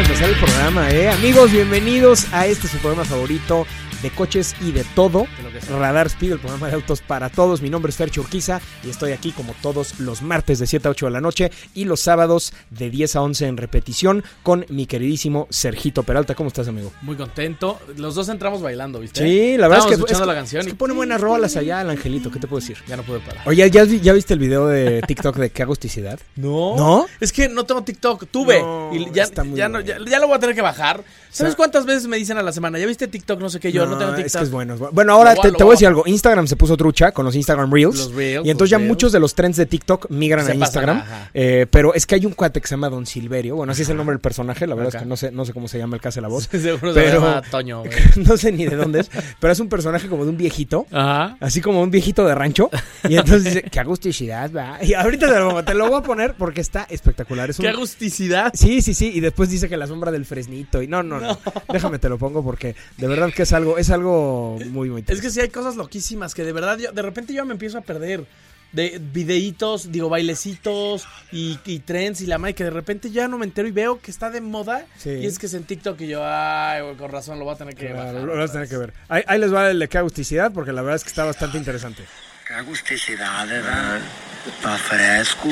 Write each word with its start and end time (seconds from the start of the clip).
Empezar 0.00 0.28
el 0.28 0.36
programa, 0.36 0.90
¿eh? 0.90 1.08
Amigos, 1.08 1.50
bienvenidos 1.50 2.26
a 2.32 2.46
este 2.46 2.68
su 2.68 2.76
programa 2.78 3.04
favorito 3.04 3.66
de 4.02 4.10
coches 4.10 4.54
y 4.60 4.72
de 4.72 4.84
todo. 4.94 5.26
Radar 5.70 6.06
Speed, 6.08 6.32
el 6.32 6.38
programa 6.38 6.68
de 6.68 6.74
autos 6.74 7.00
para 7.00 7.28
todos. 7.30 7.62
Mi 7.62 7.70
nombre 7.70 7.90
es 7.90 7.96
Fercho 7.96 8.20
Urquiza 8.20 8.60
y 8.84 8.90
estoy 8.90 9.12
aquí 9.12 9.32
como 9.32 9.54
todos 9.62 9.98
los 10.00 10.22
martes 10.22 10.58
de 10.58 10.66
7 10.66 10.88
a 10.88 10.90
8 10.90 11.06
de 11.06 11.12
la 11.12 11.20
noche 11.20 11.50
y 11.74 11.84
los 11.84 12.00
sábados 12.00 12.52
de 12.70 12.90
10 12.90 13.16
a 13.16 13.22
11 13.22 13.46
en 13.46 13.56
repetición 13.56 14.24
con 14.42 14.66
mi 14.68 14.86
queridísimo 14.86 15.46
Sergito 15.50 16.02
Peralta. 16.02 16.34
¿Cómo 16.34 16.48
estás, 16.48 16.68
amigo? 16.68 16.92
Muy 17.02 17.16
contento. 17.16 17.78
Los 17.96 18.14
dos 18.14 18.28
entramos 18.28 18.62
bailando, 18.62 19.00
¿viste? 19.00 19.22
Sí, 19.22 19.56
la 19.56 19.68
verdad 19.68 19.84
es 19.84 19.88
que, 19.88 19.94
escuchando 19.94 20.24
es 20.24 20.28
la 20.28 20.34
canción 20.34 20.60
es 20.62 20.68
que 20.68 20.74
pone 20.74 20.94
buenas 20.94 21.20
rolas 21.20 21.56
allá 21.56 21.80
el 21.82 21.90
angelito. 21.90 22.30
¿Qué 22.30 22.38
te 22.38 22.46
puedo 22.46 22.60
decir? 22.60 22.76
ya 22.86 22.96
no 22.96 23.02
pude 23.02 23.20
parar. 23.20 23.42
Oye, 23.46 23.68
¿ya, 23.70 23.84
ya 23.84 24.12
viste 24.12 24.34
el 24.34 24.40
video 24.40 24.66
de 24.68 25.02
TikTok 25.02 25.36
de 25.36 25.50
qué 25.50 25.62
agusticidad? 25.62 26.18
No. 26.36 26.76
¿No? 26.76 27.06
Es 27.18 27.32
que 27.32 27.48
no 27.48 27.64
tengo 27.64 27.82
TikTok. 27.82 28.26
Tuve. 28.30 28.60
No, 28.60 28.90
y 28.94 29.10
ya, 29.12 29.22
está 29.22 29.42
muy 29.42 29.58
ya, 29.58 29.68
no, 29.68 29.80
ya, 29.80 29.96
ya 30.06 30.18
lo 30.18 30.26
voy 30.26 30.36
a 30.36 30.38
tener 30.38 30.54
que 30.54 30.60
bajar. 30.60 31.02
¿Sabes 31.30 31.52
sea- 31.52 31.56
cuántas 31.56 31.86
veces 31.86 32.06
me 32.06 32.16
dicen 32.18 32.36
a 32.36 32.42
la 32.42 32.52
semana? 32.52 32.78
¿Ya 32.78 32.86
viste 32.86 33.08
TikTok? 33.08 33.40
No 33.40 33.48
sé 33.48 33.58
qué. 33.58 33.72
Yo 33.72 33.85
no, 33.90 33.98
tengo 33.98 34.12
TikTok. 34.12 34.26
Es 34.26 34.36
que 34.36 34.44
es 34.44 34.50
bueno. 34.50 34.76
bueno. 34.92 35.12
Ahora 35.12 35.34
te, 35.34 35.50
voy 35.50 35.68
a 35.68 35.70
decir 35.72 35.88
algo. 35.88 36.02
Instagram 36.06 36.46
se 36.46 36.56
puso 36.56 36.76
trucha 36.76 37.12
con 37.12 37.24
los 37.24 37.34
Instagram 37.34 37.72
Reels. 37.72 37.96
Los 37.96 38.14
Reels, 38.14 38.46
y 38.46 38.50
entonces 38.50 38.70
ya 38.70 38.78
Reels. 38.78 38.88
muchos 38.88 39.12
de 39.12 39.20
los 39.20 39.34
trends 39.34 39.56
de 39.56 39.66
TikTok 39.66 40.10
migran 40.10 40.46
Se 40.46 40.52
a 40.52 40.54
Instagram. 40.54 41.02
Eh, 41.34 41.66
pero 41.70 41.94
es 41.94 42.06
que 42.06 42.14
hay 42.14 42.26
un 42.26 42.32
cuate 42.32 42.60
que 42.60 42.68
se 42.68 42.74
llama 42.74 42.88
Don 42.88 43.06
Silverio. 43.06 43.56
Bueno, 43.56 43.72
así 43.72 43.82
es 43.82 43.88
el 43.88 43.96
nombre 43.96 44.14
del 44.14 44.20
personaje. 44.20 44.66
La 44.66 44.74
verdad 44.74 44.94
es 44.94 45.02
que 45.02 45.06
no 45.06 45.16
sé, 45.16 45.30
no 45.30 45.44
sé 45.44 45.52
cómo 45.52 45.68
se 45.68 45.78
llama 45.78 45.96
el 45.96 46.02
que 46.02 46.08
hace 46.08 46.20
la 46.20 46.28
voz. 46.28 46.44
Seguro 46.50 46.92
Pero- 46.94 46.94
se 46.94 47.12
llama 47.12 47.42
Toño. 47.50 47.80
güey. 47.84 47.92
no 48.16 48.36
sé 48.36 48.52
ni 48.52 48.66
de 48.66 48.76
dónde 48.76 49.00
es. 49.00 49.10
Pero 49.40 49.52
es 49.52 49.60
un 49.60 49.68
personaje 49.68 50.08
como 50.08 50.24
de 50.24 50.30
un 50.30 50.36
viejito. 50.36 50.86
Ajá. 50.90 51.36
Así 51.40 51.60
como 51.60 51.82
un 51.82 51.90
viejito 51.90 52.26
de 52.26 52.34
rancho. 52.34 52.70
Y 53.08 53.16
entonces 53.16 53.44
dice, 53.44 53.62
qué 53.62 53.80
agusticidad, 53.80 54.50
va. 54.52 54.82
Y 54.82 54.94
ahorita 54.94 55.32
te 55.32 55.38
lo, 55.38 55.64
te 55.64 55.74
lo 55.74 55.88
voy 55.88 55.98
a 55.98 56.02
poner 56.02 56.34
porque 56.34 56.60
está 56.60 56.86
espectacular. 56.90 57.50
Es 57.50 57.58
un, 57.58 57.64
Qué 57.64 57.68
agusticidad. 57.68 58.52
Sí, 58.54 58.82
sí, 58.82 58.94
sí. 58.94 59.12
Y 59.14 59.20
después 59.20 59.50
dice 59.50 59.68
que 59.68 59.76
la 59.76 59.86
sombra 59.86 60.10
del 60.10 60.24
fresnito. 60.24 60.82
Y 60.82 60.88
no, 60.88 61.02
no, 61.02 61.20
no. 61.20 61.38
Déjame 61.72 61.98
te 61.98 62.08
lo 62.08 62.18
pongo 62.18 62.42
porque 62.42 62.74
de 62.96 63.06
verdad 63.06 63.32
que 63.32 63.42
es 63.42 63.52
algo, 63.52 63.75
es 63.78 63.90
algo 63.90 64.58
muy, 64.70 64.90
muy 64.90 65.04
Es 65.06 65.20
que 65.20 65.30
sí 65.30 65.40
hay 65.40 65.48
cosas 65.50 65.76
loquísimas 65.76 66.34
que 66.34 66.44
de 66.44 66.52
verdad 66.52 66.78
yo, 66.78 66.92
de 66.92 67.02
repente 67.02 67.32
yo 67.32 67.44
me 67.44 67.52
empiezo 67.52 67.78
a 67.78 67.80
perder. 67.82 68.24
De 68.72 69.00
videitos, 69.00 69.90
digo, 69.92 70.08
bailecitos 70.08 71.06
y, 71.32 71.58
y 71.64 71.78
trends 71.78 72.20
y 72.20 72.26
la 72.26 72.36
madre 72.36 72.54
que 72.54 72.64
de 72.64 72.70
repente 72.70 73.10
ya 73.10 73.28
no 73.28 73.38
me 73.38 73.44
entero 73.46 73.66
y 73.68 73.70
veo 73.70 74.00
que 74.00 74.10
está 74.10 74.28
de 74.28 74.40
moda. 74.40 74.84
Sí. 74.98 75.10
Y 75.10 75.26
es 75.26 75.38
que 75.38 75.46
es 75.46 75.54
en 75.54 75.62
TikTok 75.64 75.98
y 76.00 76.08
yo, 76.08 76.20
ay, 76.24 76.82
güey, 76.82 76.96
con 76.96 77.10
razón 77.10 77.38
lo 77.38 77.44
voy 77.44 77.54
a 77.54 77.58
tener 77.58 77.74
que 77.74 77.86
Claro, 77.86 78.12
bajar. 78.12 78.22
lo 78.22 78.36
vas 78.36 78.50
a 78.50 78.52
tener 78.52 78.68
que 78.68 78.76
ver. 78.76 78.92
Ahí, 79.08 79.22
ahí 79.28 79.38
les 79.38 79.54
va 79.54 79.70
el 79.70 79.78
de 79.78 79.88
qué 79.88 79.98
agusticidad 79.98 80.52
porque 80.52 80.72
la 80.72 80.82
verdad 80.82 80.96
es 80.96 81.04
que 81.04 81.08
está 81.10 81.24
bastante 81.24 81.56
interesante. 81.58 82.02
Qué 82.46 82.54
agusticidad, 82.54 83.46
¿verdad? 83.48 84.00
Está 84.46 84.76
fresco. 84.78 85.48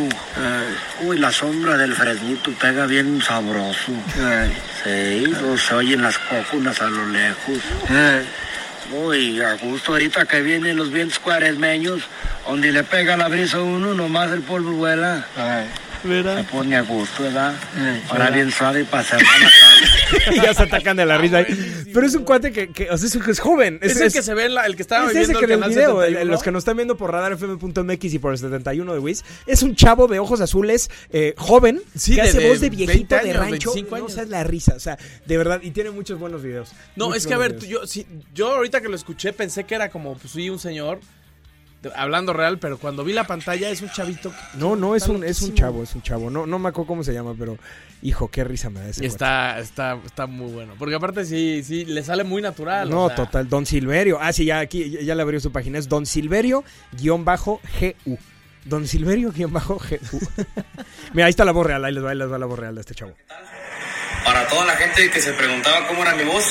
Uy, 1.03 1.19
la 1.19 1.33
sombra 1.33 1.77
del 1.77 1.95
fresnito 1.95 2.53
pega 2.61 2.87
bien 2.87 3.21
sabroso. 3.21 3.93
Sí, 4.85 5.25
no 5.43 5.59
se 5.59 5.75
oyen 5.75 6.03
las 6.03 6.19
cocunas 6.19 6.81
a 6.81 6.89
lo 6.89 7.07
lejos. 7.09 7.59
Uy, 8.93 9.41
a 9.41 9.55
gusto 9.55 9.93
ahorita 9.93 10.27
que 10.27 10.43
vienen 10.43 10.77
los 10.77 10.91
vientos 10.93 11.19
cuaresmeños, 11.19 12.03
donde 12.47 12.71
le 12.71 12.85
pega 12.85 13.17
la 13.17 13.29
brisa 13.29 13.57
a 13.57 13.63
uno, 13.63 13.95
nomás 13.95 14.31
el 14.31 14.43
polvo 14.43 14.73
vuela. 14.73 15.27
Se 16.05 16.45
pone 16.51 16.77
a 16.77 16.83
gusto, 16.83 17.23
¿verdad? 17.23 17.55
Para 18.09 18.31
bien 18.31 18.51
suave 18.51 18.85
para 18.85 19.03
cerrar 19.05 19.25
la 19.41 20.35
ya 20.45 20.55
se 20.55 20.63
atacan 20.65 20.97
de 20.97 21.07
la 21.07 21.19
risa. 21.19 21.39
ahí. 21.39 21.85
Pero 21.93 22.07
es 22.07 22.15
un 22.15 22.25
cuate 22.25 22.53
que, 22.53 22.69
que 22.71 22.91
o 22.91 22.99
sea, 22.99 23.07
es, 23.09 23.15
un- 23.17 23.29
es 23.31 23.41
joven. 23.41 23.79
Es, 23.83 24.01
el 24.01 24.13
que 24.13 24.23
se 24.23 24.35
ve, 24.35 24.45
en 24.47 24.55
la- 24.55 24.67
el 24.67 24.77
que 24.77 24.83
estaba 24.83 25.07
es 25.07 25.13
viendo 25.15 25.39
ese 25.39 25.47
que 25.47 25.53
el 25.55 25.63
el 25.63 25.69
video, 25.71 26.03
el- 26.03 26.09
71. 26.11 26.31
los 26.33 26.43
que 26.43 26.51
nos 26.53 26.61
están 26.61 26.77
viendo 26.77 26.97
por 26.97 27.11
radarfm.mx 27.13 28.05
y 28.15 28.19
por 28.19 28.33
el 28.33 28.39
71 28.39 28.93
de 28.93 28.99
Wiz, 28.99 29.25
es 29.47 29.63
un 29.63 29.75
chavo 29.75 30.07
de 30.07 30.19
ojos 30.19 30.41
azules, 30.41 30.91
eh, 31.11 31.35
joven, 31.39 31.81
Sí, 31.97 32.15
que 32.17 32.23
de- 32.23 32.29
hace 32.29 32.39
de 32.41 32.49
voz 32.49 32.61
de 32.61 32.69
20 32.71 32.87
viejito 32.87 33.15
de 33.15 33.21
años, 33.23 33.37
rancho. 33.37 33.73
25 33.75 33.99
No 33.99 34.09
sabes 34.09 34.29
la 34.31 34.45
risa, 34.45 34.75
o 34.77 34.81
sea, 34.81 34.99
de 35.25 35.37
verdad, 35.39 35.61
y 35.63 35.71
tiene 35.71 35.91
muchos 35.91 36.19
buenos 36.19 36.43
videos. 36.43 36.73
No, 36.97 37.15
es 37.15 37.27
que 37.27 37.35
a 37.35 37.39
ver, 37.39 37.59
tú- 37.59 37.67
yo, 37.67 37.87
sí, 37.87 38.07
yo 38.35 38.53
ahorita 38.55 38.81
que 38.81 38.89
lo 38.89 38.97
escuché 38.97 39.33
pensé 39.33 39.65
que 39.65 39.75
era 39.75 39.89
como, 39.89 40.17
pues 40.17 40.33
sí, 40.33 40.51
un 40.51 40.59
señor 40.59 41.01
de- 41.01 41.05
hablando 41.97 42.33
real, 42.33 42.59
pero 42.59 42.79
cuando 42.79 43.05
vi 43.05 43.13
la 43.13 43.25
pantalla 43.25 43.69
es 43.71 43.83
un 43.83 43.91
chavito. 43.91 44.31
que- 44.31 44.59
No, 44.59 44.77
no, 44.77 44.95
es 44.97 45.09
un, 45.09 45.25
es 45.25 45.43
un 45.43 45.55
chavo, 45.55 45.83
es 45.83 45.95
un 45.95 46.03
chavo. 46.03 46.31
No, 46.31 46.47
no 46.47 46.59
me 46.59 46.69
acuerdo 46.69 46.87
cómo 46.89 47.05
se 47.05 47.13
llama, 47.13 47.35
pero 47.39 47.59
hijo, 48.03 48.29
qué 48.31 48.45
risa 48.45 48.71
me 48.71 48.81
da 48.81 48.89
ese 48.89 49.03
Y 49.03 49.07
está, 49.07 49.59
está, 49.59 49.99
está 50.05 50.27
muy 50.27 50.53
bueno. 50.53 50.75
Porque 50.79 50.95
aparte 50.95 51.25
sí, 51.25 51.63
sí, 51.65 51.85
le 51.85 52.03
sale 52.03 52.25
muy 52.25 52.43
natural. 52.43 52.89
No, 52.91 53.05
o 53.05 53.09
sea, 53.09 53.17
total, 53.17 53.49
Don 53.49 53.67
Silverio. 53.67 54.19
Ah, 54.21 54.33
sí, 54.33 54.45
ya 54.45 54.59
aquí 54.61 54.91
ya, 54.91 55.01
ya 55.01 55.15
le 55.15 55.23
abrió 55.23 55.41
su 55.41 55.51
página. 55.53 55.79
Es 55.79 55.89
Don 55.89 56.05
Silverio-GU. 56.07 57.61
Don 58.65 58.87
Silverio-GU. 58.87 59.49
Mira, 61.13 61.27
ahí 61.27 61.31
está 61.31 61.45
la 61.45 61.53
voz 61.53 61.67
real. 61.67 61.85
Ahí 61.85 61.93
les 61.93 62.05
va, 62.05 62.11
ahí 62.11 62.17
les 62.17 62.31
va 62.31 62.39
la 62.39 62.47
voz 62.47 62.59
real 62.59 62.75
de 62.75 62.81
este 62.81 62.95
chavo. 62.95 63.13
Para 64.25 64.47
toda 64.49 64.65
la 64.65 64.75
gente 64.77 65.11
que 65.11 65.21
se 65.21 65.33
preguntaba 65.35 65.87
cómo 65.87 66.03
era 66.03 66.15
mi 66.15 66.25
voz, 66.25 66.45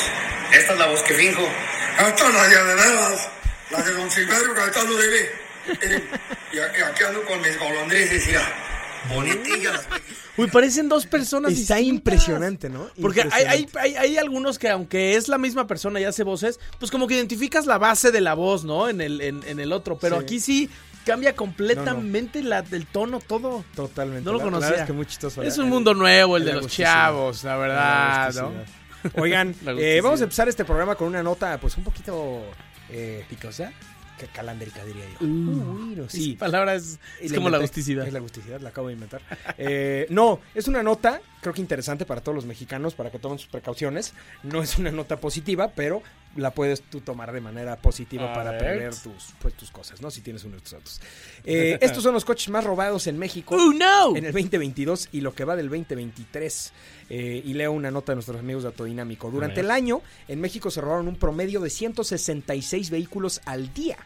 esta 0.56 0.74
es 0.74 0.80
la 0.80 0.88
voz 0.88 1.02
que 1.04 1.14
finjo. 1.16 1.42
Esta 2.08 2.28
es 2.28 2.34
la 2.34 2.44
de 2.44 2.50
de 2.50 2.76
veras, 2.76 3.30
la 3.78 3.84
de 3.84 3.94
Don 3.94 4.10
Silverio 4.12 4.54
Gaetano 4.54 4.94
Dele. 4.94 5.30
Y 6.54 6.60
aquí 6.60 6.82
aquí 6.82 7.04
ando 7.04 7.24
con 7.26 7.42
mis 7.42 7.58
golondrices, 7.60 8.28
mira. 8.28 8.42
Bonitillas. 9.14 9.82
Uy, 10.38 10.48
parecen 10.48 10.88
dos 10.90 11.06
personas 11.06 11.52
Está 11.52 11.76
distintas. 11.76 11.96
impresionante, 11.96 12.70
¿no? 12.70 12.90
Porque 13.02 13.22
hay, 13.32 13.44
hay, 13.46 13.68
hay, 13.80 13.96
hay 13.96 14.18
algunos 14.18 14.58
que 14.58 14.70
aunque 14.70 15.16
es 15.16 15.28
la 15.28 15.38
misma 15.38 15.68
persona 15.68 16.00
y 16.00 16.06
hace 16.06 16.24
voces, 16.24 16.60
pues 16.80 16.90
como 16.90 17.06
que 17.08 17.16
identificas 17.16 17.66
la 17.66 17.78
base 17.78 18.12
de 18.12 18.22
la 18.22 18.34
voz, 18.34 18.64
¿no? 18.64 18.88
En 18.90 19.02
el, 19.02 19.22
en, 19.22 19.42
en 19.46 19.60
el 19.60 19.72
otro. 19.74 19.98
Pero 20.00 20.18
Sí. 20.20 20.24
aquí 20.24 20.40
sí 20.40 20.70
cambia 21.06 21.36
completamente 21.36 22.42
La, 22.42 22.64
el 22.72 22.86
tono, 22.88 23.20
todo. 23.20 23.64
Totalmente. 23.76 24.24
No 24.26 24.32
lo 24.32 24.38
La- 24.40 24.44
conocía. 24.46 24.76
es 24.78 24.86
que 24.86 24.94
muy 24.94 25.06
chistoso. 25.06 25.44
Es 25.44 25.56
El- 25.58 25.64
un 25.66 25.70
mundo 25.70 25.94
nuevo 25.94 26.38
el 26.38 26.44
el 26.48 26.56
de 26.56 26.62
los 26.62 26.72
chavos, 26.72 27.44
la 27.44 27.58
verdad, 27.58 28.34
la 28.34 28.42
¿no? 28.42 28.52
Oigan, 29.22 29.54
La 29.66 29.74
eh, 29.74 30.00
vamos 30.02 30.22
a 30.22 30.24
empezar 30.24 30.48
este 30.50 30.64
programa 30.66 30.96
con 30.96 31.10
una 31.10 31.22
nota, 31.22 31.60
pues 31.60 31.76
un 31.78 31.84
poquito 31.84 32.42
eh, 32.90 33.26
¿Picosa? 33.30 33.72
ca- 34.20 34.28
calándrica, 34.28 34.84
diría 34.86 35.06
yo. 35.20 35.26
Uh, 35.26 35.30
Uy, 35.30 35.96
no, 35.96 36.10
Sí, 36.10 36.24
sí. 36.24 36.34
palabra 36.34 36.76
es, 36.76 37.00
es 37.20 37.34
como 37.34 37.50
la 37.50 37.58
agusticidad. 37.58 38.06
Es 38.06 38.14
la 38.14 38.20
agusticidad, 38.20 38.62
la 38.62 38.70
acabo 38.70 38.88
de 38.88 38.94
inventar. 38.94 39.22
Eh, 39.58 40.06
no, 40.10 40.40
es 40.54 40.68
una 40.68 40.84
nota, 40.84 41.22
creo 41.44 41.54
que 41.54 41.62
interesante 41.62 42.06
para 42.06 42.22
todos 42.22 42.36
los 42.36 42.46
mexicanos, 42.46 42.96
para 42.96 43.12
que 43.12 43.20
tomen 43.20 43.38
sus 43.38 43.50
precauciones. 43.50 44.14
No 44.42 44.64
es 44.64 44.80
una 44.80 44.92
nota 44.92 45.20
positiva, 45.20 45.74
pero 45.76 46.02
la 46.36 46.52
puedes 46.52 46.82
tú 46.82 47.02
tomar 47.02 47.32
de 47.32 47.42
manera 47.42 47.76
positiva 47.76 48.32
A 48.32 48.34
para 48.34 48.52
ver. 48.52 48.60
prever 48.60 48.96
tus, 48.96 49.34
pues, 49.40 49.54
tus 49.54 49.70
cosas, 49.70 50.02
¿no? 50.02 50.10
Si 50.10 50.22
tienes 50.22 50.44
uno 50.44 50.56
de 50.56 50.62
tus 50.62 50.74
autos. 50.74 51.02
Eh, 51.44 51.78
estos 51.82 52.02
son 52.02 52.14
los 52.14 52.26
coches 52.26 52.50
más 52.50 52.64
robados 52.64 53.06
en 53.06 53.20
México. 53.20 53.56
¡Oh, 53.56 53.72
no! 53.72 54.16
En 54.16 54.26
el 54.26 54.34
2022 54.34 55.10
y 55.12 55.22
lo 55.22 55.36
que 55.36 55.46
va 55.46 55.56
del 55.56 55.70
2023. 55.70 56.74
Eh, 57.10 57.44
y 57.46 57.54
leo 57.54 57.72
una 57.72 57.92
nota 57.92 58.14
de 58.14 58.16
nuestros 58.16 58.40
amigos 58.40 58.64
de 58.64 58.70
Autodinámico. 58.70 59.30
Durante 59.30 59.60
el 59.60 59.70
año, 59.70 60.02
en 60.28 60.42
México 60.42 60.72
se 60.72 60.82
robaron 60.82 61.08
un 61.08 61.18
promedio 61.18 61.60
de 61.60 61.70
166 61.70 62.90
vehículos 62.90 63.42
al 63.46 63.72
día. 63.74 63.98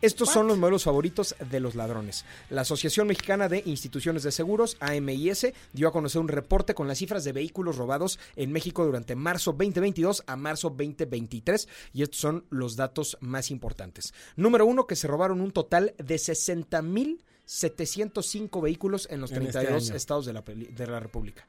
Estos 0.00 0.30
son 0.30 0.46
los 0.46 0.58
modelos 0.58 0.84
favoritos 0.84 1.34
de 1.50 1.58
los 1.58 1.74
ladrones. 1.74 2.24
La 2.50 2.60
Asociación 2.60 3.08
Mexicana 3.08 3.48
de 3.48 3.62
Instituciones 3.66 4.22
de 4.22 4.30
Seguros, 4.30 4.76
AMIS, 4.78 5.48
dio 5.72 5.88
a 5.88 5.92
conocer 5.92 6.20
un 6.20 6.28
reporte 6.28 6.72
con 6.74 6.86
las 6.86 6.98
cifras 6.98 7.24
de 7.24 7.32
vehículos 7.32 7.76
robados 7.76 8.20
en 8.36 8.52
México 8.52 8.84
durante 8.84 9.16
marzo 9.16 9.52
2022 9.52 10.22
a 10.26 10.36
marzo 10.36 10.70
2023 10.70 11.68
y 11.92 12.02
estos 12.02 12.20
son 12.20 12.44
los 12.50 12.76
datos 12.76 13.18
más 13.20 13.50
importantes. 13.50 14.14
Número 14.36 14.66
uno, 14.66 14.86
que 14.86 14.94
se 14.94 15.08
robaron 15.08 15.40
un 15.40 15.50
total 15.50 15.94
de 15.98 16.18
60 16.18 16.80
mil 16.82 17.24
705 17.44 18.60
vehículos 18.60 19.08
en 19.10 19.20
los 19.22 19.32
En 19.32 19.38
este 19.42 19.52
32 19.52 19.88
año. 19.88 19.96
estados 19.96 20.26
de 20.26 20.32
la, 20.34 20.42
de 20.42 20.86
la 20.86 21.00
República. 21.00 21.46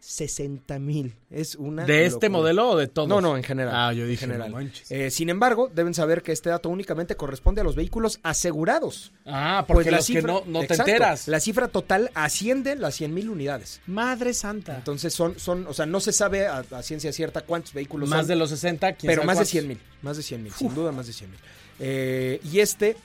60 0.00 0.78
mil. 0.78 1.14
Es 1.30 1.54
una. 1.56 1.84
¿De 1.84 2.06
este 2.06 2.26
locura. 2.26 2.30
modelo 2.30 2.70
o 2.70 2.76
de 2.76 2.86
todos? 2.86 3.08
No, 3.08 3.20
no, 3.20 3.36
en 3.36 3.42
general. 3.42 3.74
Ah, 3.76 3.92
yo 3.92 4.04
en 4.04 4.10
dije, 4.10 4.20
general. 4.26 4.50
no 4.50 4.56
manches. 4.56 4.90
Eh, 4.90 5.10
sin 5.10 5.28
embargo, 5.28 5.70
deben 5.74 5.92
saber 5.94 6.22
que 6.22 6.32
este 6.32 6.50
dato 6.50 6.68
únicamente 6.68 7.16
corresponde 7.16 7.60
a 7.60 7.64
los 7.64 7.74
vehículos 7.76 8.20
asegurados. 8.22 9.12
Ah, 9.26 9.64
porque 9.66 9.84
Pues 9.84 9.92
la 9.92 9.96
los 9.98 10.06
que 10.06 10.12
cifra- 10.22 10.26
no, 10.32 10.42
no 10.46 10.60
te 10.60 10.66
Exacto. 10.66 10.90
enteras. 10.90 11.28
La 11.28 11.40
cifra 11.40 11.68
total 11.68 12.10
asciende 12.14 12.76
las 12.76 12.94
100 12.94 13.12
mil 13.12 13.28
unidades. 13.28 13.80
Madre 13.86 14.32
santa. 14.34 14.76
Entonces 14.76 15.12
son, 15.12 15.38
son, 15.38 15.66
o 15.66 15.74
sea, 15.74 15.84
no 15.86 16.00
se 16.00 16.12
sabe 16.12 16.46
a, 16.46 16.64
a 16.70 16.82
ciencia 16.82 17.12
cierta 17.12 17.42
cuántos 17.42 17.72
vehículos 17.74 18.08
más 18.08 18.20
son, 18.20 18.28
de 18.28 18.36
los 18.36 18.50
60, 18.50 18.92
¿quién 18.94 19.08
pero 19.10 19.22
sabe 19.22 19.26
más 19.26 19.34
de 19.36 19.38
cuántos? 19.40 19.50
100 19.50 19.68
mil, 19.68 19.80
más 20.02 20.16
de 20.16 20.22
100 20.22 20.42
mil, 20.42 20.52
sin 20.52 20.74
duda 20.74 20.92
más 20.92 21.06
de 21.06 21.12
100 21.12 21.30
mil. 21.30 21.40
Eh, 21.80 22.40
y 22.50 22.60
este 22.60 22.96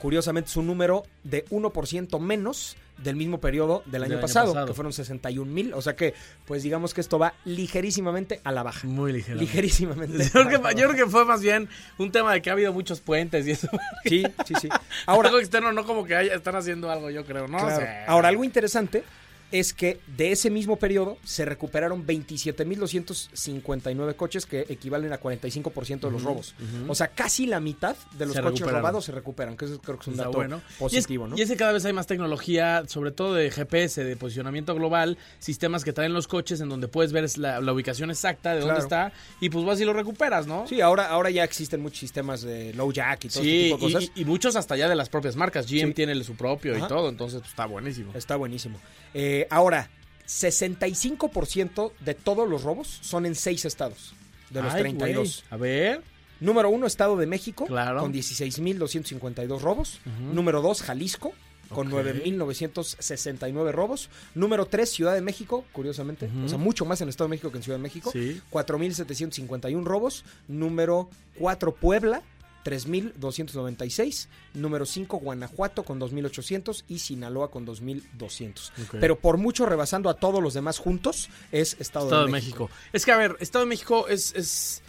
Curiosamente 0.00 0.48
es 0.50 0.56
un 0.56 0.66
número 0.66 1.04
de 1.24 1.44
1% 1.46 2.18
menos 2.20 2.76
del 2.98 3.16
mismo 3.16 3.38
periodo 3.40 3.82
del 3.86 4.02
año, 4.02 4.08
Del 4.10 4.18
año 4.18 4.20
pasado, 4.20 4.48
pasado. 4.52 4.66
que 4.66 4.74
fueron 4.74 4.92
61 4.92 5.50
mil. 5.50 5.72
O 5.74 5.80
sea 5.82 5.94
que, 5.96 6.14
pues 6.46 6.62
digamos 6.62 6.92
que 6.94 7.00
esto 7.00 7.18
va 7.18 7.34
ligerísimamente 7.44 8.40
a 8.44 8.52
la 8.52 8.62
baja. 8.62 8.86
Muy 8.86 9.12
ligero. 9.12 9.38
Ligerísimamente. 9.38 10.18
Yo 10.34 10.46
creo, 10.46 10.62
que, 10.62 10.74
yo 10.74 10.88
creo 10.90 11.04
que 11.04 11.10
fue 11.10 11.24
más 11.24 11.40
bien 11.42 11.68
un 11.98 12.10
tema 12.12 12.32
de 12.32 12.42
que 12.42 12.50
ha 12.50 12.54
habido 12.54 12.72
muchos 12.72 13.00
puentes 13.00 13.46
y 13.46 13.52
eso. 13.52 13.68
Sí, 14.04 14.24
sí, 14.46 14.54
sí. 14.60 14.68
Ahora, 14.70 14.84
Ahora, 15.06 15.28
algo 15.28 15.40
externo, 15.40 15.72
no 15.72 15.84
como 15.84 16.04
que 16.04 16.14
haya- 16.16 16.34
están 16.34 16.56
haciendo 16.56 16.90
algo, 16.90 17.10
yo 17.10 17.24
creo, 17.24 17.46
¿no? 17.48 17.58
Claro. 17.58 17.74
O 17.74 17.78
sea, 17.78 18.04
Ahora, 18.06 18.28
algo 18.28 18.44
interesante 18.44 19.04
es 19.52 19.74
que 19.74 20.00
de 20.16 20.32
ese 20.32 20.50
mismo 20.50 20.76
periodo 20.76 21.18
se 21.24 21.44
recuperaron 21.44 22.06
27.259 22.06 24.16
coches 24.16 24.46
que 24.46 24.64
equivalen 24.68 25.12
a 25.12 25.20
45% 25.20 26.00
de 26.00 26.10
los 26.10 26.22
robos. 26.22 26.54
O 26.88 26.94
sea, 26.94 27.08
casi 27.08 27.46
la 27.46 27.60
mitad 27.60 27.96
de 28.16 28.26
los 28.26 28.34
Se 28.36 28.42
coches 28.42 28.66
robados 28.70 29.04
se 29.04 29.12
recuperan, 29.12 29.56
que 29.56 29.64
eso 29.66 29.78
creo 29.80 29.96
que 29.98 30.02
es 30.02 30.08
un 30.08 30.16
dato 30.16 30.32
bueno. 30.32 30.60
positivo, 30.78 31.24
y 31.24 31.26
es, 31.26 31.30
¿no? 31.30 31.38
Y 31.38 31.42
es 31.42 31.50
que 31.50 31.56
cada 31.56 31.72
vez 31.72 31.84
hay 31.84 31.92
más 31.92 32.06
tecnología, 32.06 32.84
sobre 32.86 33.10
todo 33.10 33.34
de 33.34 33.50
GPS, 33.50 34.04
de 34.04 34.16
posicionamiento 34.16 34.74
global, 34.74 35.18
sistemas 35.38 35.84
que 35.84 35.92
traen 35.92 36.12
los 36.12 36.28
coches 36.28 36.60
en 36.60 36.68
donde 36.68 36.88
puedes 36.88 37.12
ver 37.12 37.26
la, 37.38 37.60
la 37.60 37.72
ubicación 37.72 38.10
exacta 38.10 38.50
de 38.54 38.60
dónde 38.60 38.70
Claro. 38.80 38.84
está 38.84 39.12
y 39.40 39.50
pues 39.50 39.64
vas 39.64 39.80
y 39.80 39.84
lo 39.84 39.92
recuperas, 39.92 40.46
¿no? 40.46 40.66
Sí, 40.66 40.80
ahora, 40.80 41.08
ahora 41.08 41.30
ya 41.30 41.44
existen 41.44 41.80
muchos 41.80 41.98
sistemas 41.98 42.42
de 42.42 42.72
low 42.74 42.92
jack 42.92 43.24
y 43.24 43.28
todo 43.28 43.42
Sí, 43.42 43.50
este 43.50 43.64
tipo 43.74 43.86
de 43.88 43.92
cosas. 43.94 44.10
y, 44.14 44.22
y 44.22 44.24
muchos 44.24 44.56
hasta 44.56 44.76
ya 44.76 44.88
de 44.88 44.94
las 44.94 45.08
propias 45.08 45.36
marcas. 45.36 45.66
GM 45.66 45.88
Sí. 45.88 45.94
tiene 45.94 46.22
su 46.24 46.34
propio 46.36 46.76
Ajá. 46.76 46.84
y 46.84 46.88
todo, 46.88 47.08
entonces 47.08 47.40
pues, 47.40 47.50
está 47.50 47.66
buenísimo. 47.66 48.12
Está 48.14 48.36
buenísimo. 48.36 48.78
Eh, 49.12 49.39
ahora, 49.50 49.88
65% 50.26 51.92
de 52.00 52.14
todos 52.14 52.48
los 52.48 52.62
robos 52.62 52.98
son 53.02 53.26
en 53.26 53.34
seis 53.34 53.64
estados 53.64 54.14
de 54.50 54.62
los 54.62 54.74
Ay, 54.74 54.80
32. 54.82 55.14
güey. 55.14 55.44
A 55.50 55.56
ver. 55.56 56.02
Número 56.40 56.70
uno, 56.70 56.86
Estado 56.86 57.16
de 57.16 57.26
México, 57.26 57.66
Claro. 57.66 58.00
con 58.00 58.12
16.252 58.12 59.60
robos. 59.60 60.00
Número 60.32 60.62
dos, 60.62 60.80
Jalisco, 60.82 61.32
con 61.68 61.88
Ok. 61.92 62.00
9.969 62.00 63.72
robos. 63.72 64.08
Número 64.34 64.64
tres, 64.66 64.90
Ciudad 64.90 65.14
de 65.14 65.20
México, 65.20 65.64
curiosamente. 65.72 66.30
O 66.44 66.48
sea, 66.48 66.56
mucho 66.58 66.84
más 66.86 67.00
en 67.02 67.08
Estado 67.10 67.28
de 67.28 67.32
México 67.32 67.50
que 67.50 67.58
en 67.58 67.62
Ciudad 67.62 67.78
de 67.78 67.82
México. 67.82 68.10
Sí. 68.10 68.40
4.751 68.50 69.84
robos. 69.84 70.24
Número 70.48 71.10
cuatro, 71.38 71.74
Puebla. 71.74 72.22
3.296, 72.64 74.28
número 74.54 74.86
5 74.86 75.18
Guanajuato 75.18 75.84
con 75.84 76.00
2.800 76.00 76.84
y 76.88 76.98
Sinaloa 76.98 77.50
con 77.50 77.66
2.200. 77.66 78.70
Ok. 78.84 78.96
Pero 79.00 79.18
por 79.18 79.36
mucho 79.36 79.66
rebasando 79.66 80.10
a 80.10 80.14
todos 80.14 80.42
los 80.42 80.54
demás 80.54 80.78
juntos 80.78 81.28
es 81.52 81.76
Estado, 81.80 82.06
Estado 82.06 82.26
de 82.26 82.32
México. 82.32 82.64
México. 82.64 82.80
Es 82.92 83.04
que, 83.04 83.12
a 83.12 83.16
ver, 83.16 83.36
Estado 83.40 83.64
de 83.64 83.68
México 83.68 84.08
es. 84.08 84.34
Es, 84.34 84.82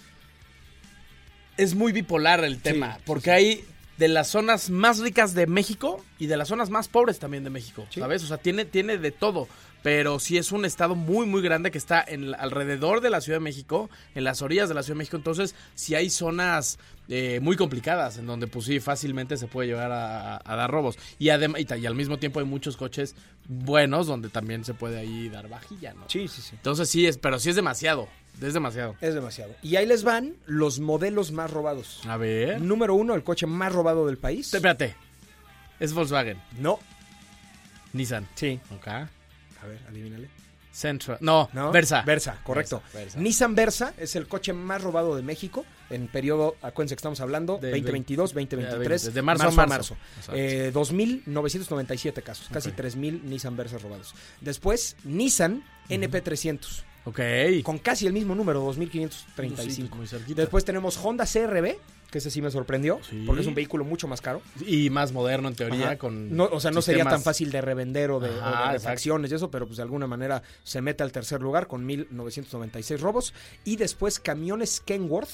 es 1.57 1.75
muy 1.75 1.91
bipolar 1.91 2.43
el 2.43 2.61
tema. 2.61 2.95
sí, 2.95 3.01
porque 3.05 3.31
hay 3.31 3.65
de 3.97 4.07
las 4.07 4.29
zonas 4.29 4.69
más 4.71 4.97
ricas 4.99 5.35
de 5.35 5.45
México 5.45 6.03
y 6.17 6.25
de 6.25 6.35
las 6.35 6.47
zonas 6.47 6.71
más 6.71 6.87
pobres 6.87 7.19
también 7.19 7.43
de 7.43 7.51
México. 7.51 7.85
Sí. 7.91 7.99
¿Sabes? 7.99 8.23
O 8.23 8.27
sea, 8.27 8.37
tiene, 8.37 8.65
tiene 8.65 8.97
de 8.97 9.11
todo. 9.11 9.47
Pero 9.83 10.19
sí 10.19 10.37
es 10.37 10.51
un 10.51 10.65
estado 10.65 10.95
muy, 10.95 11.25
muy 11.25 11.41
grande 11.41 11.71
que 11.71 11.77
está 11.77 12.03
en, 12.07 12.35
alrededor 12.35 13.01
de 13.01 13.09
la 13.09 13.21
Ciudad 13.21 13.37
de 13.39 13.43
México, 13.43 13.89
en 14.15 14.23
las 14.23 14.41
orillas 14.41 14.69
de 14.69 14.75
la 14.75 14.83
Ciudad 14.83 14.95
de 14.95 14.99
México. 14.99 15.17
Entonces, 15.17 15.55
sí 15.75 15.95
hay 15.95 16.09
zonas 16.09 16.77
eh, 17.09 17.39
muy 17.41 17.55
complicadas 17.55 18.17
en 18.17 18.25
donde, 18.27 18.47
pues 18.47 18.65
sí, 18.65 18.79
fácilmente 18.79 19.37
se 19.37 19.47
puede 19.47 19.69
llegar 19.69 19.91
a, 19.91 20.41
a 20.43 20.55
dar 20.55 20.69
robos. 20.69 20.97
Y, 21.17 21.29
y, 21.29 21.33
y 21.81 21.85
al 21.85 21.95
mismo 21.95 22.19
tiempo 22.19 22.39
hay 22.39 22.45
muchos 22.45 22.77
coches 22.77 23.15
buenos 23.47 24.07
donde 24.07 24.29
también 24.29 24.63
se 24.63 24.73
puede 24.73 24.99
ahí 24.99 25.29
dar 25.29 25.49
vajilla, 25.49 25.93
¿no? 25.93 26.07
Sí, 26.07 26.27
sí, 26.27 26.41
sí. 26.41 26.51
Entonces 26.53 26.89
sí 26.89 27.05
es, 27.07 27.17
pero 27.17 27.39
sí 27.39 27.49
es 27.49 27.55
demasiado. 27.55 28.07
Es 28.41 28.53
demasiado. 28.53 28.95
Es 29.01 29.13
demasiado. 29.13 29.53
Y 29.61 29.75
ahí 29.75 29.85
les 29.85 30.03
van 30.03 30.35
los 30.45 30.79
modelos 30.79 31.31
más 31.31 31.51
robados. 31.51 32.01
A 32.07 32.17
ver. 32.17 32.61
Número 32.61 32.95
uno, 32.95 33.13
el 33.13 33.23
coche 33.23 33.45
más 33.45 33.73
robado 33.73 34.07
del 34.07 34.17
país. 34.17 34.53
Espérate. 34.53 34.95
Es 35.79 35.93
Volkswagen. 35.93 36.41
No. 36.59 36.79
Nissan. 37.93 38.27
Sí. 38.35 38.59
Ok. 38.73 38.87
A 39.61 39.67
ver, 39.67 39.79
adivínale. 39.89 40.29
Centra. 40.73 41.17
No, 41.19 41.49
¿No? 41.51 41.69
Versa. 41.73 42.01
Versa, 42.03 42.39
correcto. 42.43 42.81
Versa, 42.93 42.97
Versa. 42.99 43.19
Nissan 43.19 43.55
Versa 43.55 43.93
es 43.97 44.15
el 44.15 44.27
coche 44.29 44.53
más 44.53 44.81
robado 44.81 45.17
de 45.17 45.21
México 45.21 45.65
en 45.89 46.07
periodo, 46.07 46.55
acuérdense 46.61 46.95
que 46.95 46.99
estamos 46.99 47.19
hablando, 47.19 47.57
Del 47.57 47.71
2022, 47.71 48.33
2023. 48.33 49.03
desde 49.05 49.21
marzo 49.21 49.47
a 49.47 49.51
marzo. 49.67 49.97
Exacto. 50.17 50.33
Eh, 50.39 50.71
2.997 50.73 52.23
casos, 52.23 52.47
casi 52.51 52.69
Ok. 52.69 52.75
3.000 52.77 53.21
Nissan 53.23 53.57
Versas 53.57 53.81
robados. 53.81 54.13
Después, 54.39 54.95
Nissan 55.03 55.61
NP300, 55.89 56.83
Ok. 57.03 57.19
con 57.63 57.77
casi 57.79 58.07
el 58.07 58.13
mismo 58.13 58.33
número, 58.33 58.61
Sí, 58.73 58.79
2.535. 58.79 59.95
muy 59.97 60.07
cerquita. 60.07 60.41
Después 60.41 60.63
tenemos 60.63 60.97
Honda 61.03 61.25
CRB, 61.25 61.77
que 62.11 62.17
ese 62.19 62.29
sí 62.29 62.41
me 62.41 62.51
sorprendió, 62.51 62.99
Sí. 63.09 63.23
porque 63.25 63.41
es 63.41 63.47
un 63.47 63.55
vehículo 63.55 63.85
mucho 63.85 64.07
más 64.07 64.21
caro. 64.21 64.41
Y 64.65 64.89
más 64.89 65.11
moderno 65.13 65.47
en 65.47 65.55
teoría 65.55 65.85
Ajá. 65.87 65.97
con. 65.97 66.35
No, 66.35 66.45
o 66.51 66.59
sea, 66.59 66.69
no 66.69 66.81
sería 66.81 67.05
tan 67.05 67.21
fácil 67.23 67.49
de 67.51 67.61
revender 67.61 68.11
o 68.11 68.19
de, 68.19 68.29
o 68.29 68.33
de 68.33 68.39
Ajá, 68.41 68.71
refacciones 68.73 69.31
y 69.31 69.35
eso, 69.35 69.49
pero 69.49 69.65
pues 69.65 69.77
de 69.77 69.83
alguna 69.83 70.05
manera 70.07 70.43
se 70.63 70.81
mete 70.81 71.01
al 71.03 71.11
tercer 71.11 71.41
lugar 71.41 71.67
con 71.67 71.85
1996 71.85 72.99
robos. 73.01 73.33
Y 73.63 73.77
después 73.77 74.19
camiones 74.19 74.81
Kenworth, 74.81 75.29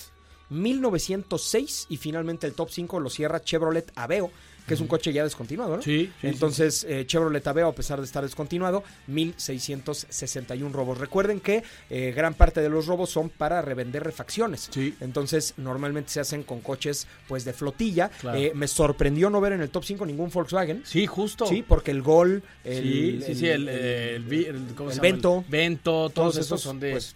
1906. 0.50 1.88
Y 1.90 1.98
finalmente 1.98 2.48
el 2.48 2.54
top 2.54 2.70
5 2.72 3.00
lo 3.00 3.10
cierra 3.10 3.42
Chevrolet 3.42 3.92
Aveo, 3.96 4.32
que 4.68 4.74
es 4.74 4.82
un 4.82 4.88
coche 4.88 5.14
ya 5.14 5.24
descontinuado, 5.24 5.78
¿no? 5.78 5.82
Sí, 5.82 6.12
sí, 6.20 6.28
Entonces, 6.28 6.86
eh, 6.90 7.06
Chevrolet 7.08 7.46
Aveo, 7.48 7.68
a 7.70 7.74
pesar 7.76 8.00
de 8.00 8.06
estar 8.06 8.22
descontinuado, 8.22 8.84
1661 9.08 10.74
robos. 10.74 10.98
Recuerden 10.98 11.40
que 11.40 11.64
eh, 11.90 12.14
gran 12.14 12.34
parte 12.34 12.62
de 12.62 12.68
los 12.70 12.86
robos 12.86 13.10
son 13.10 13.30
para 13.30 13.62
revender 13.62 14.04
refacciones. 14.04 14.68
Sí. 14.72 14.94
Entonces, 15.00 15.54
normalmente 15.56 16.10
se 16.12 16.20
hacen 16.20 16.44
con 16.44 16.60
coches 16.60 17.08
pues 17.30 17.46
de 17.46 17.54
flotilla. 17.54 18.10
Claro. 18.10 18.38
Eh, 18.38 18.52
me 18.56 18.68
sorprendió 18.68 19.30
no 19.30 19.40
ver 19.40 19.54
en 19.54 19.62
el 19.62 19.70
top 19.70 19.86
5 19.86 20.06
ningún 20.06 20.30
Volkswagen. 20.30 20.84
Sí, 20.86 21.06
justo. 21.08 21.46
Sí, 21.48 21.64
porque 21.66 21.92
el 21.92 22.02
Gol, 22.02 22.44
el, 22.66 22.84
sí, 22.84 23.22
sí, 23.26 23.36
sí, 23.36 23.48
el, 23.48 23.70
el, 23.70 24.34
el- 24.34 24.76
¿cómo 24.76 24.90
el 24.90 24.96
se 24.96 25.02
llama? 25.02 25.14
Vento. 25.14 25.46
Vento, 25.48 26.10
todos, 26.14 26.46
Todos 26.48 26.62
son 26.62 26.80
de. 26.82 26.92
pues. 26.92 27.16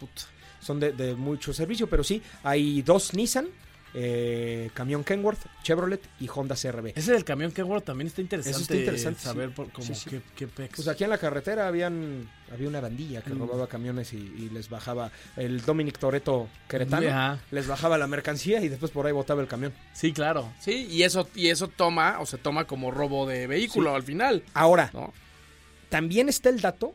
Son 0.62 0.80
de, 0.80 0.92
de 0.94 1.16
mucho 1.16 1.54
servicio, 1.54 1.88
pero 1.88 2.04
sí, 2.04 2.22
hay 2.44 2.81
dos 2.81 3.13
Nissan, 3.13 3.48
eh, 3.94 4.69
camión 4.74 5.04
Kenworth, 5.04 5.40
Chevrolet 5.63 6.02
y 6.22 6.30
Honda 6.34 6.56
CRB. 6.56 6.94
Ese 6.96 7.12
del 7.12 7.25
camión 7.25 7.52
Kenworth 7.52 7.84
también 7.84 8.08
está 8.08 8.22
interesante. 8.22 8.52
Eso 8.56 8.62
está 8.62 8.75
interesante, 8.78 9.19
Saber 9.19 9.50
sí. 9.50 9.54
por, 9.56 9.69
como 9.72 9.86
Sí, 9.88 9.96
sí. 9.96 10.10
qué, 10.10 10.22
qué 10.34 10.48
pex. 10.48 10.75
Pues 10.78 10.88
aquí 10.88 11.04
en 11.04 11.10
la 11.10 11.18
carretera 11.18 11.68
habían 11.68 12.30
había 12.54 12.69
una 12.69 12.80
bandilla 12.80 13.22
que 13.22 13.31
Mm. 13.34 13.40
robaba 13.40 13.68
camiones 13.68 14.13
y, 14.13 14.18
y 14.18 14.50
les 14.54 14.69
bajaba 14.69 15.12
el 15.36 15.60
Dominic 15.62 15.98
Toreto 15.98 16.48
queretano, 16.69 17.06
Ajá. 17.10 17.40
les 17.52 17.68
bajaba 17.68 17.98
la 17.98 18.07
mercancía 18.07 18.62
y 18.62 18.69
después 18.69 18.92
por 18.92 19.06
ahí 19.07 19.12
botaba 19.12 19.42
el 19.42 19.50
camión. 19.50 19.74
Sí, 19.94 20.14
claro. 20.14 20.54
Sí, 20.62 20.88
y 20.90 21.04
eso, 21.04 21.28
y 21.36 21.48
eso 21.50 21.68
toma, 21.68 22.19
o 22.22 22.25
se 22.25 22.38
toma 22.38 22.66
como 22.66 22.92
robo 22.92 23.28
de 23.28 23.46
vehículo 23.48 23.94
al 23.94 24.04
final. 24.04 24.44
Ahora, 24.54 24.90
¿No? 24.94 25.14
también 25.90 26.30
está 26.30 26.48
el 26.50 26.62
dato 26.62 26.94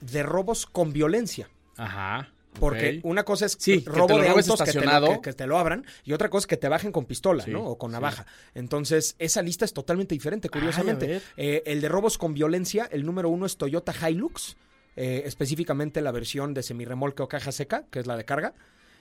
de 0.00 0.22
robos 0.22 0.64
con 0.64 0.94
violencia. 0.94 1.50
Ajá. 1.76 2.30
Porque 2.58 3.00
una 3.04 3.22
cosa 3.22 3.46
es 3.46 3.56
Sí, 3.58 3.82
que 3.82 3.90
robo 3.90 4.06
te 4.08 4.12
lo 4.14 4.22
de 4.22 4.28
autos 4.28 4.60
que 4.62 4.72
te, 4.72 4.78
que- 4.80 5.20
que 5.22 5.32
te 5.32 5.46
lo 5.46 5.56
abran 5.58 5.84
y 6.04 6.12
otra 6.12 6.28
cosa 6.28 6.42
es 6.42 6.46
que 6.48 6.56
te 6.56 6.68
bajen 6.68 6.90
con 6.92 7.04
pistola, 7.06 7.44
Sí, 7.44 7.50
¿no? 7.52 7.64
O 7.64 7.78
con 7.78 7.90
sí. 7.90 7.92
navaja. 7.92 8.26
Entonces, 8.54 9.14
esa 9.18 9.40
lista 9.42 9.64
es 9.64 9.72
totalmente 9.72 10.14
diferente, 10.14 10.46
Ay, 10.46 10.50
a 10.50 10.52
curiosamente. 10.52 11.22
Eh, 11.36 11.62
el 11.66 11.80
de 11.80 11.88
robos 11.88 12.18
con 12.18 12.34
violencia, 12.34 12.88
el 12.90 13.06
número 13.06 13.28
uno 13.28 13.46
es 13.46 13.56
Toyota 13.56 13.94
Hilux, 14.08 14.56
eh, 14.96 15.22
específicamente 15.24 16.02
la 16.02 16.10
versión 16.10 16.52
de 16.52 16.62
semirremolque 16.62 17.22
o 17.22 17.28
caja 17.28 17.52
seca, 17.52 17.84
que 17.90 18.00
es 18.00 18.06
la 18.06 18.16
de 18.16 18.24
carga. 18.24 18.52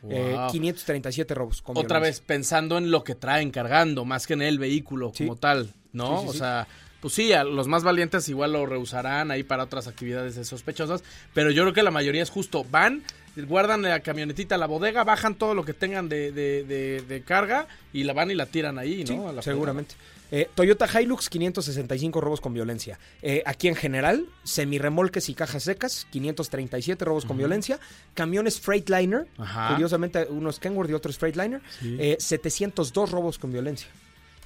Eh, 0.10 0.34
Wow. 0.38 0.52
537 0.52 1.34
robos 1.34 1.62
con 1.62 1.76
Otra 1.76 2.00
violencia. 2.00 2.22
vez 2.22 2.26
pensando 2.26 2.78
en 2.78 2.90
lo 2.92 3.04
que 3.04 3.16
traen 3.16 3.52
cargando, 3.52 4.06
más 4.06 4.28
que 4.28 4.34
en 4.34 4.42
el 4.44 4.58
vehículo 4.58 5.12
como 5.12 5.36
tal, 5.36 5.74
¿no? 5.92 6.22
O 6.24 6.34
sea, 6.34 6.68
pues 7.02 7.14
sí, 7.14 7.34
a 7.34 7.44
los 7.44 7.68
más 7.68 7.84
valientes 7.84 8.30
igual 8.30 8.54
lo 8.54 8.66
rehusarán 8.66 9.30
ahí 9.32 9.44
para 9.44 9.64
otras 9.64 9.88
actividades 9.88 10.36
sospechosas, 10.48 11.04
pero 11.34 11.52
yo 11.52 11.64
creo 11.64 11.74
que 11.74 11.84
la 11.84 11.92
mayoría 11.92 12.24
es 12.24 12.30
justo, 12.30 12.66
van, 12.72 13.04
guardan 13.48 13.82
la 13.82 14.00
camionetita, 14.02 14.58
la 14.58 14.66
bodega, 14.68 15.04
bajan 15.04 15.36
todo 15.36 15.54
lo 15.54 15.64
que 15.64 15.74
tengan 15.74 16.10
de, 16.10 16.32
de- 16.32 16.64
de- 16.64 17.02
de 17.08 17.22
carga 17.22 17.68
y 17.94 18.04
la 18.04 18.14
van 18.14 18.32
y 18.32 18.36
la 18.36 18.46
tiran 18.46 18.78
ahí, 18.80 19.04
¿no? 19.04 19.08
Sí, 19.08 19.20
A 19.30 19.32
la 19.34 19.42
seguramente. 19.42 19.96
Eh, 20.32 20.48
Toyota 20.54 20.88
Hilux, 21.02 21.28
565 21.28 22.22
robos 22.22 22.40
con 22.40 22.54
violencia. 22.54 23.00
Eh, 23.24 23.42
aquí 23.48 23.68
en 23.68 23.76
general, 23.76 24.28
semirremolques 24.44 25.28
y 25.30 25.34
cajas 25.34 25.64
secas, 25.64 26.06
537 26.12 27.04
robos 27.04 27.26
con 27.26 27.38
violencia. 27.38 27.80
Camiones 28.14 28.60
Freightliner, 28.60 29.26
Ajá. 29.40 29.70
curiosamente 29.70 30.28
uno 30.30 30.52
es 30.52 30.60
Kenworth 30.60 30.90
y 30.92 30.94
otro 30.94 31.10
es 31.10 31.18
Freightliner, 31.18 31.62
Sí. 31.80 31.98
eh, 32.00 32.18
702 32.20 33.10
robos 33.10 33.40
con 33.40 33.52
violencia. 33.52 33.88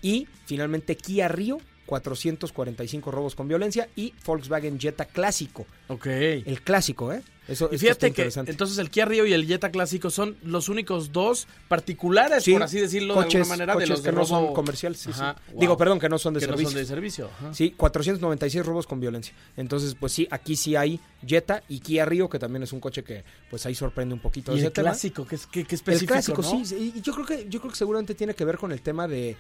Y 0.02 0.28
finalmente 0.46 0.96
Kia 0.96 1.28
Rio, 1.28 1.60
445 1.86 3.12
robos 3.12 3.36
con 3.36 3.48
violencia. 3.48 3.90
Y 3.96 4.14
Volkswagen 4.26 4.80
Jetta 4.80 5.06
clásico, 5.06 5.66
Ok. 5.88 6.06
el 6.08 6.62
clásico, 6.64 7.12
¿eh? 7.14 7.22
Eso, 7.46 7.68
Y 7.74 7.78
fíjate 7.78 8.06
que 8.14 8.22
interesante. 8.22 8.52
entonces 8.52 8.78
el 8.78 8.90
Kia 8.90 9.04
Rio 9.04 9.26
y 9.26 9.34
el 9.34 9.46
Jetta 9.46 9.70
clásico 9.70 10.10
son 10.10 10.38
los 10.44 10.70
únicos 10.70 11.12
dos 11.12 11.46
particulares, 11.68 12.42
Sí, 12.46 12.54
por 12.54 12.64
así 12.64 12.80
decirlo 12.80 13.16
de 13.16 13.20
alguna 13.24 13.44
manera, 13.46 13.76
de 13.76 13.86
los 13.86 14.00
que 14.00 14.12
de 14.12 14.16
no 14.16 14.24
son 14.24 14.54
comerciales. 14.54 15.00
sí, 15.00 15.10
Ajá, 15.12 15.36
sí. 15.46 15.52
wow. 15.52 15.60
Digo, 15.60 15.78
perdón, 15.78 16.00
que 16.00 16.08
no 16.08 16.18
son 16.18 16.34
de 16.36 16.40
que 16.40 16.48
no 16.48 16.54
servicio. 16.54 16.72
son 16.72 16.80
de 16.80 16.86
servicio. 16.86 17.30
ajá. 17.38 17.54
Sí, 17.54 17.72
496 17.76 18.66
robos 18.66 18.88
con 18.88 19.02
violencia. 19.02 19.34
Entonces, 19.58 19.94
pues 20.00 20.14
sí, 20.14 20.26
aquí 20.32 20.56
sí 20.56 20.78
hay 20.78 21.02
Jetta 21.28 21.64
y 21.68 21.80
Kia 21.82 22.06
Rio, 22.06 22.30
que 22.30 22.40
también 22.40 22.64
es 22.64 22.72
un 22.72 22.80
coche 22.80 23.04
que 23.04 23.26
pues 23.50 23.66
ahí 23.66 23.76
sorprende 23.76 24.14
un 24.14 24.22
poquito 24.22 24.54
Y 24.54 24.60
ese 24.60 24.68
el 24.68 24.72
tema. 24.72 24.92
clásico, 24.92 25.26
que 25.28 25.36
es 25.36 25.46
que, 25.46 25.66
que 25.66 25.76
El 25.76 25.82
específico, 25.82 26.14
clásico, 26.14 26.42
¿no? 26.44 26.50
sí, 26.50 26.64
sí, 26.66 26.94
y 26.96 27.02
yo 27.02 27.14
creo 27.14 27.26
que 27.26 27.50
yo 27.50 27.60
creo 27.60 27.72
que 27.72 27.78
seguramente 27.78 28.16
tiene 28.16 28.34
que 28.36 28.46
ver 28.46 28.58
con 28.58 28.72
el 28.72 28.82
tema 28.82 29.06
de, 29.06 29.36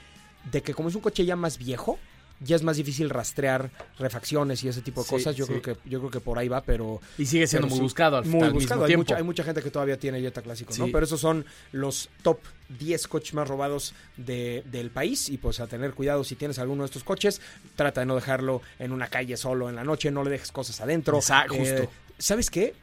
de 0.51 0.61
que 0.61 0.73
como 0.73 0.89
es 0.89 0.95
un 0.95 1.01
coche 1.01 1.23
ya 1.23 1.37
más 1.37 1.57
viejo, 1.57 1.97
ya 2.43 2.55
es 2.55 2.63
más 2.63 2.77
difícil 2.77 3.09
rastrear 3.09 3.71
refacciones 3.99 4.63
y 4.63 4.67
ese 4.67 4.81
tipo 4.81 5.01
de 5.01 5.07
Sí, 5.07 5.15
cosas. 5.15 5.35
Yo 5.35 5.45
sí. 5.45 5.53
creo 5.53 5.61
que 5.61 5.89
yo 5.89 5.99
creo 5.99 6.11
que 6.11 6.19
por 6.19 6.37
ahí 6.37 6.47
va, 6.47 6.61
pero 6.61 6.99
Y 7.17 7.25
sigue 7.25 7.47
siendo 7.47 7.67
muy 7.67 7.79
buscado 7.79 8.17
al, 8.17 8.25
muy 8.25 8.41
al 8.41 8.53
buscado. 8.53 8.81
mismo 8.81 8.91
Hay 8.91 8.97
mucha, 8.97 9.15
hay 9.17 9.23
mucha 9.23 9.43
gente 9.43 9.61
que 9.61 9.71
todavía 9.71 9.97
tiene 9.97 10.19
Jetta 10.21 10.41
clásico, 10.41 10.73
¿no? 10.77 10.87
Pero 10.91 11.05
esos 11.05 11.19
son 11.19 11.45
los 11.71 12.09
top 12.21 12.39
10 12.79 13.07
coches 13.07 13.33
más 13.33 13.47
robados 13.47 13.93
de- 14.17 14.63
del 14.71 14.89
país 14.91 15.29
y 15.29 15.37
pues 15.37 15.59
a 15.59 15.67
tener 15.67 15.93
cuidado 15.93 16.23
si 16.23 16.35
tienes 16.35 16.59
alguno 16.59 16.83
de 16.83 16.87
estos 16.87 17.03
coches, 17.03 17.41
trata 17.75 18.01
de 18.01 18.05
no 18.07 18.15
dejarlo 18.15 18.61
en 18.79 18.91
una 18.91 19.07
calle 19.07 19.37
solo 19.37 19.69
en 19.69 19.75
la 19.75 19.83
noche, 19.83 20.11
no 20.11 20.23
le 20.23 20.29
dejes 20.31 20.51
cosas 20.51 20.79
adentro. 20.81 21.17
Exacto, 21.17 21.55
justo. 21.55 21.89
¿Sabes 22.17 22.49
qué? 22.49 22.73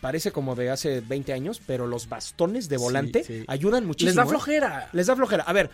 Parece 0.00 0.32
como 0.32 0.54
de 0.54 0.68
hace 0.70 1.00
20 1.00 1.32
años, 1.32 1.62
pero 1.66 1.86
los 1.86 2.08
bastones 2.08 2.68
de 2.68 2.76
volante 2.76 3.24
sí. 3.24 3.44
ayudan 3.48 3.86
muchísimo. 3.86 4.08
Les 4.10 4.16
da 4.16 4.24
¿eh? 4.24 4.26
flojera. 4.28 4.88
Les 4.92 5.06
da 5.06 5.16
flojera. 5.16 5.44
A 5.44 5.52
ver, 5.54 5.70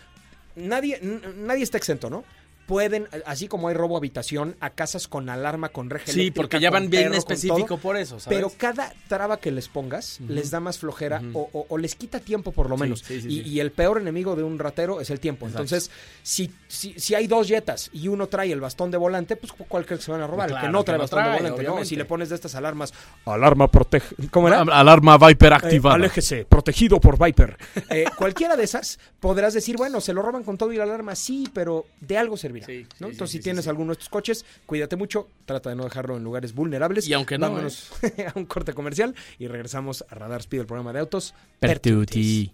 nadie, 0.54 1.00
nadie 1.36 1.64
está 1.64 1.78
exento, 1.78 2.08
¿no? 2.10 2.24
Pueden, 2.70 3.08
así 3.26 3.48
como 3.48 3.66
hay 3.66 3.74
robo 3.74 3.96
habitación, 3.96 4.54
a 4.60 4.70
casas 4.70 5.08
con 5.08 5.28
alarma, 5.28 5.70
con 5.70 5.90
reja 5.90 6.12
Sí, 6.12 6.30
porque 6.30 6.60
ya 6.60 6.70
van 6.70 6.88
bien 6.88 7.06
perro, 7.08 7.16
específico 7.18 7.66
todo. 7.66 7.78
por 7.78 7.96
eso, 7.96 8.20
¿sabes? 8.20 8.38
Pero 8.38 8.52
cada 8.56 8.92
traba 9.08 9.38
que 9.38 9.50
les 9.50 9.66
pongas 9.66 10.20
les 10.28 10.52
da 10.52 10.60
más 10.60 10.78
flojera 10.78 11.20
o, 11.34 11.48
o- 11.52 11.66
o 11.68 11.78
les 11.78 11.96
quita 11.96 12.20
tiempo 12.20 12.52
por 12.52 12.70
lo 12.70 12.76
Sí, 12.76 12.82
menos. 12.82 13.00
sí, 13.00 13.20
sí, 13.22 13.42
y, 13.44 13.58
el 13.58 13.72
peor 13.72 13.98
enemigo 14.00 14.36
de 14.36 14.44
un 14.44 14.56
ratero 14.60 15.00
es 15.00 15.10
el 15.10 15.18
tiempo. 15.18 15.46
Exacto. 15.46 15.64
Entonces, 15.64 15.90
si, 16.22 16.48
si, 16.68 16.94
si 16.96 17.14
hay 17.16 17.26
dos 17.26 17.48
jetas 17.48 17.90
y 17.92 18.06
uno 18.06 18.28
trae 18.28 18.52
el 18.52 18.60
bastón 18.60 18.92
de 18.92 18.98
volante, 18.98 19.34
pues 19.34 19.52
¿cuál 19.52 19.84
crees 19.84 19.98
que 19.98 20.04
se 20.04 20.12
van 20.12 20.20
a 20.22 20.28
robar? 20.28 20.50
el 20.52 20.60
que 20.60 20.68
no 20.68 20.78
que 20.78 20.84
trae 20.84 20.96
no 20.98 21.02
bastón 21.02 21.18
trae, 21.24 21.30
de 21.32 21.50
volante, 21.50 21.62
¿no? 21.64 21.84
Si 21.84 21.96
le 21.96 22.04
pones 22.04 22.28
de 22.28 22.36
estas 22.36 22.54
alarmas, 22.54 22.94
alarma 23.24 23.68
protege. 23.68 24.14
¿Cómo 24.30 24.46
era? 24.46 24.60
Alarma 24.60 25.18
Viper 25.18 25.54
Eh, 25.64 25.80
aléjese, 25.84 26.44
protegido 26.44 27.00
por 27.00 27.18
Viper. 27.18 27.56
Eh, 27.90 28.04
cualquiera 28.16 28.54
de 28.54 28.62
esas 28.62 29.00
podrás 29.18 29.54
decir, 29.54 29.76
bueno, 29.76 30.00
se 30.00 30.12
lo 30.12 30.22
roban 30.22 30.44
con 30.44 30.56
todo 30.56 30.72
y 30.72 30.76
la 30.76 30.84
alarma, 30.84 31.16
sí, 31.16 31.48
pero 31.52 31.86
de 32.00 32.16
algo 32.16 32.36
servirá. 32.36 32.59
Sí, 32.64 32.86
¿no? 32.98 33.08
sí, 33.08 33.12
Entonces, 33.12 33.30
sí, 33.30 33.32
si 33.32 33.38
sí, 33.38 33.44
tienes 33.44 33.64
sí. 33.64 33.70
alguno 33.70 33.88
de 33.88 33.92
estos 33.94 34.08
coches, 34.08 34.44
cuídate 34.66 34.96
mucho, 34.96 35.28
trata 35.44 35.70
de 35.70 35.76
no 35.76 35.84
dejarlo 35.84 36.16
en 36.16 36.24
lugares 36.24 36.54
vulnerables. 36.54 37.08
Y 37.08 37.12
aunque 37.12 37.38
no, 37.38 37.46
¿eh? 37.46 37.50
Vámonos 37.50 37.90
a 38.34 38.38
un 38.38 38.46
corte 38.46 38.72
comercial 38.72 39.14
y 39.38 39.48
regresamos 39.48 40.04
a 40.08 40.14
Radar 40.14 40.40
Speed, 40.40 40.60
el 40.60 40.66
programa 40.66 40.92
de 40.92 41.00
autos. 41.00 41.34
Pertuti. 41.58 42.52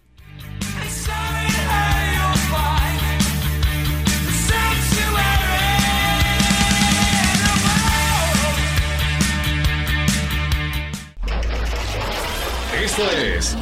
Esto 12.83 13.11
es 13.11 13.55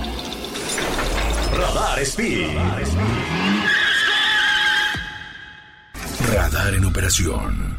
Radar 1.52 2.00
Speed. 2.02 2.56
Radar 2.56 3.35
en 6.74 6.86
operación. 6.86 7.78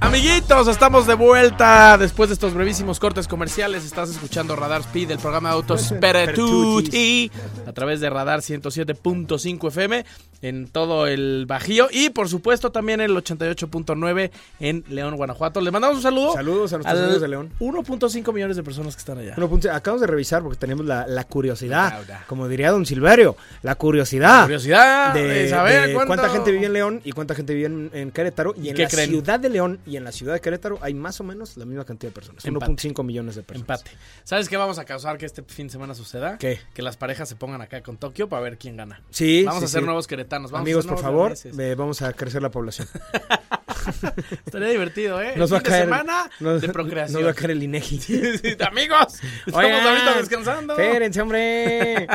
Amiguitos, 0.00 0.66
estamos 0.68 1.06
de 1.06 1.14
vuelta 1.14 1.96
después 1.98 2.28
de 2.30 2.34
estos 2.34 2.54
brevísimos 2.54 2.98
cortes 2.98 3.28
comerciales. 3.28 3.84
Estás 3.84 4.10
escuchando 4.10 4.56
Radar 4.56 4.80
Speed, 4.80 5.12
el 5.12 5.18
programa 5.18 5.50
de 5.50 5.54
autos 5.56 5.94
Peretuti, 6.00 7.30
a 7.66 7.72
través 7.72 8.00
de 8.00 8.10
Radar 8.10 8.40
107.5 8.40 9.68
FM 9.68 10.04
en 10.42 10.68
todo 10.68 11.06
el 11.06 11.44
Bajío 11.46 11.88
y 11.90 12.10
por 12.10 12.28
supuesto 12.28 12.70
también 12.72 13.00
el 13.00 13.12
88.9 13.12 14.30
en 14.60 14.84
León, 14.88 15.16
Guanajuato. 15.16 15.60
Le 15.60 15.70
mandamos 15.70 15.96
un 15.98 16.02
saludo. 16.02 16.32
Saludos 16.34 16.72
a 16.72 16.76
nuestros 16.78 17.00
amigos 17.00 17.20
de 17.20 17.28
León. 17.28 17.50
1.5 17.60 18.32
millones 18.32 18.56
de 18.56 18.62
personas 18.62 18.94
que 18.94 19.00
están 19.00 19.18
allá. 19.18 19.34
Bueno, 19.36 19.58
acabamos 19.72 20.00
de 20.00 20.06
revisar 20.06 20.42
porque 20.42 20.58
tenemos 20.58 20.84
la, 20.86 21.06
la 21.06 21.24
curiosidad, 21.24 22.02
como 22.26 22.48
diría 22.48 22.70
don 22.70 22.86
Silverio, 22.86 23.36
la 23.62 23.74
curiosidad. 23.74 24.42
Curiosidad 24.42 25.14
de, 25.14 25.22
de 25.22 25.48
saber 25.48 25.88
de 25.88 25.94
cuánto- 25.94 26.06
cuánta 26.14 26.28
gente 26.30 26.52
vive 26.52 26.66
en 26.66 26.72
León 26.72 27.00
y 27.04 27.12
cuánta 27.12 27.34
gente 27.34 27.54
vive 27.54 27.66
en, 27.66 27.90
en 27.92 28.10
Querétaro. 28.10 28.54
Y, 28.56 28.66
¿Y 28.66 28.70
en 28.70 28.78
la 28.78 28.88
creen? 28.88 29.10
ciudad 29.10 29.40
de 29.40 29.48
León 29.48 29.80
y 29.86 29.96
en 29.96 30.04
la 30.04 30.12
ciudad 30.12 30.34
de 30.34 30.40
Querétaro 30.40 30.78
hay 30.82 30.94
más 30.94 31.20
o 31.20 31.24
menos 31.24 31.56
la 31.56 31.64
misma 31.64 31.84
cantidad 31.84 32.10
de 32.10 32.14
personas. 32.14 32.44
Empate. 32.44 32.72
1.5 32.72 33.04
millones 33.04 33.34
de 33.36 33.42
personas. 33.42 33.80
Empate. 33.80 33.96
¿Sabes 34.24 34.48
qué 34.48 34.56
vamos 34.56 34.78
a 34.78 34.84
causar 34.84 35.18
que 35.18 35.26
este 35.26 35.42
fin 35.42 35.66
de 35.66 35.72
semana 35.72 35.94
suceda? 35.94 36.38
¿Qué? 36.38 36.58
Que 36.74 36.82
las 36.82 36.96
parejas 36.96 37.28
se 37.28 37.36
pongan 37.36 37.60
acá 37.60 37.82
con 37.82 37.96
Tokio 37.96 38.28
para 38.28 38.42
ver 38.42 38.58
quién 38.58 38.76
gana. 38.76 39.00
Sí, 39.10 39.44
Vamos 39.44 39.60
sí, 39.70 39.76
a 39.76 39.80
sí. 39.80 39.84
nuevos 39.84 40.06
Vamos 40.28 40.52
Amigos, 40.52 40.86
por 40.86 40.98
favor, 40.98 41.34
eh, 41.44 41.74
vamos 41.76 42.02
a 42.02 42.12
crecer 42.12 42.42
la 42.42 42.50
población. 42.50 42.88
Estaría 44.44 44.68
divertido, 44.68 45.20
¿eh? 45.22 45.34
Nos 45.36 45.50
El 45.50 45.54
va 45.54 45.58
a 45.58 45.62
caer, 45.62 45.86
de 45.86 45.92
semana 45.92 46.30
nos- 46.40 46.60
de 46.60 46.68
procreación. 46.68 47.20
Nos 47.20 47.26
va 47.28 47.32
a 47.32 47.34
caer 47.34 47.52
el 47.52 47.62
INEGI. 47.62 47.98
Sí, 48.00 48.56
Amigos, 48.68 49.14
estamos 49.46 49.64
Oigan, 49.64 49.86
ahorita 49.86 50.18
descansando. 50.18 50.72
Espérense, 50.78 51.20
hombre. 51.20 52.06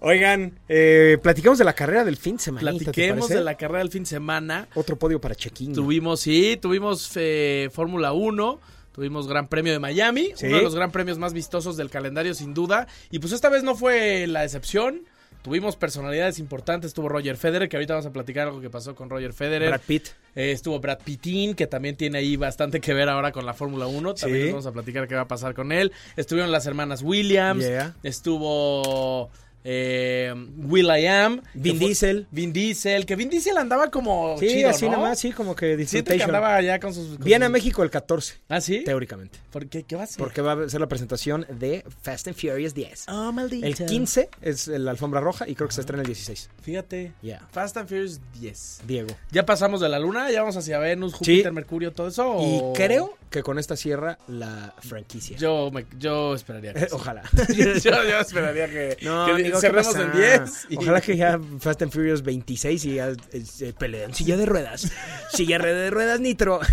Oigan, 0.00 0.58
eh, 0.68 1.18
platicamos 1.22 1.58
de 1.58 1.64
la 1.64 1.72
carrera 1.74 2.04
del 2.04 2.16
fin 2.16 2.36
de 2.36 2.42
semana. 2.42 2.70
Platiquemos 2.70 3.28
de 3.28 3.40
la 3.42 3.54
carrera 3.56 3.78
del 3.80 3.90
fin 3.90 4.02
de 4.02 4.08
semana. 4.08 4.66
Otro 4.74 4.96
podio 4.96 5.20
para 5.20 5.34
Chequín. 5.34 5.72
Tuvimos, 5.72 6.20
sí, 6.20 6.58
tuvimos 6.60 7.10
eh, 7.16 7.68
Fórmula 7.72 8.12
1. 8.12 8.60
Tuvimos 8.92 9.26
Gran 9.26 9.48
Premio 9.48 9.72
de 9.72 9.80
Miami, 9.80 10.32
Sí. 10.36 10.46
uno 10.46 10.58
de 10.58 10.62
los 10.62 10.76
gran 10.76 10.92
premios 10.92 11.18
más 11.18 11.32
vistosos 11.32 11.76
del 11.76 11.90
calendario 11.90 12.32
sin 12.32 12.54
duda. 12.54 12.86
Y 13.10 13.18
pues 13.18 13.32
esta 13.32 13.48
vez 13.48 13.64
no 13.64 13.74
fue 13.74 14.28
la 14.28 14.44
excepción. 14.44 15.02
Tuvimos 15.44 15.76
personalidades 15.76 16.38
importantes. 16.38 16.88
Estuvo 16.88 17.06
Roger 17.10 17.36
Federer, 17.36 17.68
que 17.68 17.76
ahorita 17.76 17.92
vamos 17.92 18.06
a 18.06 18.12
platicar 18.14 18.46
algo 18.48 18.62
que 18.62 18.70
pasó 18.70 18.94
con 18.94 19.10
Roger 19.10 19.34
Federer. 19.34 19.68
Brad 19.68 19.80
Pitt. 19.86 20.06
Eh, 20.34 20.52
estuvo 20.52 20.80
Brad 20.80 21.00
Pittin, 21.04 21.54
que 21.54 21.66
también 21.66 21.96
tiene 21.96 22.16
ahí 22.16 22.36
bastante 22.36 22.80
que 22.80 22.94
ver 22.94 23.10
ahora 23.10 23.30
con 23.30 23.44
la 23.44 23.52
Fórmula 23.52 23.86
1. 23.86 24.14
También 24.14 24.38
Sí. 24.40 24.44
les 24.44 24.52
vamos 24.54 24.66
a 24.66 24.72
platicar 24.72 25.06
qué 25.06 25.14
va 25.14 25.20
a 25.20 25.28
pasar 25.28 25.52
con 25.52 25.70
él. 25.70 25.92
Estuvieron 26.16 26.50
las 26.50 26.64
hermanas 26.64 27.02
Williams. 27.02 27.62
Yeah. 27.62 27.94
Estuvo 28.02 29.28
eh, 29.64 30.32
Will 30.58 30.86
I 30.86 31.06
Am. 31.06 31.42
Vin 31.54 31.78
Diesel. 31.78 32.26
Vin 32.30 32.52
Diesel. 32.52 33.06
Que 33.06 33.16
Vin 33.16 33.30
Diesel 33.30 33.56
andaba 33.56 33.90
como 33.90 34.36
Sí, 34.38 34.48
chido, 34.48 34.70
así 34.70 34.84
¿no? 34.84 34.92
nada 34.92 35.08
más, 35.08 35.18
sí, 35.18 35.32
como 35.32 35.56
que 35.56 35.66
Siento 35.86 36.10
que 36.10 36.14
disfrutation. 36.16 36.34
andaba 36.34 36.60
ya 36.62 36.78
con 36.78 36.92
sus... 36.94 37.16
con 37.16 37.24
Viene 37.24 37.46
a 37.46 37.48
México 37.48 37.82
el 37.82 37.90
14, 37.90 38.34
¿Ah, 38.48 38.60
sí? 38.60 38.82
teóricamente. 38.84 39.38
¿Por 39.50 39.66
qué? 39.68 39.82
¿Qué 39.84 39.96
va 39.96 40.02
a 40.02 40.04
hacer? 40.04 40.18
Porque 40.18 40.42
va 40.42 40.52
a 40.64 40.68
ser 40.68 40.80
la 40.80 40.86
presentación 40.88 41.46
de 41.48 41.84
Fast 42.02 42.28
and 42.28 42.36
Furious 42.36 42.74
10. 42.74 43.06
Oh, 43.08 43.32
maldito. 43.32 43.66
El 43.66 43.74
15 43.74 44.28
es 44.42 44.68
la 44.68 44.90
alfombra 44.90 45.20
roja 45.20 45.48
y 45.48 45.54
creo 45.54 45.68
que 45.68 45.74
se 45.74 45.80
estrena 45.80 46.02
el 46.02 46.06
16. 46.08 46.50
Fíjate. 46.62 47.12
Ya. 47.22 47.40
Fast 47.50 47.76
and 47.78 47.88
Furious 47.88 48.20
10. 48.40 48.80
Diego. 48.86 49.16
¿Ya 49.32 49.46
pasamos 49.46 49.80
de 49.80 49.88
la 49.88 49.98
luna? 49.98 50.30
¿Ya 50.30 50.40
vamos 50.40 50.56
hacia 50.56 50.78
Venus, 50.78 51.14
Júpiter, 51.14 51.52
Mercurio, 51.52 51.92
todo 51.92 52.08
eso? 52.08 52.36
Y 52.40 52.76
creo 52.76 53.16
que 53.30 53.42
con 53.42 53.58
esta 53.58 53.76
cierra 53.76 54.18
la 54.28 54.74
franquicia. 54.80 55.36
Yo, 55.38 55.70
me- 55.72 55.86
yo 55.98 56.34
esperaría 56.34 56.74
que. 56.74 56.86
Ojalá. 56.92 57.22
yo, 57.56 57.90
yo 57.90 58.18
esperaría 58.20 58.68
que, 58.68 58.96
No, 59.02 59.26
que 59.26 59.53
¿qué 59.60 59.66
cerremos 59.68 59.96
en 59.96 60.12
10. 60.12 60.66
y- 60.70 60.76
Ojalá 60.76 61.00
que 61.00 61.16
ya 61.16 61.40
Fast 61.60 61.82
and 61.82 61.92
Furious 61.92 62.22
26 62.22 62.84
y 62.84 62.94
ya 62.94 63.12
se 63.44 63.72
peleen. 63.72 64.12
Silla 64.14 64.36
de 64.36 64.46
ruedas. 64.46 64.90
Silla 65.32 65.58
de 65.58 65.90
ruedas 65.90 66.20
nitro. 66.20 66.60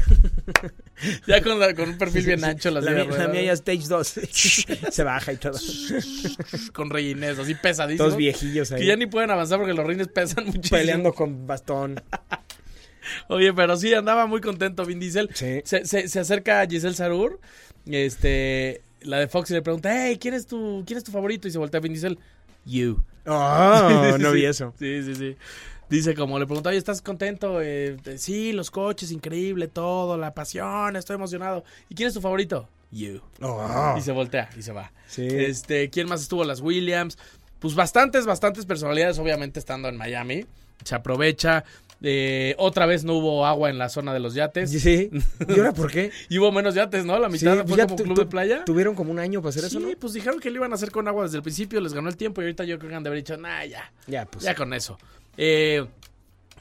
Ya 1.25 1.41
con, 1.41 1.59
la- 1.59 1.73
con 1.73 1.89
un 1.89 1.97
perfil 1.97 2.23
bien 2.27 2.43
ancho, 2.43 2.69
las 2.69 2.83
la, 2.83 2.91
mía- 2.91 3.05
la 3.17 3.27
mía 3.27 3.41
ya 3.41 3.53
Stage 3.53 3.87
2. 3.87 4.07
se 4.91 5.03
baja 5.03 5.33
y 5.33 5.37
todo. 5.37 5.57
con 6.73 6.91
reines 6.91 7.39
así 7.39 7.55
pesadísimos. 7.55 8.09
Todos 8.09 8.17
viejillos 8.17 8.71
ahí. 8.71 8.81
Que 8.81 8.85
ya 8.85 8.95
ni 8.95 9.07
pueden 9.07 9.31
avanzar 9.31 9.57
porque 9.57 9.73
los 9.73 9.83
reines 9.83 10.09
pesan 10.09 10.45
muchísimo. 10.45 10.77
Peleando 10.77 11.11
con 11.13 11.47
bastón. 11.47 11.99
Oye, 13.29 13.51
pero 13.53 13.77
sí, 13.77 13.93
andaba 13.95 14.27
muy 14.27 14.41
contento 14.41 14.85
Vin 14.85 14.99
Diesel. 14.99 15.29
Sí. 15.33 15.61
Se, 15.65 15.85
se- 15.85 16.07
se 16.07 16.19
acerca 16.19 16.61
a 16.61 16.67
Giselle 16.67 16.93
Sarur, 16.93 17.39
este, 17.87 18.81
la 19.01 19.17
de 19.19 19.27
Fox, 19.27 19.49
y 19.49 19.53
le 19.55 19.63
pregunta, 19.63 19.89
hey, 19.91 20.19
¿quién 20.21 20.35
es 20.35 20.45
tu, 20.45 20.83
quién 20.85 20.97
es 20.97 21.03
tu 21.03 21.11
favorito? 21.11 21.47
Y 21.47 21.51
se 21.51 21.57
voltea 21.57 21.79
a 21.79 21.81
Vin 21.81 21.93
Diesel, 21.93 22.19
you. 22.65 23.03
Oh, 23.27 24.17
no 24.19 24.31
vi 24.31 24.45
eso. 24.45 24.73
Sí, 24.79 25.03
sí, 25.03 25.13
sí. 25.13 25.37
Dice 25.91 26.15
como 26.15 26.39
le 26.39 26.47
pregunta, 26.47 26.69
oye, 26.69 26.77
¿estás 26.79 27.01
contento? 27.01 27.61
Eh, 27.61 27.97
eh, 28.05 28.17
sí, 28.17 28.51
los 28.51 28.71
coches, 28.71 29.11
increíble, 29.11 29.67
todo, 29.67 30.17
la 30.17 30.33
pasión, 30.33 30.95
estoy 30.95 31.17
emocionado. 31.17 31.63
¿Y 31.87 31.93
quién 31.93 32.07
es 32.07 32.13
tu 32.13 32.21
favorito? 32.21 32.67
You. 32.91 33.21
Oh. 33.41 33.95
Y 33.97 34.01
se 34.01 34.11
voltea 34.11 34.49
y 34.57 34.61
se 34.61 34.71
va. 34.71 34.91
Sí. 35.05 35.27
Este, 35.27 35.89
¿quién 35.89 36.07
más 36.07 36.21
estuvo? 36.21 36.43
Las 36.45 36.61
Williams. 36.61 37.17
Pues 37.59 37.75
bastantes, 37.75 38.25
bastantes 38.25 38.65
personalidades, 38.65 39.19
obviamente 39.19 39.59
estando 39.59 39.87
en 39.87 39.97
Miami. 39.97 40.45
Se 40.83 40.95
aprovecha. 40.95 41.63
Eh, 42.03 42.55
otra 42.57 42.85
vez 42.87 43.03
no 43.03 43.13
hubo 43.13 43.45
agua 43.45 43.69
en 43.69 43.77
la 43.77 43.87
zona 43.89 44.13
de 44.13 44.19
los 44.19 44.33
yates. 44.33 44.71
Sí. 44.81 45.11
¿Y 45.47 45.51
ahora 45.59 45.71
por 45.73 45.91
qué? 45.91 46.11
Y 46.29 46.39
hubo 46.39 46.51
menos 46.51 46.73
yates, 46.75 47.05
¿no? 47.05 47.19
La 47.19 47.27
Sí, 47.29 47.33
mitad 47.45 47.57
pues 47.57 47.67
fue 47.69 47.77
ya 47.77 47.83
como 47.85 47.95
club 48.03 48.17
de 48.19 48.25
playa. 48.25 48.65
Tuvieron 48.65 48.95
como 48.95 49.11
un 49.11 49.19
año 49.19 49.41
para 49.41 49.49
hacer 49.49 49.61
sí, 49.63 49.67
eso, 49.77 49.79
¿no? 49.79 49.89
pues 49.99 50.13
dijeron 50.13 50.39
que 50.39 50.49
lo 50.49 50.57
iban 50.57 50.71
a 50.71 50.75
hacer 50.75 50.89
con 50.91 51.07
agua 51.07 51.23
desde 51.25 51.37
el 51.37 51.43
principio, 51.43 51.79
les 51.79 51.93
ganó 51.93 52.09
el 52.09 52.17
tiempo 52.17 52.41
y 52.41 52.45
ahorita 52.45 52.63
yo 52.63 52.77
creo 52.79 52.89
que 52.89 52.95
han 52.95 53.03
de 53.03 53.09
haber 53.09 53.21
dicho, 53.21 53.37
nah, 53.37 53.63
ya. 53.65 53.91
Ya, 54.07 54.25
pues. 54.25 54.43
Ya 54.43 54.55
con 54.55 54.73
eso. 54.73 54.97
Eh, 55.37 55.85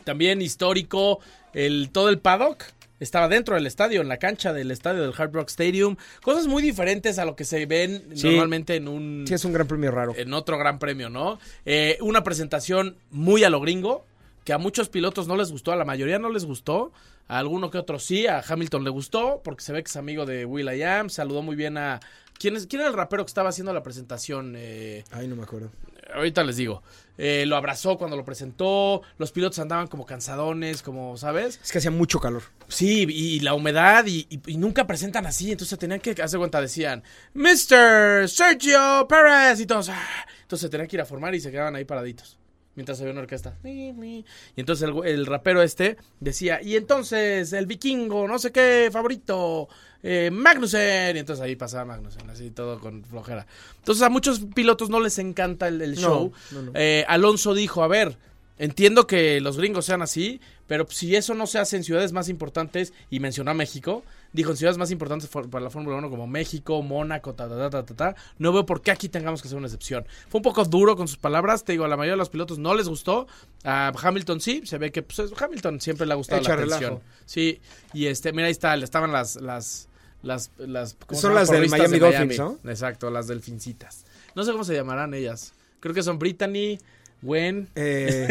también 0.04 0.42
histórico, 0.42 1.20
el, 1.54 1.90
todo 1.92 2.08
el 2.10 2.18
paddock 2.18 2.64
estaba 2.98 3.28
dentro 3.28 3.54
del 3.54 3.66
estadio, 3.66 4.02
en 4.02 4.08
la 4.08 4.18
cancha 4.18 4.52
del 4.52 4.70
estadio 4.70 5.00
del 5.02 5.12
Hard 5.16 5.32
Rock 5.32 5.48
Stadium. 5.48 5.96
Cosas 6.22 6.46
muy 6.48 6.62
diferentes 6.62 7.18
a 7.18 7.24
lo 7.24 7.34
que 7.34 7.44
se 7.44 7.64
ven 7.64 8.04
Sí. 8.14 8.26
normalmente 8.28 8.76
en 8.76 8.88
un... 8.88 9.24
Sí, 9.26 9.32
es 9.34 9.44
un 9.46 9.54
gran 9.54 9.66
premio 9.66 9.90
raro. 9.90 10.12
En 10.16 10.34
otro 10.34 10.58
gran 10.58 10.78
premio, 10.78 11.08
¿no? 11.08 11.38
Eh, 11.64 11.96
una 12.02 12.22
presentación 12.22 12.96
muy 13.10 13.42
a 13.44 13.48
lo 13.50 13.58
gringo, 13.60 14.04
que 14.44 14.52
a 14.52 14.58
muchos 14.58 14.88
pilotos 14.88 15.26
no 15.28 15.36
les 15.36 15.50
gustó, 15.52 15.72
a 15.72 15.76
la 15.76 15.84
mayoría 15.84 16.18
no 16.18 16.30
les 16.30 16.44
gustó. 16.44 16.92
A 17.28 17.38
alguno 17.38 17.70
que 17.70 17.78
otro 17.78 17.98
sí, 18.00 18.26
a 18.26 18.42
Hamilton 18.46 18.82
le 18.82 18.90
gustó, 18.90 19.40
porque 19.44 19.62
se 19.62 19.72
ve 19.72 19.82
que 19.84 19.88
es 19.88 19.96
amigo 19.96 20.26
de 20.26 20.44
Will 20.44 20.68
I 20.74 20.82
Am. 20.82 21.10
Saludó 21.10 21.42
muy 21.42 21.54
bien 21.54 21.78
a 21.78 22.00
¿quién, 22.38 22.56
es, 22.56 22.66
¿quién 22.66 22.80
era 22.80 22.88
el 22.90 22.96
rapero 22.96 23.24
que 23.24 23.28
estaba 23.30 23.50
haciendo 23.50 23.72
la 23.72 23.84
presentación? 23.84 24.54
Eh, 24.56 25.04
Ay, 25.12 25.28
no 25.28 25.36
me 25.36 25.44
acuerdo. 25.44 25.70
ahorita 26.12 26.42
les 26.42 26.56
digo. 26.56 26.82
Eh, 27.18 27.44
lo 27.46 27.54
abrazó 27.54 27.98
cuando 27.98 28.16
lo 28.16 28.24
presentó. 28.24 29.02
Los 29.18 29.30
pilotos 29.30 29.60
andaban 29.60 29.86
como 29.86 30.06
cansadones, 30.06 30.82
como, 30.82 31.16
¿sabes? 31.18 31.60
Es 31.62 31.70
que 31.70 31.78
hacía 31.78 31.92
mucho 31.92 32.18
calor. 32.18 32.42
Sí, 32.66 33.06
y, 33.08 33.36
y 33.36 33.40
la 33.40 33.54
humedad, 33.54 34.04
y, 34.06 34.26
y- 34.28 34.40
y 34.52 34.56
nunca 34.56 34.88
presentan 34.88 35.24
así. 35.26 35.52
Entonces 35.52 35.78
tenían 35.78 36.00
que 36.00 36.20
hacer 36.20 36.38
cuenta, 36.38 36.60
decían, 36.60 37.04
Mr. 37.34 38.28
Sergio 38.28 39.06
Pérez. 39.08 39.60
Y 39.60 39.66
todos, 39.66 39.88
"Ah". 39.90 40.26
Entonces 40.42 40.62
se 40.66 40.68
tenían 40.68 40.88
que 40.88 40.96
ir 40.96 41.00
a 41.02 41.06
formar 41.06 41.32
y 41.34 41.40
se 41.40 41.52
quedaban 41.52 41.76
ahí 41.76 41.84
paraditos. 41.84 42.38
Mientras 42.80 42.98
veía 42.98 43.12
una 43.12 43.20
orquesta. 43.20 43.58
Y 43.62 44.24
entonces 44.56 44.88
el, 44.88 45.04
el 45.06 45.26
rapero 45.26 45.60
este 45.60 45.98
decía, 46.18 46.62
y 46.62 46.76
entonces 46.76 47.52
el 47.52 47.66
vikingo, 47.66 48.26
no 48.26 48.38
sé 48.38 48.52
qué, 48.52 48.88
favorito, 48.90 49.68
eh, 50.02 50.30
Magnussen. 50.32 51.14
Y 51.14 51.18
entonces 51.18 51.44
ahí 51.44 51.56
pasaba 51.56 51.84
Magnussen, 51.84 52.30
así 52.30 52.50
todo 52.50 52.80
con 52.80 53.04
flojera. 53.04 53.46
Entonces 53.80 54.02
a 54.02 54.08
muchos 54.08 54.40
pilotos 54.54 54.88
no 54.88 54.98
les 54.98 55.18
encanta 55.18 55.68
el, 55.68 55.82
el 55.82 55.94
No, 55.96 56.00
show. 56.00 56.32
no, 56.52 56.62
no. 56.62 56.72
Eh, 56.74 57.04
Alonso 57.06 57.52
dijo, 57.52 57.82
a 57.84 57.88
ver, 57.88 58.16
entiendo 58.56 59.06
que 59.06 59.42
los 59.42 59.58
gringos 59.58 59.84
sean 59.84 60.00
así, 60.00 60.40
pero 60.70 60.86
si 60.88 61.16
eso 61.16 61.34
no 61.34 61.48
se 61.48 61.58
hace 61.58 61.76
en 61.76 61.82
ciudades 61.82 62.12
más 62.12 62.28
importantes, 62.28 62.92
y 63.10 63.18
mencionó 63.18 63.50
a 63.50 63.54
México, 63.54 64.04
dijo 64.32 64.52
en 64.52 64.56
ciudades 64.56 64.78
más 64.78 64.92
importantes 64.92 65.28
for- 65.28 65.50
para 65.50 65.64
la 65.64 65.70
Fórmula 65.70 65.96
1 65.96 66.08
como 66.10 66.28
México, 66.28 66.80
Mónaco, 66.80 67.34
ta, 67.34 67.48
ta, 67.48 67.56
ta, 67.56 67.70
ta, 67.70 67.84
ta, 67.84 67.94
ta, 67.94 68.14
no 68.38 68.52
veo 68.52 68.64
por 68.64 68.80
qué 68.80 68.92
aquí 68.92 69.08
tengamos 69.08 69.42
que 69.42 69.48
hacer 69.48 69.58
una 69.58 69.66
excepción. 69.66 70.06
Fue 70.28 70.38
un 70.38 70.42
poco 70.44 70.64
duro 70.64 70.94
con 70.94 71.08
sus 71.08 71.16
palabras, 71.18 71.64
te 71.64 71.72
digo, 71.72 71.84
a 71.84 71.88
la 71.88 71.96
mayoría 71.96 72.12
de 72.12 72.18
los 72.18 72.28
pilotos 72.30 72.60
no 72.60 72.76
les 72.76 72.88
gustó, 72.88 73.26
a 73.64 73.92
Hamilton 74.00 74.40
sí, 74.40 74.62
se 74.64 74.78
ve 74.78 74.92
que 74.92 75.02
pues, 75.02 75.18
es- 75.18 75.32
Hamilton 75.42 75.80
siempre 75.80 76.06
le 76.06 76.12
ha 76.12 76.16
gustado 76.16 76.40
Echa 76.40 76.54
la 76.54 76.62
atención. 76.76 77.00
Sí, 77.26 77.60
y 77.92 78.06
este, 78.06 78.32
mira 78.32 78.46
ahí 78.46 78.52
está, 78.52 78.76
estaban 78.76 79.10
las... 79.10 79.36
las 79.36 79.88
las, 80.22 80.50
las 80.58 80.94
¿cómo 81.06 81.16
se 81.18 81.22
Son 81.22 81.34
las 81.34 81.48
del 81.50 81.62
de 81.62 81.68
Miami 81.70 81.98
Dolphins, 81.98 82.38
¿no? 82.38 82.58
Exacto, 82.70 83.10
las 83.10 83.26
delfincitas. 83.26 84.04
No 84.34 84.44
sé 84.44 84.52
cómo 84.52 84.64
se 84.64 84.74
llamarán 84.74 85.14
ellas. 85.14 85.54
Creo 85.80 85.94
que 85.94 86.02
son 86.02 86.18
Brittany, 86.18 86.78
Gwen, 87.22 87.68
Eh, 87.74 88.28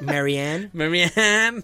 Marianne, 0.00 0.70
Marianne, 0.74 1.62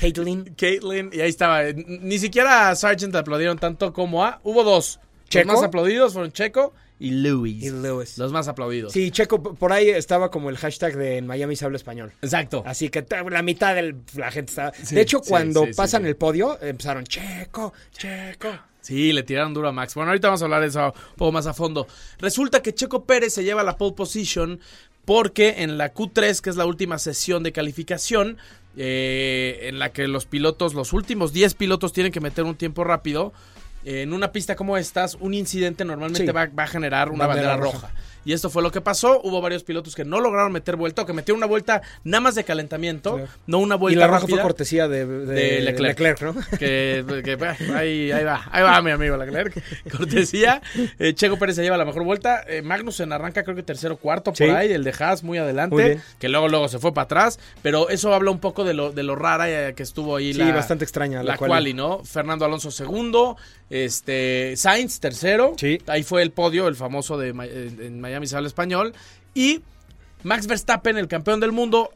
Caitlin. 0.00 0.54
Caitlin, 0.56 1.10
y 1.12 1.20
ahí 1.20 1.28
estaba. 1.30 1.62
Ni 1.74 2.18
siquiera 2.18 2.70
a 2.70 2.74
Sargent 2.76 3.14
aplaudieron 3.14 3.58
tanto 3.58 3.92
como 3.92 4.24
a. 4.24 4.40
Hubo 4.42 4.64
dos. 4.64 5.00
¿Checo? 5.28 5.46
Los 5.48 5.56
más 5.56 5.64
aplaudidos 5.66 6.12
fueron 6.14 6.32
Checo 6.32 6.72
y 6.98 7.10
Lewis. 7.10 7.62
Y 7.62 7.70
Lewis. 7.70 8.16
Los 8.18 8.32
más 8.32 8.48
aplaudidos. 8.48 8.92
Sí, 8.92 9.10
Checo, 9.10 9.42
por 9.42 9.72
ahí 9.72 9.90
estaba 9.90 10.30
como 10.30 10.48
el 10.50 10.56
hashtag 10.56 10.96
de 10.96 11.18
en 11.18 11.26
Miami 11.26 11.54
se 11.54 11.64
habla 11.66 11.76
español. 11.76 12.12
Exacto. 12.22 12.62
Así 12.66 12.88
que 12.88 13.04
la 13.30 13.42
mitad 13.42 13.74
de 13.74 13.94
la 14.16 14.30
gente 14.30 14.50
estaba. 14.50 14.72
Sí, 14.74 14.94
de 14.94 15.02
hecho, 15.02 15.20
sí, 15.22 15.28
cuando 15.28 15.66
sí, 15.66 15.72
pasan 15.76 16.06
el 16.06 16.16
podio, 16.16 16.58
empezaron 16.62 17.04
Checo, 17.04 17.72
Checo. 17.92 18.48
Sí, 18.80 19.12
le 19.12 19.22
tiraron 19.22 19.52
duro 19.52 19.68
a 19.68 19.72
Max. 19.72 19.94
Bueno, 19.94 20.10
ahorita 20.12 20.28
vamos 20.28 20.40
a 20.40 20.44
hablar 20.46 20.62
de 20.62 20.68
eso 20.68 20.86
un 20.86 21.16
poco 21.16 21.30
más 21.32 21.46
a 21.46 21.52
fondo. 21.52 21.86
Resulta 22.20 22.62
que 22.62 22.72
Checo 22.74 23.04
Pérez 23.04 23.34
se 23.34 23.44
lleva 23.44 23.62
la 23.62 23.76
pole 23.76 23.94
position 23.94 24.58
porque 25.08 25.62
en 25.62 25.78
la 25.78 25.94
Q3, 25.94 26.38
que 26.42 26.50
es 26.50 26.56
la 26.56 26.66
última 26.66 26.98
sesión 26.98 27.42
de 27.42 27.50
calificación, 27.50 28.36
eh, 28.76 29.60
en 29.62 29.78
la 29.78 29.90
que 29.90 30.06
los 30.06 30.26
pilotos, 30.26 30.74
los 30.74 30.92
últimos 30.92 31.32
10 31.32 31.54
pilotos 31.54 31.94
tienen 31.94 32.12
que 32.12 32.20
meter 32.20 32.44
un 32.44 32.56
tiempo 32.56 32.84
rápido, 32.84 33.32
en 33.86 34.12
una 34.12 34.32
pista 34.32 34.54
como 34.54 34.76
estas, 34.76 35.14
un 35.14 35.32
incidente 35.32 35.82
normalmente 35.86 36.26
Sí. 36.26 36.32
va, 36.32 36.46
va 36.48 36.64
a 36.64 36.66
generar 36.66 37.08
una 37.10 37.26
Bandera 37.26 37.48
bandera, 37.56 37.72
roja. 37.72 37.88
roja. 37.88 37.94
Y 38.28 38.34
esto 38.34 38.50
fue 38.50 38.62
lo 38.62 38.70
que 38.70 38.82
pasó. 38.82 39.22
Hubo 39.24 39.40
varios 39.40 39.64
pilotos 39.64 39.94
que 39.94 40.04
no 40.04 40.20
lograron 40.20 40.52
meter 40.52 40.76
vuelta 40.76 41.00
o 41.00 41.06
que 41.06 41.14
metieron 41.14 41.38
una 41.38 41.46
vuelta 41.46 41.80
nada 42.04 42.20
más 42.20 42.34
de 42.34 42.44
calentamiento, 42.44 43.18
no 43.46 43.58
una 43.58 43.76
Y 43.76 43.78
vuelta 43.78 44.00
la 44.00 44.06
roja 44.08 44.18
rápida. 44.20 44.36
fue 44.36 44.42
cortesía 44.42 44.86
de, 44.86 45.06
de- 45.06 45.24
de 45.24 45.60
Leclerc. 45.62 46.20
¿no? 46.20 46.34
Que, 46.58 47.02
ahí, 47.74 48.12
ahí 48.12 48.24
va, 48.24 48.42
ahí 48.52 48.62
va 48.62 48.82
mi 48.82 48.90
amigo 48.90 49.16
Leclerc. 49.16 49.62
Cortesía. 49.96 50.60
Eh, 50.98 51.14
Checo 51.14 51.38
Pérez 51.38 51.56
se 51.56 51.62
lleva 51.62 51.78
la 51.78 51.86
mejor 51.86 52.04
vuelta. 52.04 52.44
Eh, 52.46 52.60
Magnussen 52.60 53.12
arranca 53.12 53.42
creo 53.44 53.56
que 53.56 53.62
tercero 53.62 53.96
cuarto 53.96 54.32
por 54.32 54.36
Sí. 54.36 54.44
ahí. 54.44 54.72
El 54.72 54.84
de 54.84 54.94
Haas 54.98 55.22
muy 55.24 55.38
adelante. 55.38 55.74
Muy 55.74 56.00
que 56.18 56.28
luego 56.28 56.48
luego 56.48 56.68
se 56.68 56.78
fue 56.78 56.92
para 56.92 57.04
atrás. 57.04 57.38
Pero 57.62 57.88
eso 57.88 58.12
habla 58.12 58.30
un 58.30 58.40
poco 58.40 58.62
de 58.64 58.74
lo, 58.74 58.92
de 58.92 59.04
lo 59.04 59.16
rara 59.16 59.48
eh, 59.68 59.74
que 59.74 59.82
estuvo 59.82 60.16
ahí. 60.16 60.34
Sí, 60.34 60.38
la, 60.40 60.52
bastante 60.52 60.84
extraña 60.84 61.22
la 61.22 61.32
La, 61.32 61.38
quali. 61.38 61.50
quali, 61.50 61.72
¿no? 61.74 62.04
Fernando 62.04 62.44
Alonso 62.44 62.70
segundo. 62.70 63.38
Este, 63.70 64.54
Sainz 64.56 64.98
tercero. 65.00 65.54
Sí. 65.56 65.78
Ahí 65.86 66.02
fue 66.02 66.22
el 66.22 66.30
podio, 66.32 66.68
el 66.68 66.74
famoso 66.76 67.16
de 67.18 67.28
en 67.28 67.80
en 67.80 68.00
Miami 68.18 68.26
se 68.26 68.36
habla 68.36 68.48
español. 68.48 68.94
Y 69.34 69.62
Max 70.24 70.46
Verstappen, 70.46 70.98
el 70.98 71.06
campeón 71.06 71.38
del 71.38 71.52
mundo, 71.52 71.90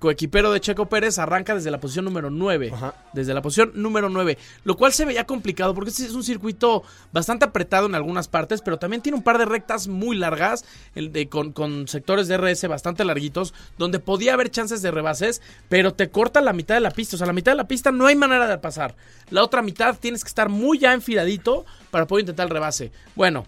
coequipero 0.00 0.52
de 0.52 0.60
Checo 0.60 0.88
Pérez, 0.88 1.18
arranca 1.18 1.54
desde 1.54 1.70
la 1.70 1.78
posición 1.78 2.04
número 2.04 2.30
9. 2.30 2.72
Ajá. 2.74 2.94
Desde 3.12 3.34
la 3.34 3.42
posición 3.42 3.70
número 3.74 4.08
9. 4.08 4.36
Lo 4.64 4.76
cual 4.76 4.92
se 4.92 5.04
veía 5.04 5.24
complicado 5.24 5.74
porque 5.74 5.90
este 5.90 6.04
es 6.04 6.14
un 6.14 6.24
circuito 6.24 6.82
bastante 7.12 7.44
apretado 7.44 7.86
en 7.86 7.94
algunas 7.94 8.26
partes, 8.26 8.62
pero 8.62 8.78
también 8.78 9.02
tiene 9.02 9.16
un 9.16 9.22
par 9.22 9.38
de 9.38 9.44
rectas 9.44 9.86
muy 9.86 10.16
largas, 10.16 10.64
el 10.96 11.12
de, 11.12 11.28
con, 11.28 11.52
con 11.52 11.86
sectores 11.86 12.26
de 12.26 12.36
RS 12.36 12.66
bastante 12.66 13.04
larguitos, 13.04 13.54
donde 13.76 14.00
podía 14.00 14.34
haber 14.34 14.50
chances 14.50 14.82
de 14.82 14.90
rebases, 14.90 15.40
pero 15.68 15.94
te 15.94 16.10
corta 16.10 16.40
la 16.40 16.52
mitad 16.52 16.74
de 16.74 16.80
la 16.80 16.90
pista. 16.90 17.14
O 17.14 17.18
sea, 17.18 17.28
la 17.28 17.32
mitad 17.32 17.52
de 17.52 17.56
la 17.56 17.68
pista 17.68 17.92
no 17.92 18.06
hay 18.06 18.16
manera 18.16 18.48
de 18.48 18.58
pasar. 18.58 18.96
La 19.30 19.44
otra 19.44 19.62
mitad 19.62 19.96
tienes 19.98 20.24
que 20.24 20.28
estar 20.28 20.48
muy 20.48 20.78
ya 20.78 20.94
enfiladito 20.94 21.64
para 21.92 22.06
poder 22.06 22.22
intentar 22.22 22.46
el 22.46 22.50
rebase. 22.50 22.90
Bueno, 23.14 23.46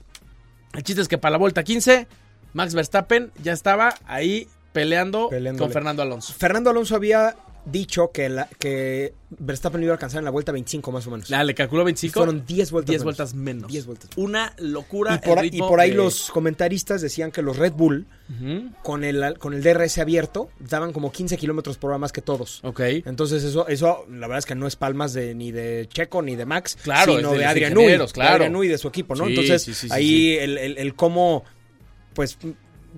el 0.74 0.82
chiste 0.82 1.02
es 1.02 1.08
que 1.08 1.18
para 1.18 1.32
la 1.32 1.38
vuelta 1.38 1.62
15, 1.64 2.06
Max 2.52 2.74
Verstappen 2.74 3.32
ya 3.42 3.52
estaba 3.52 3.94
ahí 4.06 4.48
peleando 4.72 5.28
Peleándole. 5.28 5.64
con 5.66 5.72
Fernando 5.72 6.02
Alonso. 6.02 6.32
Fernando 6.32 6.70
Alonso 6.70 6.94
había 6.96 7.36
dicho 7.64 8.10
que, 8.12 8.28
la, 8.28 8.48
que 8.58 9.14
Verstappen 9.30 9.80
lo 9.80 9.84
iba 9.86 9.92
a 9.92 9.96
alcanzar 9.96 10.18
en 10.20 10.24
la 10.24 10.30
vuelta 10.30 10.50
25 10.52 10.90
más 10.92 11.06
o 11.06 11.10
menos. 11.10 11.30
Ah, 11.32 11.44
le 11.44 11.54
calculó 11.54 11.84
25. 11.84 12.14
Fueron 12.18 12.44
10 12.46 12.70
vueltas 12.70 12.88
10 12.90 13.00
menos. 13.00 13.04
vueltas 13.04 13.34
menos. 13.34 13.70
10 13.70 13.86
vueltas. 13.86 14.10
Una 14.16 14.54
locura. 14.58 15.14
Y 15.22 15.26
por, 15.26 15.38
el 15.38 15.38
ahí- 15.38 15.46
y 15.48 15.50
ritmo 15.52 15.68
por 15.68 15.80
ahí 15.80 15.90
de- 15.90 15.96
los 15.96 16.30
comentaristas 16.30 17.00
decían 17.02 17.30
que 17.30 17.42
los 17.42 17.56
Red 17.56 17.72
Bull, 17.74 18.06
con 18.82 19.04
el, 19.04 19.38
con 19.38 19.54
el 19.54 19.62
DRS 19.62 19.98
abierto, 20.00 20.50
daban 20.58 20.92
como 20.92 21.10
15 21.12 21.36
kilómetros 21.36 21.76
por 21.78 21.90
hora 21.90 21.98
más 21.98 22.12
que 22.12 22.22
todos. 22.22 22.60
Ok. 22.64 22.80
Entonces 23.04 23.42
eso, 23.44 23.66
eso 23.68 24.04
la 24.08 24.26
verdad 24.26 24.38
es 24.38 24.46
que 24.46 24.54
no 24.54 24.66
es 24.66 24.76
palmas 24.76 25.12
de 25.12 25.34
ni 25.34 25.50
de 25.52 25.88
Checo 25.92 26.22
ni 26.22 26.36
de 26.36 26.46
Max, 26.46 26.76
Claro, 26.82 27.16
sino 27.16 27.32
de 27.32 27.38
de, 27.38 27.44
Adrian 27.44 27.74
de 27.74 28.06
claro. 28.12 28.44
Adrian 28.44 28.60
de 28.68 28.78
su 28.78 28.88
equipo, 28.88 29.14
¿no? 29.14 29.24
Sí, 29.24 29.30
Entonces 29.30 29.62
sí, 29.62 29.74
sí, 29.74 29.88
sí, 29.88 29.94
ahí. 29.94 30.36
El, 30.36 30.58
el- 30.58 30.78
el 30.78 30.94
cómo, 30.94 31.44
pues, 32.14 32.38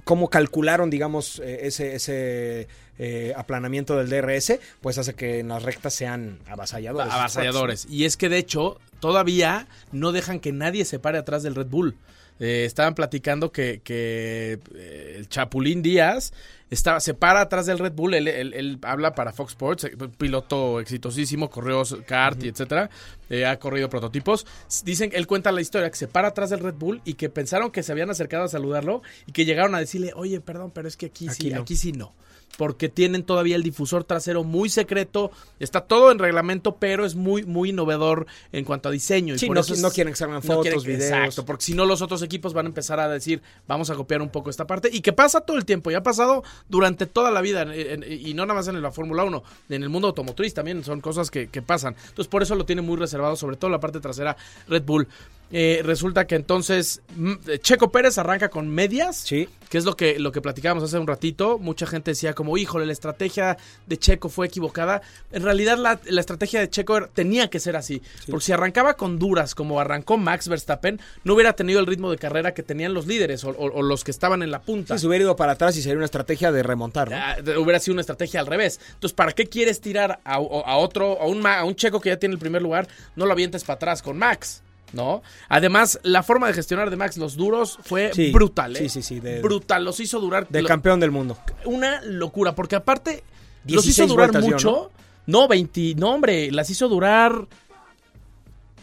cómo 0.05 0.29
calcularon, 0.29 0.91
digamos, 0.91 1.39
eh, 1.41 1.67
ese, 1.67 1.95
ese 1.95 2.69
eh, 2.99 3.33
aplanamiento 3.37 3.97
del 3.97 4.09
DRS, 4.09 4.59
pues 4.81 4.99
hace 4.99 5.15
que 5.15 5.41
en 5.41 5.49
las 5.49 5.63
rectas 5.63 5.95
sean 5.95 6.39
avasalladores. 6.47 7.13
avasalladores. 7.13 7.87
Y 7.89 8.05
es 8.05 8.17
que 8.17 8.29
de 8.29 8.39
hecho, 8.39 8.79
todavía 9.01 9.67
no 9.93 10.13
dejan 10.13 10.41
que 10.41 10.53
nadie 10.53 10.85
se 10.85 10.99
pare 10.99 11.19
atrás 11.19 11.43
del 11.43 11.55
Red 11.55 11.69
Bull. 11.69 11.97
Eh, 12.45 12.65
estaban 12.65 12.97
platicando 12.97 13.53
que, 13.53 13.81
que, 13.85 14.59
eh, 14.75 15.15
el 15.17 15.29
Chapulín 15.29 15.81
Díaz 15.81 16.33
estaba, 16.71 16.99
se 16.99 17.15
para 17.15 17.41
atrás 17.43 17.67
del 17.67 17.79
Red 17.79 17.93
Bull. 17.93 18.15
Él, 18.15 18.27
él- 18.27 18.53
él 18.55 18.79
habla 18.83 19.15
para 19.15 19.33
Fox 19.33 19.53
Sports, 19.53 19.85
eh, 19.85 19.93
piloto 20.19 20.81
exitosísimo, 20.81 21.49
corrió 21.49 21.83
kart 22.05 22.43
y 22.43 22.49
etcétera. 22.49 22.91
eh, 23.31 23.47
ha 23.47 23.59
corrido 23.61 23.89
prototipos. 23.89 24.45
Dicen, 24.85 25.11
él 25.15 25.27
cuenta 25.29 25.53
la 25.53 25.61
historia 25.61 25.89
que 25.89 25.97
se 25.97 26.09
para 26.09 26.29
atrás 26.29 26.51
del 26.51 26.59
Red 26.61 26.75
Bull 26.75 27.01
y 27.05 27.15
que 27.15 27.29
pensaron 27.31 27.71
que 27.71 27.85
se 27.85 27.93
habían 27.93 28.11
acercado 28.11 28.43
a 28.45 28.49
saludarlo 28.49 29.03
y 29.27 29.33
que 29.33 29.45
llegaron 29.45 29.75
a 29.77 29.79
decirle, 29.79 30.13
oye, 30.17 30.41
perdón, 30.41 30.73
pero 30.75 30.89
es 30.89 30.97
que 30.97 31.07
aquí, 31.07 31.29
Aquí 31.29 31.43
sí, 31.45 31.51
no. 31.51 31.63
aquí 31.63 31.77
sí 31.77 31.93
no 31.93 32.13
porque 32.59 32.89
tienen 32.89 33.23
todavía 33.25 33.57
el 33.57 33.63
difusor 33.63 34.05
trasero 34.05 34.45
muy 34.45 34.69
secreto. 34.69 35.31
Está 35.59 35.81
todo 35.83 36.11
en 36.13 36.19
reglamento, 36.19 36.77
pero 36.77 37.05
es 37.05 37.15
muy, 37.15 37.45
muy 37.45 37.71
innovador 37.71 38.27
en 38.53 38.65
cuanto 38.65 38.89
a 38.89 38.93
diseño. 38.93 39.35
y 39.35 39.39
Sí, 39.39 39.47
por 39.47 39.55
no, 39.57 39.61
eso 39.63 39.75
es- 39.75 39.81
no 39.81 39.91
quieren 39.91 40.13
que 40.13 40.19
salgan 40.19 40.37
no 40.37 40.43
fotos, 40.43 40.63
quieren 40.63 40.81
que- 40.83 40.87
videos. 40.89 41.11
Exacto, 41.13 41.45
porque 41.45 41.65
si 41.65 41.75
no 41.75 41.87
los 41.87 42.03
otros 42.03 42.23
equipos 42.23 42.53
van 42.53 42.67
a 42.67 42.69
empezar 42.69 43.01
a 43.01 43.09
decir, 43.09 43.43
vamos 43.67 43.91
a 43.91 43.95
copiar 43.95 44.21
un 44.23 44.29
poco 44.29 44.51
esta 44.51 44.67
parte. 44.67 44.91
Y 44.93 45.01
que 45.01 45.13
pasa 45.13 45.41
todo 45.41 45.57
el 45.57 45.65
tiempo, 45.65 45.91
y 45.91 45.95
ha 45.95 46.03
pasado 46.03 46.43
durante 46.69 47.07
toda 47.07 47.31
la 47.31 47.41
vida, 47.41 47.63
en- 47.63 48.03
en- 48.03 48.13
y 48.13 48.35
no 48.35 48.45
nada 48.45 48.55
más 48.55 48.69
en 48.69 48.81
la 48.83 48.91
Fórmula 48.93 49.25
1, 49.25 49.43
en 49.69 49.83
el 49.83 49.89
mundo 49.89 50.09
automotriz 50.09 50.55
también 50.55 50.83
son 50.85 51.01
cosas 51.01 51.31
que, 51.31 51.49
que 51.49 51.63
pasan. 51.63 51.95
Entonces 52.09 52.29
por 52.29 52.43
eso 52.43 52.55
lo 52.55 52.65
tiene 52.67 52.83
muy 52.83 52.97
reservado, 52.97 53.35
sobre 53.37 53.57
todo 53.57 53.71
la 53.71 53.81
parte 53.81 54.01
trasera 54.01 54.37
Red 54.69 54.83
Bull. 54.85 55.09
Eh, 55.53 55.83
resulta 55.85 56.27
que 56.27 56.35
entonces 56.35 57.03
mm, 57.15 57.35
Checo 57.61 57.93
Pérez 57.93 58.17
arranca 58.19 58.49
con 58.49 58.69
medias. 58.69 59.17
Sí. 59.17 59.49
Que 59.69 59.79
es 59.79 59.85
lo 59.87 59.97
que, 59.97 60.19
lo 60.19 60.33
que 60.33 60.41
platicábamos 60.43 60.85
hace 60.85 60.99
un 60.99 61.07
ratito. 61.07 61.59
Mucha 61.59 61.87
gente 61.87 62.11
decía 62.11 62.35
como, 62.35 62.59
híjole, 62.59 62.85
la 62.85 62.93
estrategia 62.93 63.57
de 63.87 63.97
Checo 63.99 64.29
fue 64.29 64.47
equivocada. 64.47 65.01
En 65.31 65.43
realidad 65.43 65.79
la, 65.79 65.99
la 66.05 66.21
estrategia 66.21 66.61
de 66.61 66.69
Checo 66.69 66.97
era- 66.99 67.07
tenía 67.07 67.49
que 67.49 67.59
ser 67.61 67.77
así. 67.77 68.03
Porque 68.29 68.45
si 68.45 68.53
arrancaba 68.53 68.95
con 68.95 69.19
duras 69.19 69.55
como 69.55 69.81
arrancó 69.81 70.19
Max 70.19 70.49
Verstappen, 70.49 71.01
no 71.25 71.33
hubiera 71.35 71.55
tenido 71.55 71.81
el 71.81 71.87
ritmo 71.87 72.11
de 72.11 72.19
carrera 72.19 72.53
que 72.53 72.63
tenían 72.63 72.93
los 72.93 73.07
líderes 73.07 73.45
o, 73.45 73.51
o- 73.51 73.73
o 73.73 73.83
los 73.83 74.05
que 74.05 74.11
estaban 74.11 74.43
en 74.43 74.51
la 74.51 74.61
punta. 74.61 74.97
Sí, 74.97 75.03
se 75.03 75.07
hubiera 75.07 75.25
ido 75.25 75.37
para 75.37 75.53
atrás 75.53 75.75
y 75.79 75.83
sería 75.83 75.97
una 75.97 76.05
estrategia 76.07 76.53
de 76.53 76.63
remontar, 76.63 77.11
¿no? 77.11 77.17
Ah, 77.17 77.37
hubiera 77.59 77.79
sido 77.79 77.95
una 77.95 78.03
estrategia 78.03 78.41
al 78.41 78.47
revés. 78.47 78.79
Entonces, 78.95 79.15
¿para 79.15 79.33
qué 79.33 79.47
quieres 79.47 79.81
tirar 79.81 80.21
a, 80.25 80.35
a 80.35 80.77
otro, 80.77 81.19
a 81.21 81.27
un, 81.27 81.47
a 81.47 81.65
un 81.65 81.75
checo 81.77 81.99
que 82.01 82.11
ya 82.11 82.19
tiene 82.19 82.35
el 82.35 82.39
primer 82.39 82.61
lugar? 82.61 82.89
No 83.17 83.25
lo 83.27 83.33
avientes 83.33 83.65
para 83.65 83.77
atrás 83.77 84.03
con 84.03 84.19
Max. 84.19 84.63
¿No? 84.93 85.23
Además, 85.49 85.99
la 86.03 86.23
forma 86.23 86.47
de 86.49 86.53
gestionar 86.53 86.91
de 86.91 86.97
Max 86.97 87.17
los 87.17 87.37
duros 87.37 87.79
fue 87.83 88.13
Sí, 88.13 88.31
brutal, 88.31 88.77
¿eh? 88.77 88.81
sí, 88.81 88.89
sí, 88.89 89.03
sí, 89.03 89.21
de- 89.21 89.41
brutal. 89.41 89.85
Los 89.85 89.99
hizo 90.01 90.21
durar. 90.21 90.47
De 90.49 90.61
lo- 90.63 90.69
campeón 90.69 91.01
del 91.01 91.11
mundo. 91.11 91.39
una 91.65 92.03
locura, 92.03 92.55
porque 92.55 92.77
aparte 92.77 93.25
los 93.65 93.85
16 93.85 93.99
hizo 93.99 94.07
durar 94.15 94.33
mucho. 94.43 94.91
¿no? 95.27 95.49
20, 95.49 95.95
no, 95.97 96.11
hombre, 96.15 96.51
las 96.53 96.69
hizo 96.69 96.89
durar. 96.89 97.47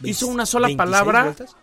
Hizo 0.03 0.27
una 0.27 0.45
sola 0.45 0.67
26 0.67 0.77
palabra, 0.77 1.23
vueltas. 1.25 1.55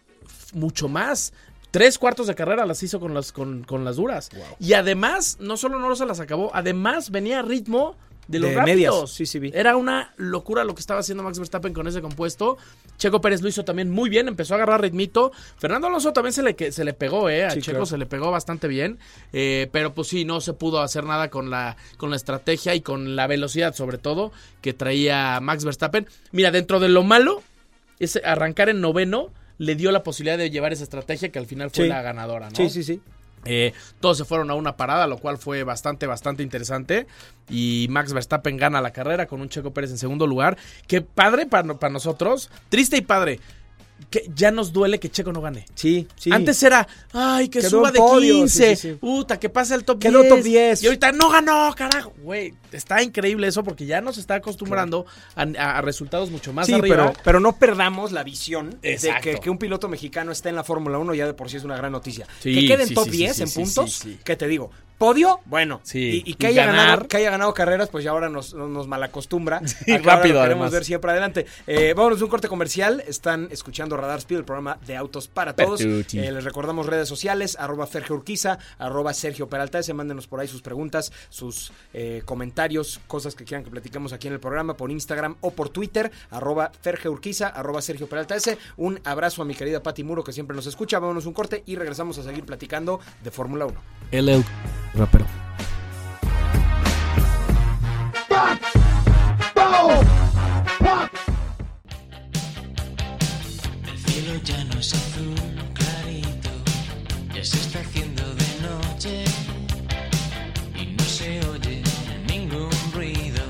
mucho 0.52 0.88
más. 0.88 1.32
Tres 1.70 1.98
cuartos 1.98 2.26
de 2.26 2.34
carrera 2.34 2.64
las 2.66 2.82
hizo 2.82 3.00
con 3.00 3.12
las, 3.14 3.32
con, 3.32 3.64
con 3.64 3.84
las 3.84 3.96
duras. 3.96 4.30
Y 4.60 4.74
además, 4.74 5.38
no 5.40 5.56
solo 5.56 5.78
no 5.78 5.94
se 5.96 6.06
las 6.06 6.20
acabó, 6.20 6.50
además 6.54 7.10
venía 7.10 7.40
a 7.40 7.42
ritmo 7.42 7.96
de 8.28 8.40
los 8.40 8.50
De 8.50 8.62
medias, 8.62 8.94
sí, 9.10 9.24
sí 9.26 9.38
vi. 9.38 9.52
Era 9.54 9.76
una 9.76 10.12
locura 10.16 10.64
lo 10.64 10.74
que 10.74 10.80
estaba 10.80 11.00
haciendo 11.00 11.22
Max 11.22 11.38
Verstappen 11.38 11.72
con 11.72 11.86
ese 11.86 12.00
compuesto. 12.02 12.58
Checo 12.98 13.20
Pérez 13.20 13.40
lo 13.42 13.48
hizo 13.48 13.64
también 13.64 13.90
muy 13.90 14.10
bien, 14.10 14.26
empezó 14.26 14.54
a 14.54 14.56
agarrar 14.56 14.80
ritmito. 14.82 15.30
Fernando 15.58 15.86
Alonso 15.86 16.12
también 16.12 16.32
se 16.32 16.42
le, 16.42 16.72
se 16.72 16.84
le 16.84 16.92
pegó, 16.92 17.28
¿eh? 17.30 17.44
A 17.44 17.50
Sí, 17.50 17.60
Checo 17.60 17.72
claro. 17.76 17.86
se 17.86 17.98
le 17.98 18.06
pegó 18.06 18.30
bastante 18.30 18.66
bien. 18.68 18.98
Eh, 19.32 19.68
pero 19.70 19.94
pues 19.94 20.08
sí, 20.08 20.24
no 20.24 20.40
se 20.40 20.52
pudo 20.54 20.80
hacer 20.80 21.04
nada 21.04 21.30
con 21.30 21.50
la, 21.50 21.76
con 21.98 22.10
la 22.10 22.16
estrategia 22.16 22.74
y 22.74 22.80
con 22.80 23.14
la 23.16 23.26
velocidad, 23.26 23.74
sobre 23.74 23.98
todo, 23.98 24.32
que 24.60 24.72
traía 24.72 25.38
Max 25.40 25.64
Verstappen. 25.64 26.06
Mira, 26.32 26.50
dentro 26.50 26.80
de 26.80 26.88
lo 26.88 27.04
malo, 27.04 27.42
arrancar 28.24 28.68
en 28.68 28.80
noveno 28.80 29.30
le 29.58 29.74
dio 29.74 29.90
la 29.90 30.02
posibilidad 30.02 30.36
de 30.36 30.50
llevar 30.50 30.72
esa 30.72 30.82
estrategia 30.84 31.30
que 31.30 31.38
al 31.38 31.46
final 31.46 31.70
fue 31.70 31.84
Sí. 31.84 31.88
la 31.88 32.02
ganadora, 32.02 32.50
¿no? 32.50 32.56
Sí, 32.56 32.68
sí, 32.68 32.82
sí. 32.82 33.00
Eh, 33.46 33.72
todos 34.00 34.18
se 34.18 34.24
fueron 34.24 34.50
a 34.50 34.54
una 34.54 34.76
parada, 34.76 35.06
lo 35.06 35.18
cual 35.18 35.38
fue 35.38 35.62
bastante, 35.62 36.06
bastante 36.06 36.42
interesante. 36.42 37.06
Y 37.48 37.86
Max 37.90 38.12
Verstappen 38.12 38.56
gana 38.56 38.80
la 38.80 38.92
carrera 38.92 39.26
con 39.26 39.40
un 39.40 39.48
Checo 39.48 39.72
Pérez 39.72 39.90
en 39.90 39.98
segundo 39.98 40.26
lugar. 40.26 40.56
Que 40.86 41.00
padre 41.00 41.46
para, 41.46 41.74
para 41.74 41.92
nosotros, 41.92 42.50
triste 42.68 42.96
y 42.96 43.02
padre. 43.02 43.40
Que 44.10 44.30
ya 44.34 44.50
nos 44.50 44.72
duele 44.72 45.00
que 45.00 45.10
Checo 45.10 45.32
no 45.32 45.40
gane. 45.40 45.64
Sí, 45.74 46.06
sí. 46.16 46.30
Antes 46.32 46.62
era, 46.62 46.86
ay, 47.12 47.48
que 47.48 47.58
Quedó 47.60 47.70
suba 47.70 47.90
de 47.90 47.98
podio, 47.98 48.34
15, 48.34 48.76
sí, 48.76 48.82
sí, 48.82 48.88
sí. 48.92 48.94
puta, 49.00 49.40
que 49.40 49.48
pase 49.48 49.74
el 49.74 49.84
top 49.84 49.98
Quedó 49.98 50.20
10. 50.22 50.28
top 50.34 50.42
10. 50.44 50.82
Y 50.82 50.86
ahorita 50.86 51.12
no 51.12 51.28
ganó, 51.30 51.74
carajo. 51.74 52.12
Güey, 52.22 52.54
está 52.72 53.02
increíble 53.02 53.46
eso 53.48 53.64
porque 53.64 53.84
ya 53.86 54.00
nos 54.00 54.18
está 54.18 54.34
acostumbrando 54.36 55.06
a, 55.34 55.42
a- 55.58 55.78
a 55.78 55.80
resultados 55.80 56.30
mucho 56.30 56.52
más 56.52 56.68
arriba. 56.70 56.96
pero, 56.96 57.12
pero 57.24 57.40
no 57.40 57.56
perdamos 57.56 58.12
la 58.12 58.22
visión 58.22 58.78
Exacto. 58.82 59.28
de 59.28 59.34
que, 59.36 59.40
que 59.40 59.50
un 59.50 59.58
piloto 59.58 59.88
mexicano 59.88 60.30
esté 60.30 60.50
en 60.50 60.56
la 60.56 60.62
Fórmula 60.64 60.98
1 60.98 61.14
ya 61.14 61.26
de 61.26 61.34
por 61.34 61.50
sí 61.50 61.56
es 61.56 61.64
una 61.64 61.76
gran 61.76 61.90
noticia. 61.92 62.26
Que 62.42 62.66
quede 62.66 62.84
en 62.84 62.94
top 62.94 63.06
sí, 63.06 63.10
sí, 63.10 63.16
10 63.16 63.36
sí, 63.36 63.42
en 63.42 63.50
puntos, 63.50 63.92
sí, 63.92 64.00
sí. 64.12 64.18
¿qué 64.24 64.36
te 64.36 64.46
digo? 64.46 64.70
Podio, 64.98 65.40
bueno. 65.44 65.80
Sí, 65.82 66.22
Y, 66.24 66.30
y 66.30 66.34
que, 66.34 66.46
y 66.46 66.50
haya 66.50 66.66
ganar. 66.66 66.86
ganado, 66.86 67.08
que 67.08 67.16
haya 67.18 67.30
ganado 67.30 67.52
carreras, 67.54 67.88
pues 67.90 68.02
ya 68.04 68.12
ahora 68.12 68.28
nos, 68.30 68.54
nos, 68.54 68.86
malacostumbra. 68.88 69.60
Sí, 69.66 69.92
a 69.92 70.00
que 70.00 70.08
ahora 70.08 70.16
rápido, 70.16 70.34
lo 70.36 70.40
queremos 70.42 70.62
además. 70.64 70.72
ver 70.72 70.84
siempre 70.84 71.10
adelante. 71.10 71.46
Eh, 71.66 71.92
vámonos 71.94 72.20
a 72.20 72.24
un 72.24 72.30
corte 72.30 72.48
comercial. 72.48 73.02
Están 73.06 73.48
escuchando 73.50 73.96
Radar 73.96 74.18
Speed, 74.20 74.38
el 74.38 74.44
programa 74.44 74.78
de 74.86 74.96
autos 74.96 75.28
para 75.28 75.54
todos. 75.54 75.80
Eh, 75.82 76.04
les 76.12 76.44
recordamos 76.44 76.86
redes 76.86 77.08
sociales, 77.08 77.56
arroba 77.60 77.86
Fergio 77.86 78.16
Urquiza, 78.16 78.58
arroba 78.78 79.12
Sergio 79.12 79.48
Peralta. 79.48 79.82
Se 79.82 79.92
mándenos 79.92 80.26
por 80.26 80.40
ahí 80.40 80.48
sus 80.48 80.62
preguntas, 80.62 81.12
sus 81.28 81.72
eh, 81.92 82.22
comentarios, 82.24 83.00
cosas 83.06 83.34
que 83.34 83.44
quieran 83.44 83.64
que 83.64 83.70
platiquemos 83.70 84.12
aquí 84.14 84.28
en 84.28 84.32
el 84.34 84.40
programa 84.40 84.76
por 84.76 84.90
Instagram 84.90 85.36
o 85.42 85.50
por 85.50 85.68
Twitter, 85.68 86.10
arroba 86.30 86.72
Fergio 86.80 87.12
Urquiza, 87.12 87.48
arroba 87.48 87.82
Sergio 87.82 88.08
Peralta 88.08 88.34
S. 88.36 88.56
Un 88.78 88.98
abrazo 89.04 89.42
a 89.42 89.44
mi 89.44 89.54
querida 89.54 89.82
Pati 89.82 90.04
Muro 90.04 90.24
que 90.24 90.32
siempre 90.32 90.56
nos 90.56 90.66
escucha. 90.66 90.98
Vámonos 90.98 91.26
un 91.26 91.32
corte 91.34 91.62
y 91.66 91.76
regresamos 91.76 92.16
a 92.18 92.22
seguir 92.22 92.44
platicando 92.44 92.98
de 93.22 93.30
Fórmula 93.30 93.66
1. 93.66 93.74
El, 94.12 94.28
el 94.30 94.44
rapero. 94.94 95.26
El 103.86 103.98
cielo 103.98 104.40
ya 104.44 104.64
no 104.64 104.78
es 104.80 104.94
azul 104.94 105.34
clarito, 105.74 106.50
ya 107.34 107.44
se 107.44 107.58
está 107.58 107.80
haciendo 107.80 108.22
de 108.34 108.46
noche 108.68 109.24
y 110.74 110.86
no 110.96 111.04
se 111.04 111.40
oye 111.48 111.82
ningún 112.28 112.70
ruido, 112.94 113.42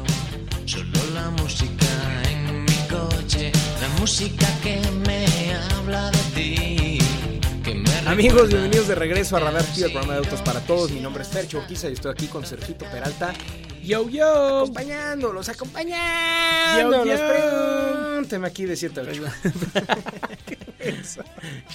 solo 0.65 1.01
la 1.15 1.31
música 1.31 1.87
en 2.31 2.65
mi 2.65 2.79
coche, 2.89 3.53
la 3.81 3.89
música 4.01 4.47
que 4.63 4.81
me 5.07 5.55
habla 5.55 6.11
de 6.11 6.19
ti. 6.35 6.76
Amigos, 8.07 8.49
bienvenidos 8.49 8.87
de 8.87 8.95
regreso 8.95 9.37
a 9.37 9.41
Radar 9.41 9.63
Speed, 9.63 9.87
el 9.87 9.91
programa 9.91 10.13
de 10.13 10.19
autos 10.21 10.41
para 10.41 10.61
todos. 10.61 10.93
Mi 10.93 11.01
nombre 11.01 11.25
es 11.25 11.29
Fercho 11.29 11.59
Urquiza 11.59 11.91
y 11.91 11.95
estoy 11.95 12.13
aquí 12.13 12.29
con 12.29 12.47
Sergito 12.47 12.85
Peralta. 12.85 13.35
Yo, 13.83 14.09
yo. 14.09 14.61
Acompañándolos, 14.61 15.49
acompañándolos. 15.49 17.05
Yo, 17.05 17.17
yo. 17.17 17.29
Pregúnteme 17.29 18.47
aquí 18.47 18.65
de 18.65 18.77
7 18.77 19.01
a 19.01 19.03
8. 19.03 19.25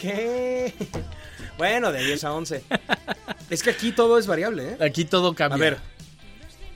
¿Qué? 0.02 0.74
Bueno, 1.58 1.92
de 1.92 2.02
10 2.02 2.24
a 2.24 2.34
11. 2.34 2.64
Es 3.50 3.62
que 3.62 3.72
aquí 3.72 3.92
todo 3.92 4.18
es 4.18 4.26
variable, 4.26 4.70
¿eh? 4.70 4.78
Aquí 4.80 5.04
todo 5.04 5.36
cambia. 5.36 5.56
A 5.56 5.60
ver, 5.60 5.80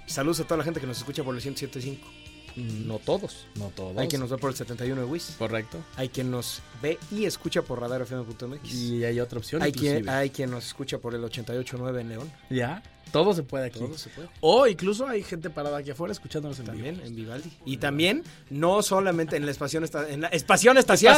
saludos 0.05 0.41
a 0.41 0.43
toda 0.43 0.57
la 0.57 0.63
gente 0.65 0.81
que 0.81 0.87
nos 0.87 0.97
escucha 0.97 1.23
por 1.23 1.33
el 1.33 1.41
107.5. 1.41 2.24
No 2.55 2.99
todos. 2.99 3.47
no 3.55 3.69
todo. 3.75 3.99
Hay 3.99 4.07
quien 4.07 4.21
nos 4.21 4.29
ve 4.29 4.37
por 4.37 4.49
el 4.49 4.55
71 4.55 5.01
de 5.01 5.07
WIS. 5.07 5.35
Correcto. 5.37 5.77
Hay 5.97 6.09
quien 6.09 6.31
nos 6.31 6.61
ve 6.81 6.97
y 7.11 7.25
escucha 7.25 7.61
por 7.61 7.79
radarfm.mx. 7.81 8.73
Y 8.73 9.03
hay 9.03 9.19
otra 9.19 9.39
opción. 9.39 9.61
Hay 9.61 9.71
quien, 9.71 10.07
hay 10.09 10.29
quien 10.29 10.51
nos 10.51 10.65
escucha 10.67 10.97
por 10.97 11.13
el 11.15 11.21
88.9 11.23 11.99
en 12.01 12.09
León. 12.09 12.31
Ya. 12.49 12.81
Todo 13.11 13.33
se 13.33 13.43
puede 13.43 13.67
aquí. 13.67 13.79
Todo 13.79 13.97
se 13.97 14.09
puede. 14.09 14.27
O 14.41 14.67
incluso 14.67 15.07
hay 15.07 15.23
gente 15.23 15.49
parada 15.49 15.77
aquí 15.77 15.91
afuera 15.91 16.11
escuchándonos 16.11 16.59
en 16.59 16.65
También 16.65 16.95
vivo. 16.95 17.07
en 17.07 17.15
Vivaldi. 17.15 17.51
Y 17.65 17.77
también, 17.77 18.23
no 18.49 18.81
solamente 18.81 19.37
en 19.37 19.45
la 19.45 19.51
espación 19.51 19.83
esta- 19.85 20.09
en 20.09 20.21
la 20.21 20.27
espación 20.29 20.77
espacial. 20.77 21.15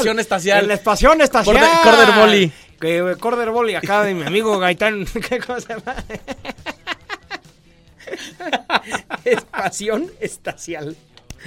En 0.61 0.67
la 0.67 0.73
espación 0.75 1.21
espacial. 1.21 1.55
Corder-. 1.83 2.51
Que 2.79 2.97
eh, 2.97 3.15
Corder 3.19 3.49
Volley 3.51 3.75
acá 3.75 4.03
de 4.03 4.13
mi 4.13 4.23
amigo 4.23 4.59
Gaitán. 4.59 5.05
¿Qué 5.29 5.39
cosa 5.39 5.61
se 5.61 5.73
llama? 5.73 5.95
Espación 9.25 10.11
espacial. 10.19 10.95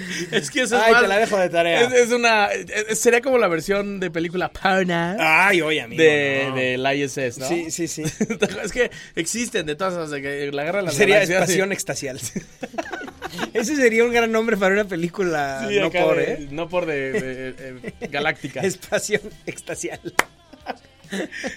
Es 0.31 0.51
que 0.51 0.63
eso 0.63 0.77
es 0.77 0.83
Ay, 0.83 0.93
más- 0.93 1.03
te 1.03 1.09
la 1.09 1.19
dejo 1.19 1.39
de 1.39 1.49
tarea. 1.49 1.81
Es, 1.83 1.93
es 1.93 2.13
una. 2.13 2.47
es- 2.47 2.99
sería 2.99 3.21
como 3.21 3.39
la 3.39 3.49
versión 3.49 4.01
de 4.01 4.11
película 4.11 4.51
Partner 4.53 5.17
Ay, 5.21 5.61
oye, 5.63 5.81
amigo. 5.81 6.03
de, 6.03 6.47
no. 6.49 6.55
del 6.57 7.01
ISS, 7.03 7.39
¿no? 7.39 7.49
Sí, 7.49 7.71
sí, 7.71 7.89
sí. 7.89 8.03
es 8.65 8.73
que 8.73 8.91
existen 9.17 9.67
de 9.67 9.75
todas 9.77 10.11
de 10.11 10.21
que 10.23 10.51
la 10.53 10.65
guerra 10.65 10.79
de 10.79 10.85
las 10.87 10.95
Sería 10.95 11.25
sí. 11.27 11.33
extasial. 11.73 12.21
Ese 13.55 13.77
sería 13.77 14.05
un 14.05 14.13
gran 14.13 14.31
nombre 14.33 14.57
para 14.57 14.75
una 14.75 14.85
película. 14.85 15.65
Sí, 15.69 15.79
no 15.79 15.91
por, 15.91 16.17
de- 16.17 16.33
¿eh? 16.33 16.49
No 16.51 16.69
por 16.69 16.87
de, 16.87 17.13
de- 17.53 17.95
Galáctica. 18.09 18.61
Espación 18.61 19.23
extasial. 19.47 20.01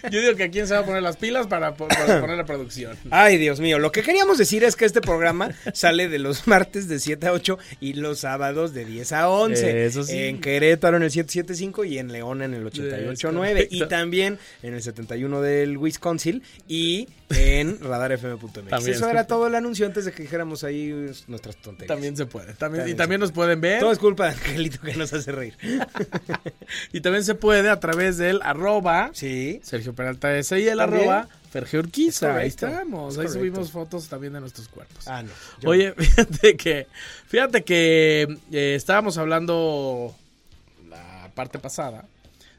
Yo 0.09 0.19
digo 0.19 0.35
que 0.35 0.43
a 0.43 0.51
quién 0.51 0.67
se 0.67 0.73
va 0.73 0.81
a 0.81 0.85
poner 0.85 1.03
las 1.03 1.17
pilas 1.17 1.47
para, 1.47 1.75
para 1.75 2.19
poner 2.21 2.37
la 2.37 2.45
producción. 2.45 2.97
Ay, 3.09 3.37
Dios 3.37 3.59
mío. 3.59 3.79
Lo 3.79 3.91
que 3.91 4.01
queríamos 4.01 4.37
decir 4.37 4.63
es 4.63 4.75
que 4.75 4.85
este 4.85 5.01
programa 5.01 5.51
sale 5.73 6.09
de 6.09 6.19
los 6.19 6.47
martes 6.47 6.87
de 6.87 6.99
7 6.99 7.27
a 7.27 7.33
8 7.33 7.57
y 7.79 7.93
los 7.93 8.19
sábados 8.19 8.73
de 8.73 8.85
10 8.85 9.11
a 9.13 9.29
11. 9.29 9.85
Eso 9.85 10.03
sí. 10.03 10.17
En 10.17 10.41
Querétaro 10.41 10.97
en 10.97 11.03
el 11.03 11.11
775 11.11 11.85
y 11.85 11.97
en 11.97 12.11
León 12.11 12.41
en 12.41 12.53
el 12.53 12.65
88.9. 12.65 13.67
Y 13.69 13.85
también 13.87 14.39
en 14.61 14.73
el 14.73 14.81
71 14.81 15.41
del 15.41 15.77
Wisconsin 15.77 16.43
y 16.67 17.07
en 17.35 17.79
radarfm.mx. 17.79 18.69
También. 18.69 18.95
Eso 18.95 19.09
era 19.09 19.25
todo 19.27 19.47
el 19.47 19.55
anuncio 19.55 19.85
antes 19.85 20.05
de 20.05 20.11
que 20.11 20.23
dijéramos 20.23 20.63
ahí 20.63 20.87
nuestras 21.27 21.55
tonterías. 21.57 21.87
También 21.87 22.15
se 22.17 22.25
puede. 22.25 22.53
También, 22.53 22.81
También 22.81 22.95
y 22.95 22.97
también 22.97 23.21
nos 23.21 23.31
pueden 23.31 23.61
ver. 23.61 23.79
Todo 23.79 23.91
es 23.91 23.99
culpa 23.99 24.25
de 24.25 24.31
Angelito 24.31 24.79
que 24.81 24.93
nos 24.95 25.11
hace 25.13 25.31
reír. 25.31 25.55
Y 26.91 27.01
también 27.01 27.23
se 27.23 27.35
puede 27.35 27.69
a 27.69 27.79
través 27.79 28.17
del 28.17 28.41
arroba 28.43 29.11
Sí. 29.13 29.59
Sergio 29.63 29.93
Peralta 29.93 30.35
S 30.37 30.59
y 30.59 30.67
el 30.67 30.77
También. 30.77 31.01
arroba 31.01 31.27
Fergio 31.51 31.79
Urquiza. 31.79 32.31
Es 32.37 32.41
Ahí 32.41 32.47
estamos. 32.47 33.13
es 33.13 33.19
Ahí 33.19 33.25
correcto. 33.27 33.33
subimos 33.51 33.71
fotos 33.71 34.07
también 34.07 34.33
de 34.33 34.39
nuestros 34.41 34.67
cuerpos. 34.67 35.07
Ah, 35.07 35.21
no. 35.23 35.29
Yo- 35.61 35.69
Oye, 35.69 35.93
fíjate 35.97 36.57
que, 36.57 36.87
fíjate 37.27 37.63
que 37.63 38.37
eh, 38.51 38.75
estábamos 38.75 39.17
hablando 39.17 40.15
la 40.89 41.29
parte 41.35 41.59
pasada 41.59 42.05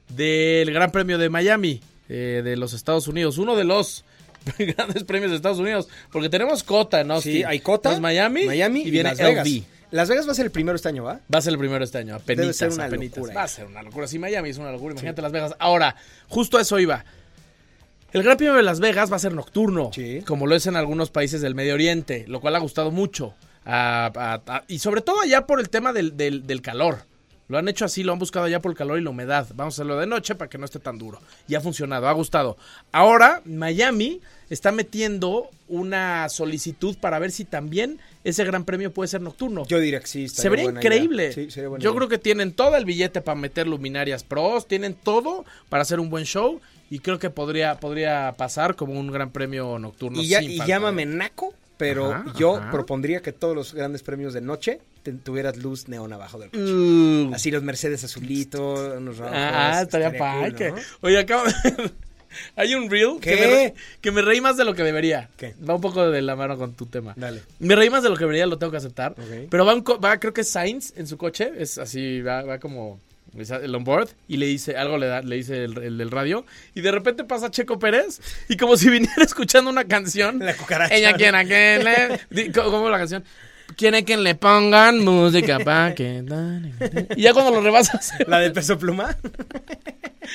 del 0.09 0.71
Gran 0.73 0.91
Premio 0.93 1.19
de 1.19 1.29
Miami 1.31 1.81
eh, 2.09 2.43
de 2.45 2.57
los 2.57 2.73
Estados 2.73 3.09
Unidos, 3.09 3.39
uno 3.39 3.57
de 3.57 3.65
los 3.65 4.05
grandes 4.59 5.05
premios 5.05 5.31
de 5.31 5.37
Estados 5.37 5.59
Unidos, 5.59 5.89
porque 6.13 6.29
tenemos 6.29 6.63
Cota, 6.63 7.05
¿no? 7.05 7.21
Sí, 7.21 7.43
hay 7.45 7.61
Cota. 7.61 7.93
Es 7.93 8.01
Miami, 8.01 8.45
Miami 8.47 8.83
y 8.83 8.91
viene 8.91 9.11
Las 9.11 9.19
Vegas. 9.19 9.49
Las 9.91 10.09
Vegas 10.09 10.27
va 10.27 10.33
a 10.33 10.35
ser 10.35 10.47
el 10.47 10.51
primero 10.51 10.75
este 10.75 10.89
año, 10.89 11.05
¿va? 11.05 11.21
Va 11.33 11.39
a 11.39 11.43
ser 11.43 11.53
el 11.53 11.59
primero 11.59 11.85
este 11.85 11.99
año, 11.99 12.17
apenitas, 12.17 12.43
Debe 12.43 12.53
ser 12.55 12.71
una 12.73 12.87
apenitas. 12.87 13.19
locura. 13.19 13.35
Va 13.35 13.43
a 13.45 13.49
ser 13.49 13.67
una 13.67 13.83
locura. 13.83 14.07
Si 14.09 14.19
Miami 14.19 14.49
es 14.51 14.59
una 14.59 14.73
locura, 14.73 14.93
imagínate 14.93 15.23
Las 15.23 15.31
Vegas. 15.33 15.55
Ahora, 15.61 15.95
justo 16.29 16.59
a 16.59 16.63
eso 16.63 16.79
iba. 16.81 17.05
El 18.13 18.23
Gran 18.23 18.37
Premio 18.37 18.55
de 18.55 18.63
Las 18.63 18.81
Vegas 18.81 19.11
va 19.13 19.17
a 19.17 19.21
ser 19.21 19.35
nocturno, 19.35 19.91
Sí. 19.93 20.23
como 20.27 20.47
lo 20.47 20.55
es 20.55 20.67
en 20.67 20.77
algunos 20.77 21.11
países 21.11 21.41
del 21.41 21.55
Medio 21.55 21.75
Oriente, 21.75 22.25
lo 22.29 22.41
cual 22.41 22.55
ha 22.57 22.61
gustado 22.61 22.91
mucho. 22.91 23.35
A- 23.65 24.11
a- 24.15 24.43
a- 24.57 24.65
y 24.69 24.79
sobre 24.81 25.01
todo 25.01 25.21
allá 25.21 25.47
por 25.47 25.59
el 25.61 25.69
tema 25.71 25.93
del, 25.93 26.17
del- 26.17 26.47
del 26.47 26.61
calor. 26.61 26.99
Lo 27.49 27.59
han 27.59 27.69
hecho 27.69 27.85
así, 27.85 28.03
lo 28.03 28.13
han 28.13 28.19
buscado 28.19 28.47
allá 28.47 28.61
por 28.61 28.73
el 28.73 28.77
calor 28.79 28.99
y 28.99 29.03
la 29.03 29.11
humedad. 29.11 29.47
Vamos 29.55 29.75
a 29.75 29.77
hacerlo 29.77 29.99
de 29.99 30.07
noche 30.07 30.35
para 30.35 30.49
que 30.49 30.59
no 30.59 30.65
esté 30.65 30.79
tan 30.79 30.97
duro. 30.99 31.21
Y 31.47 31.55
ha 31.57 31.61
funcionado, 31.61 32.09
ha 32.09 32.13
gustado. 32.13 32.57
Ahora, 32.91 33.43
Miami 33.45 34.21
está 34.51 34.73
metiendo 34.73 35.49
una 35.69 36.29
solicitud 36.29 36.97
para 36.99 37.19
ver 37.19 37.31
si 37.31 37.45
también 37.45 37.99
ese 38.25 38.45
gran 38.45 38.65
premio 38.65 38.93
puede 38.93 39.09
ser 39.09 39.21
nocturno. 39.21 39.67
Yo 39.67 39.79
diría 39.81 40.01
que 40.01 40.07
sí. 40.07 40.29
Se 40.29 40.49
vería 40.49 40.65
increíble. 40.67 41.33
Sí, 41.33 41.51
sería 41.51 41.69
buena 41.69 41.83
Yo 41.83 41.91
idea. 41.91 41.97
creo 41.99 42.09
que 42.09 42.19
tienen 42.19 42.53
todo 42.53 42.77
el 42.77 42.85
billete 42.85 43.21
para 43.21 43.35
meter 43.39 43.67
luminarias 43.67 44.23
pros, 44.25 44.67
tienen 44.69 44.95
todo 44.95 45.45
para 45.69 45.83
hacer 45.83 46.01
un 46.01 46.11
buen 46.11 46.25
show 46.25 46.61
y 46.91 46.99
creo 47.01 47.19
que 47.19 47.31
podría, 47.31 47.81
podría 47.81 48.35
pasar 48.37 48.77
como 48.77 48.99
un 48.99 49.11
gran 49.11 49.31
premio 49.31 49.79
nocturno. 49.79 50.21
Y, 50.23 50.29
ya, 50.29 50.41
llámame 50.41 51.07
naco, 51.07 51.55
pero 51.77 52.13
Ajá, 52.13 52.33
yo 52.39 52.57
ajá. 52.57 52.71
propondría 52.71 53.21
que 53.21 53.33
todos 53.33 53.57
los 53.57 53.75
grandes 53.75 54.03
premios 54.03 54.33
de 54.35 54.41
noche 54.43 54.81
te- 55.03 55.13
tuvieras 55.13 55.57
luz 55.57 55.89
neón 55.89 56.13
abajo 56.13 56.39
del 56.39 56.51
coche. 56.51 56.63
Uh, 56.73 57.35
Así 57.35 57.51
los 57.51 57.63
Mercedes 57.63 58.05
azulitos, 58.05 58.97
unos 58.99 59.19
rojos. 59.19 59.35
ah, 59.37 59.81
estaría 59.83 60.11
cool, 60.17 60.55
¿no? 60.71 60.75
Oye, 61.01 61.19
acabo 61.19 61.45
de, 61.47 61.53
Hay 62.57 62.75
un 62.75 62.91
reel. 62.91 63.19
Que, 63.21 63.37
me 63.37 63.75
que 64.01 64.11
me 64.11 64.23
reí 64.23 64.41
más 64.41 64.57
de 64.57 64.65
lo 64.65 64.75
que 64.75 64.83
debería. 64.83 65.29
¿Qué? 65.37 65.55
Va 65.69 65.75
un 65.75 65.81
poco 65.81 66.09
de 66.11 66.23
la 66.23 66.37
mano 66.37 66.57
con 66.57 66.75
tu 66.75 66.87
tema. 66.87 67.15
Dale. 67.17 67.43
Me 67.59 67.75
reí 67.77 67.91
más 67.91 68.03
de 68.03 68.09
lo 68.11 68.17
que 68.17 68.25
debería, 68.25 68.47
lo 68.47 68.59
tengo 68.59 68.71
que 68.71 68.79
aceptar. 68.79 69.13
Ok. 69.13 69.49
Pero 69.51 69.65
va, 69.67 69.75
un 69.75 69.83
co- 69.83 70.01
va, 70.01 70.19
creo 70.19 70.33
que 70.33 70.43
es 70.43 70.49
Sainz 70.51 70.93
en 70.97 71.07
su 71.07 71.17
coche. 71.19 71.53
Es 71.59 71.79
así, 71.79 72.21
va, 72.23 72.43
va 72.43 72.59
como 72.59 73.01
el 73.37 73.75
onboard. 73.75 74.09
Y 74.29 74.37
le 74.37 74.47
dice, 74.47 74.77
algo 74.77 74.97
le, 74.99 75.07
da, 75.07 75.21
le 75.23 75.37
dice 75.37 75.65
el, 75.65 75.77
el 75.79 75.99
del 75.99 76.11
radio. 76.11 76.45
Y 76.75 76.81
de 76.83 76.93
repente 76.93 77.25
pasa 77.25 77.51
Checo 77.51 77.79
Pérez. 77.79 78.21
Y 78.49 78.57
como 78.57 78.77
si 78.77 78.89
viniera 78.91 79.23
escuchando 79.25 79.71
una 79.71 79.85
canción. 79.85 80.39
La 80.39 80.55
cucaracha. 80.55 80.95
Ella 80.95 81.15
quiere 81.15 81.47
que 81.47 81.81
le. 81.83 82.21
di- 82.45 82.53
co- 82.53 82.71
¿Cómo 82.71 82.89
la 82.91 82.99
canción? 82.99 83.25
Quiere 83.77 84.05
que 84.05 84.17
le 84.17 84.35
pongan 84.35 85.05
música 85.05 85.59
para 85.61 85.95
que. 85.97 86.23
Y 87.17 87.23
ya 87.23 87.33
cuando 87.33 87.51
lo 87.53 87.61
rebasas. 87.61 88.13
La 88.27 88.39
del 88.41 88.53
peso 88.53 88.79
pluma. 88.79 89.17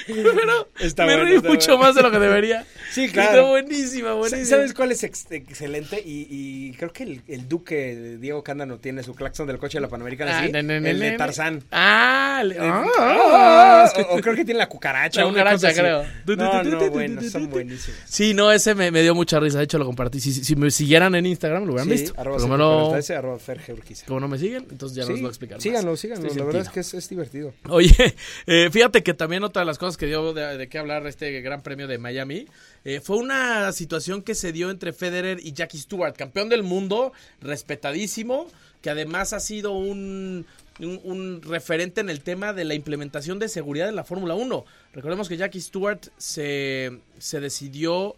Pero 0.05 0.67
Está 0.79 1.05
me 1.05 1.13
bueno, 1.13 1.23
reí 1.29 1.35
está 1.37 1.49
mucho 1.49 1.71
bueno. 1.77 1.83
más 1.85 1.95
de 1.95 2.01
lo 2.03 2.11
que 2.11 2.19
debería. 2.19 2.65
Sí, 2.91 3.05
Está 3.05 3.27
claro. 3.27 3.47
buenísima, 3.49 4.13
buenísima. 4.13 4.45
¿Sabes 4.45 4.73
cuál 4.73 4.91
es 4.91 5.03
ex- 5.03 5.31
excelente? 5.31 6.01
Y, 6.03 6.27
y 6.29 6.71
creo 6.73 6.91
que 6.93 7.03
el, 7.03 7.21
el 7.27 7.47
duque 7.47 8.17
Diego 8.19 8.43
Cándano 8.43 8.77
tiene 8.77 9.03
su 9.03 9.13
claxon 9.15 9.47
del 9.47 9.57
coche 9.57 9.77
de 9.77 9.81
la 9.81 9.87
Panamericana. 9.89 10.39
Ah, 10.39 10.45
el 10.45 10.99
de. 10.99 11.11
Tarzán. 11.17 11.63
Ah, 11.71 12.41
le- 12.45 12.57
Ah, 12.59 12.85
ah, 12.99 13.93
o, 14.09 14.17
o 14.17 14.21
creo 14.21 14.35
que 14.35 14.45
tiene 14.45 14.59
la 14.59 14.69
cucaracha. 14.69 15.21
La 15.23 15.27
cucaracha, 15.29 15.73
creo. 15.73 16.03
No, 16.37 16.63
no, 16.63 16.89
bueno, 16.91 17.21
son 17.23 17.49
buenísimos. 17.49 17.99
Sí, 18.05 18.33
no, 18.33 18.51
ese 18.51 18.75
me, 18.75 18.91
me 18.91 19.01
dio 19.01 19.15
mucha 19.15 19.39
risa. 19.39 19.57
De 19.57 19.63
hecho, 19.65 19.77
lo 19.79 19.85
compartí. 19.85 20.19
Si, 20.19 20.31
si- 20.33 20.43
si 20.43 20.55
me 20.55 20.69
siguieran 20.71 21.15
en 21.15 21.25
Instagram, 21.25 21.65
lo 21.65 21.73
hubieran 21.73 21.87
Sí, 21.87 22.03
visto. 22.03 22.13
arroba 22.19 22.37
Pero 22.37 22.43
como 22.47 22.57
no, 22.57 22.91
743, 23.01 23.09
arroba 23.29 23.39
Ferge 23.39 23.73
Urquiza. 23.73 24.05
como 24.05 24.19
no 24.19 24.27
me 24.27 24.37
siguen, 24.37 24.65
entonces 24.69 24.95
ya 24.95 25.03
Sí, 25.05 25.11
les 25.11 25.21
voy 25.21 25.27
a 25.27 25.29
explicar 25.29 25.57
más. 25.57 25.63
síganlo, 25.63 25.95
síganlo. 25.97 26.25
Estoy 26.27 26.39
La 26.39 26.45
verdad 26.45 26.61
es 26.63 26.69
que 26.69 26.79
es, 26.81 26.93
es 26.93 27.09
divertido. 27.09 27.53
Oye, 27.69 27.93
eh, 28.47 28.69
fíjate 28.71 29.03
que 29.03 29.13
también 29.13 29.43
otra 29.43 29.61
de 29.61 29.65
las 29.65 29.77
cosas 29.77 29.97
que 29.97 30.05
dio 30.07 30.33
de, 30.33 30.57
de 30.57 30.67
qué 30.69 30.77
hablar 30.79 31.05
este 31.07 31.41
Gran 31.41 31.61
Premio 31.61 31.87
de 31.87 31.97
Miami 31.97 32.47
eh, 32.85 33.01
fue 33.01 33.17
una 33.17 33.71
situación 33.71 34.21
que 34.21 34.35
se 34.35 34.51
dio 34.51 34.69
entre 34.71 34.93
Federer 34.93 35.39
y 35.41 35.53
Jackie 35.53 35.77
Stewart, 35.77 36.15
campeón 36.15 36.49
del 36.49 36.63
mundo, 36.63 37.13
respetadísimo, 37.41 38.47
que 38.81 38.89
además 38.89 39.33
ha 39.33 39.39
sido 39.39 39.73
un, 39.73 40.45
un, 40.79 40.99
un 41.03 41.41
referente 41.41 42.01
en 42.01 42.09
el 42.09 42.21
tema 42.21 42.53
de 42.53 42.63
la 42.65 42.73
implementación 42.73 43.37
de 43.39 43.49
seguridad 43.49 43.89
en 43.89 43.95
la 43.95 44.03
Fórmula 44.03 44.35
1. 44.35 44.65
Recordemos 44.93 45.27
que 45.29 45.37
Jackie 45.37 45.61
Stewart 45.61 45.99
se, 46.17 46.99
se 47.17 47.39
decidió 47.39 48.15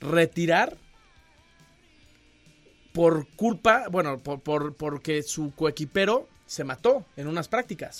retirar 0.00 0.76
por 2.96 3.26
culpa, 3.36 3.88
bueno, 3.90 4.18
por, 4.18 4.40
por- 4.40 4.74
porque 4.74 5.22
su 5.22 5.52
coequipero 5.54 6.26
se 6.46 6.64
mató 6.64 7.04
en 7.18 7.26
unas 7.26 7.46
prácticas. 7.46 7.98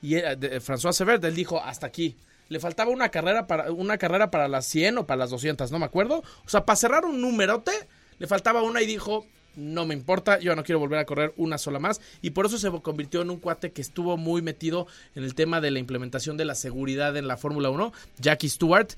Y 0.00 0.14
era 0.14 0.34
de- 0.36 0.58
François 0.62 0.92
Severt, 0.94 1.22
él 1.24 1.34
dijo, 1.34 1.62
hasta 1.62 1.86
aquí. 1.86 2.16
Le 2.48 2.58
faltaba 2.58 2.90
una 2.90 3.10
carrera 3.10 3.46
para 3.46 3.70
una 3.72 3.98
carrera 3.98 4.30
para 4.30 4.48
las 4.48 4.64
100 4.64 4.96
o 4.96 5.06
para 5.06 5.18
las 5.18 5.28
200, 5.30 5.70
no 5.70 5.78
me 5.78 5.84
acuerdo. 5.84 6.22
O 6.46 6.48
sea, 6.48 6.64
para 6.64 6.76
cerrar 6.76 7.04
un 7.04 7.20
numerote, 7.20 7.72
le 8.18 8.26
faltaba 8.26 8.62
una 8.62 8.80
y 8.80 8.86
dijo, 8.86 9.26
no 9.54 9.84
me 9.84 9.92
importa, 9.92 10.38
yo 10.38 10.56
no 10.56 10.62
quiero 10.64 10.78
volver 10.78 10.98
a 11.00 11.04
correr 11.04 11.34
una 11.36 11.58
sola 11.58 11.78
más. 11.78 12.00
Y 12.22 12.30
por 12.30 12.46
eso 12.46 12.56
se 12.56 12.70
convirtió 12.80 13.20
en 13.20 13.28
un 13.28 13.38
cuate 13.38 13.72
que 13.72 13.82
estuvo 13.82 14.16
muy 14.16 14.40
metido 14.40 14.86
en 15.14 15.24
el 15.24 15.34
tema 15.34 15.60
de 15.60 15.70
la 15.72 15.78
implementación 15.78 16.38
de 16.38 16.46
la 16.46 16.54
seguridad 16.54 17.16
en 17.18 17.28
la 17.28 17.36
Fórmula 17.36 17.68
1. 17.68 17.92
Jackie 18.18 18.48
Stewart, 18.48 18.88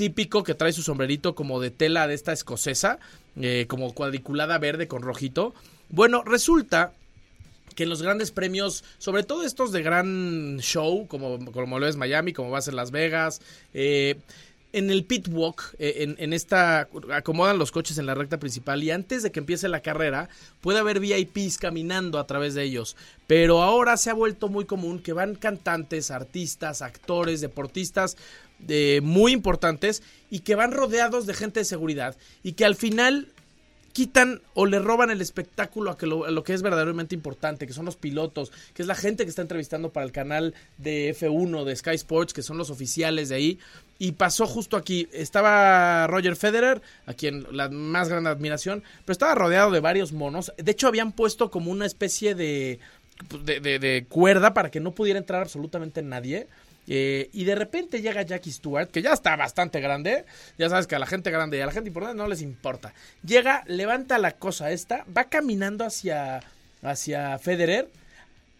típico 0.00 0.42
que 0.44 0.54
trae 0.54 0.72
su 0.72 0.82
sombrerito 0.82 1.34
como 1.34 1.60
de 1.60 1.70
tela 1.70 2.08
de 2.08 2.14
esta 2.14 2.32
escocesa, 2.32 2.98
eh, 3.38 3.66
como 3.68 3.92
cuadriculada 3.92 4.56
verde 4.56 4.88
con 4.88 5.02
rojito. 5.02 5.54
Bueno, 5.90 6.22
resulta 6.24 6.94
que 7.76 7.82
en 7.82 7.90
los 7.90 8.00
grandes 8.00 8.30
premios, 8.30 8.82
sobre 8.96 9.24
todo 9.24 9.44
estos 9.44 9.72
de 9.72 9.82
gran 9.82 10.58
show, 10.60 11.06
como, 11.06 11.52
como 11.52 11.78
lo 11.78 11.86
es 11.86 11.96
Miami, 11.96 12.32
como 12.32 12.48
va 12.48 12.56
a 12.56 12.62
ser 12.62 12.72
Las 12.72 12.92
Vegas, 12.92 13.42
eh, 13.74 14.16
en 14.72 14.88
el 14.88 15.04
pit 15.04 15.28
walk, 15.30 15.74
eh, 15.78 15.96
en, 15.98 16.16
en 16.18 16.32
esta, 16.32 16.88
acomodan 17.12 17.58
los 17.58 17.70
coches 17.70 17.98
en 17.98 18.06
la 18.06 18.14
recta 18.14 18.38
principal 18.38 18.82
y 18.82 18.92
antes 18.92 19.22
de 19.22 19.30
que 19.30 19.40
empiece 19.40 19.68
la 19.68 19.80
carrera 19.80 20.30
puede 20.62 20.78
haber 20.78 21.00
VIPs 21.00 21.58
caminando 21.58 22.18
a 22.18 22.26
través 22.26 22.54
de 22.54 22.62
ellos. 22.62 22.96
Pero 23.26 23.62
ahora 23.62 23.98
se 23.98 24.08
ha 24.08 24.14
vuelto 24.14 24.48
muy 24.48 24.64
común 24.64 25.00
que 25.00 25.12
van 25.12 25.34
cantantes, 25.34 26.10
artistas, 26.10 26.80
actores, 26.80 27.42
deportistas 27.42 28.16
eh, 28.68 29.00
muy 29.02 29.32
importantes 29.32 30.02
y 30.30 30.40
que 30.40 30.54
van 30.54 30.72
rodeados 30.72 31.26
de 31.26 31.34
gente 31.34 31.60
de 31.60 31.64
seguridad 31.64 32.16
y 32.42 32.52
que 32.52 32.64
al 32.64 32.76
final 32.76 33.28
quitan 33.92 34.40
o 34.54 34.66
le 34.66 34.78
roban 34.78 35.10
el 35.10 35.20
espectáculo 35.20 35.90
a, 35.90 35.98
que 35.98 36.06
lo, 36.06 36.44
que 36.44 36.54
es 36.54 36.62
verdaderamente 36.62 37.16
importante, 37.16 37.66
que 37.66 37.72
son 37.72 37.86
los 37.86 37.96
pilotos, 37.96 38.52
que 38.72 38.82
es 38.82 38.86
la 38.88 38.94
gente 38.94 39.24
que 39.24 39.30
está 39.30 39.42
entrevistando 39.42 39.90
para 39.92 40.06
el 40.06 40.12
canal 40.12 40.54
de 40.78 41.12
F1 41.12 41.64
de 41.64 41.74
Sky 41.74 41.94
Sports, 41.96 42.32
que 42.32 42.42
son 42.42 42.56
los 42.56 42.70
oficiales 42.70 43.28
de 43.30 43.34
ahí. 43.34 43.58
Y 43.98 44.12
pasó 44.12 44.46
justo 44.46 44.76
aquí. 44.76 45.08
Estaba 45.12 46.06
Roger 46.06 46.36
Federer, 46.36 46.80
a 47.06 47.14
quien 47.14 47.44
la 47.50 47.68
más 47.68 48.08
grande 48.08 48.30
admiración, 48.30 48.84
pero 49.04 49.12
estaba 49.12 49.34
rodeado 49.34 49.72
de 49.72 49.80
varios 49.80 50.12
monos. 50.12 50.52
De 50.56 50.70
hecho, 50.70 50.86
habían 50.86 51.10
puesto 51.10 51.50
como 51.50 51.72
una 51.72 51.84
especie 51.84 52.36
de, 52.36 52.78
de, 53.44 53.58
de- 53.58 53.78
de 53.80 54.06
cuerda 54.08 54.54
para 54.54 54.70
que 54.70 54.78
no 54.78 54.92
pudiera 54.92 55.18
entrar 55.18 55.42
absolutamente 55.42 56.00
nadie. 56.02 56.46
Eh, 56.86 57.30
y 57.32 57.44
de 57.44 57.54
repente 57.54 58.02
llega 58.02 58.22
Jackie 58.22 58.50
Stewart, 58.50 58.88
que 58.88 59.02
ya 59.02 59.12
está 59.12 59.36
bastante 59.36 59.80
grande. 59.80 60.24
Ya 60.58 60.68
sabes 60.68 60.86
que 60.86 60.96
a 60.96 60.98
la 60.98 61.06
gente 61.06 61.30
grande 61.30 61.56
y 61.58 61.60
a 61.60 61.66
la 61.66 61.72
gente 61.72 61.88
importante 61.88 62.16
no 62.16 62.26
les 62.26 62.42
importa. 62.42 62.92
Llega, 63.24 63.62
levanta 63.66 64.18
la 64.18 64.32
cosa 64.32 64.70
esta, 64.72 65.04
va 65.16 65.24
caminando 65.24 65.84
hacia, 65.84 66.40
hacia 66.82 67.38
Federer. 67.38 67.88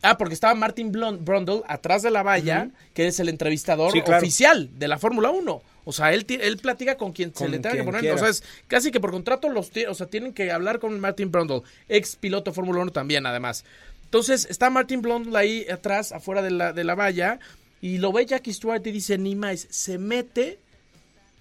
Ah, 0.03 0.17
porque 0.17 0.33
estaba 0.35 0.55
Martin 0.55 0.93
Brundle 0.93 1.63
atrás 1.67 2.03
de 2.03 2.11
la 2.11 2.23
valla, 2.23 2.71
que 2.95 3.09
es 3.09 3.21
el 3.21 3.29
entrevistador 3.29 3.93
Sí, 3.93 4.01
claro. 4.01 4.23
oficial 4.23 4.71
de 4.79 4.89
la 4.89 4.99
Fórmula 4.99 5.31
1. 5.31 5.63
O 5.85 5.93
sea, 5.93 6.13
él, 6.13 6.25
él 6.29 6.57
platica 6.57 6.97
con 6.97 7.13
quien 7.13 7.35
se 7.35 7.49
le 7.49 7.59
tenga 7.59 7.77
que 7.77 7.85
poner. 7.85 8.01
quiera. 8.01 8.15
O 8.15 8.19
sea, 8.19 8.29
es 8.29 8.43
casi 8.67 8.93
que 8.93 9.01
por 9.01 9.11
contrato 9.11 9.49
los 9.49 9.71
o 9.89 9.95
sea, 9.95 10.07
tienen 10.07 10.33
que 10.33 10.53
hablar 10.53 10.79
con 10.79 10.99
Martin 11.01 11.31
Brundle, 11.31 11.63
ex 11.89 12.17
piloto 12.17 12.53
Fórmula 12.53 12.81
1 12.81 12.93
también, 12.93 13.27
además. 13.27 13.65
Entonces, 14.05 14.47
está 14.51 14.71
Martin 14.71 15.03
Brundle 15.03 15.39
ahí 15.39 15.67
atrás, 15.71 16.13
afuera 16.13 16.43
de 16.43 16.51
la, 16.51 16.73
de 16.73 16.85
la 16.85 16.95
valla, 16.95 17.39
y 17.81 17.99
lo 17.99 18.13
ve 18.13 18.27
Jackie 18.27 18.53
Stewart 18.53 18.87
y 18.87 18.93
dice, 18.93 19.17
ni 19.19 19.35
más, 19.37 19.67
se 19.71 19.99
mete, 19.99 20.59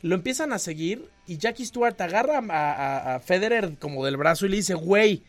lo 0.01 0.15
empiezan 0.15 0.53
a 0.53 0.59
seguir, 0.59 1.07
y 1.27 1.37
Jackie 1.37 1.65
Stewart 1.65 1.99
agarra 2.01 2.39
a, 2.39 2.71
a- 2.71 3.15
a 3.15 3.19
Federer 3.19 3.73
como 3.79 4.05
del 4.05 4.17
brazo 4.17 4.45
y 4.45 4.49
le 4.49 4.55
dice, 4.57 4.73
güey, 4.73 5.21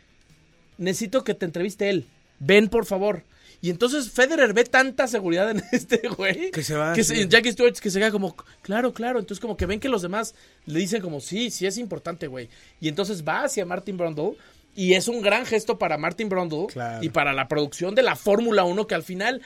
necesito 0.78 1.24
que 1.24 1.34
te 1.34 1.44
entreviste 1.46 1.90
él, 1.90 2.06
ven 2.38 2.68
por 2.68 2.86
favor. 2.86 3.24
Y 3.62 3.68
entonces 3.68 4.10
Federer 4.10 4.54
ve 4.54 4.64
tanta 4.64 5.06
seguridad 5.06 5.50
en 5.50 5.62
este 5.72 6.08
güey. 6.08 6.50
Que 6.50 6.62
se 6.62 6.74
va, 6.74 6.94
Que 6.94 7.04
sí. 7.04 7.14
se- 7.14 7.28
Jackie 7.28 7.52
Stewart 7.52 7.74
que 7.78 7.90
se 7.90 7.98
queda 7.98 8.10
como, 8.10 8.34
claro, 8.62 8.94
claro. 8.94 9.18
Entonces 9.18 9.38
como 9.40 9.56
que 9.58 9.66
ven 9.66 9.80
que 9.80 9.90
los 9.90 10.00
demás 10.00 10.34
le 10.64 10.78
dicen 10.80 11.02
como, 11.02 11.20
sí, 11.20 11.50
sí 11.50 11.66
es 11.66 11.76
importante, 11.76 12.26
güey. 12.26 12.48
Y 12.80 12.88
entonces 12.88 13.22
va 13.22 13.44
hacia 13.44 13.66
Martin 13.66 13.98
Brundle. 13.98 14.36
Y 14.74 14.94
es 14.94 15.08
un 15.08 15.20
gran 15.20 15.44
gesto 15.44 15.78
para 15.78 15.98
Martin 15.98 16.28
Brundle 16.30 16.68
Claro. 16.68 17.04
y 17.04 17.10
para 17.10 17.32
la 17.34 17.48
producción 17.48 17.94
de 17.94 18.02
la 18.02 18.16
Fórmula 18.16 18.64
1 18.64 18.86
que 18.86 18.94
al 18.94 19.02
final 19.02 19.42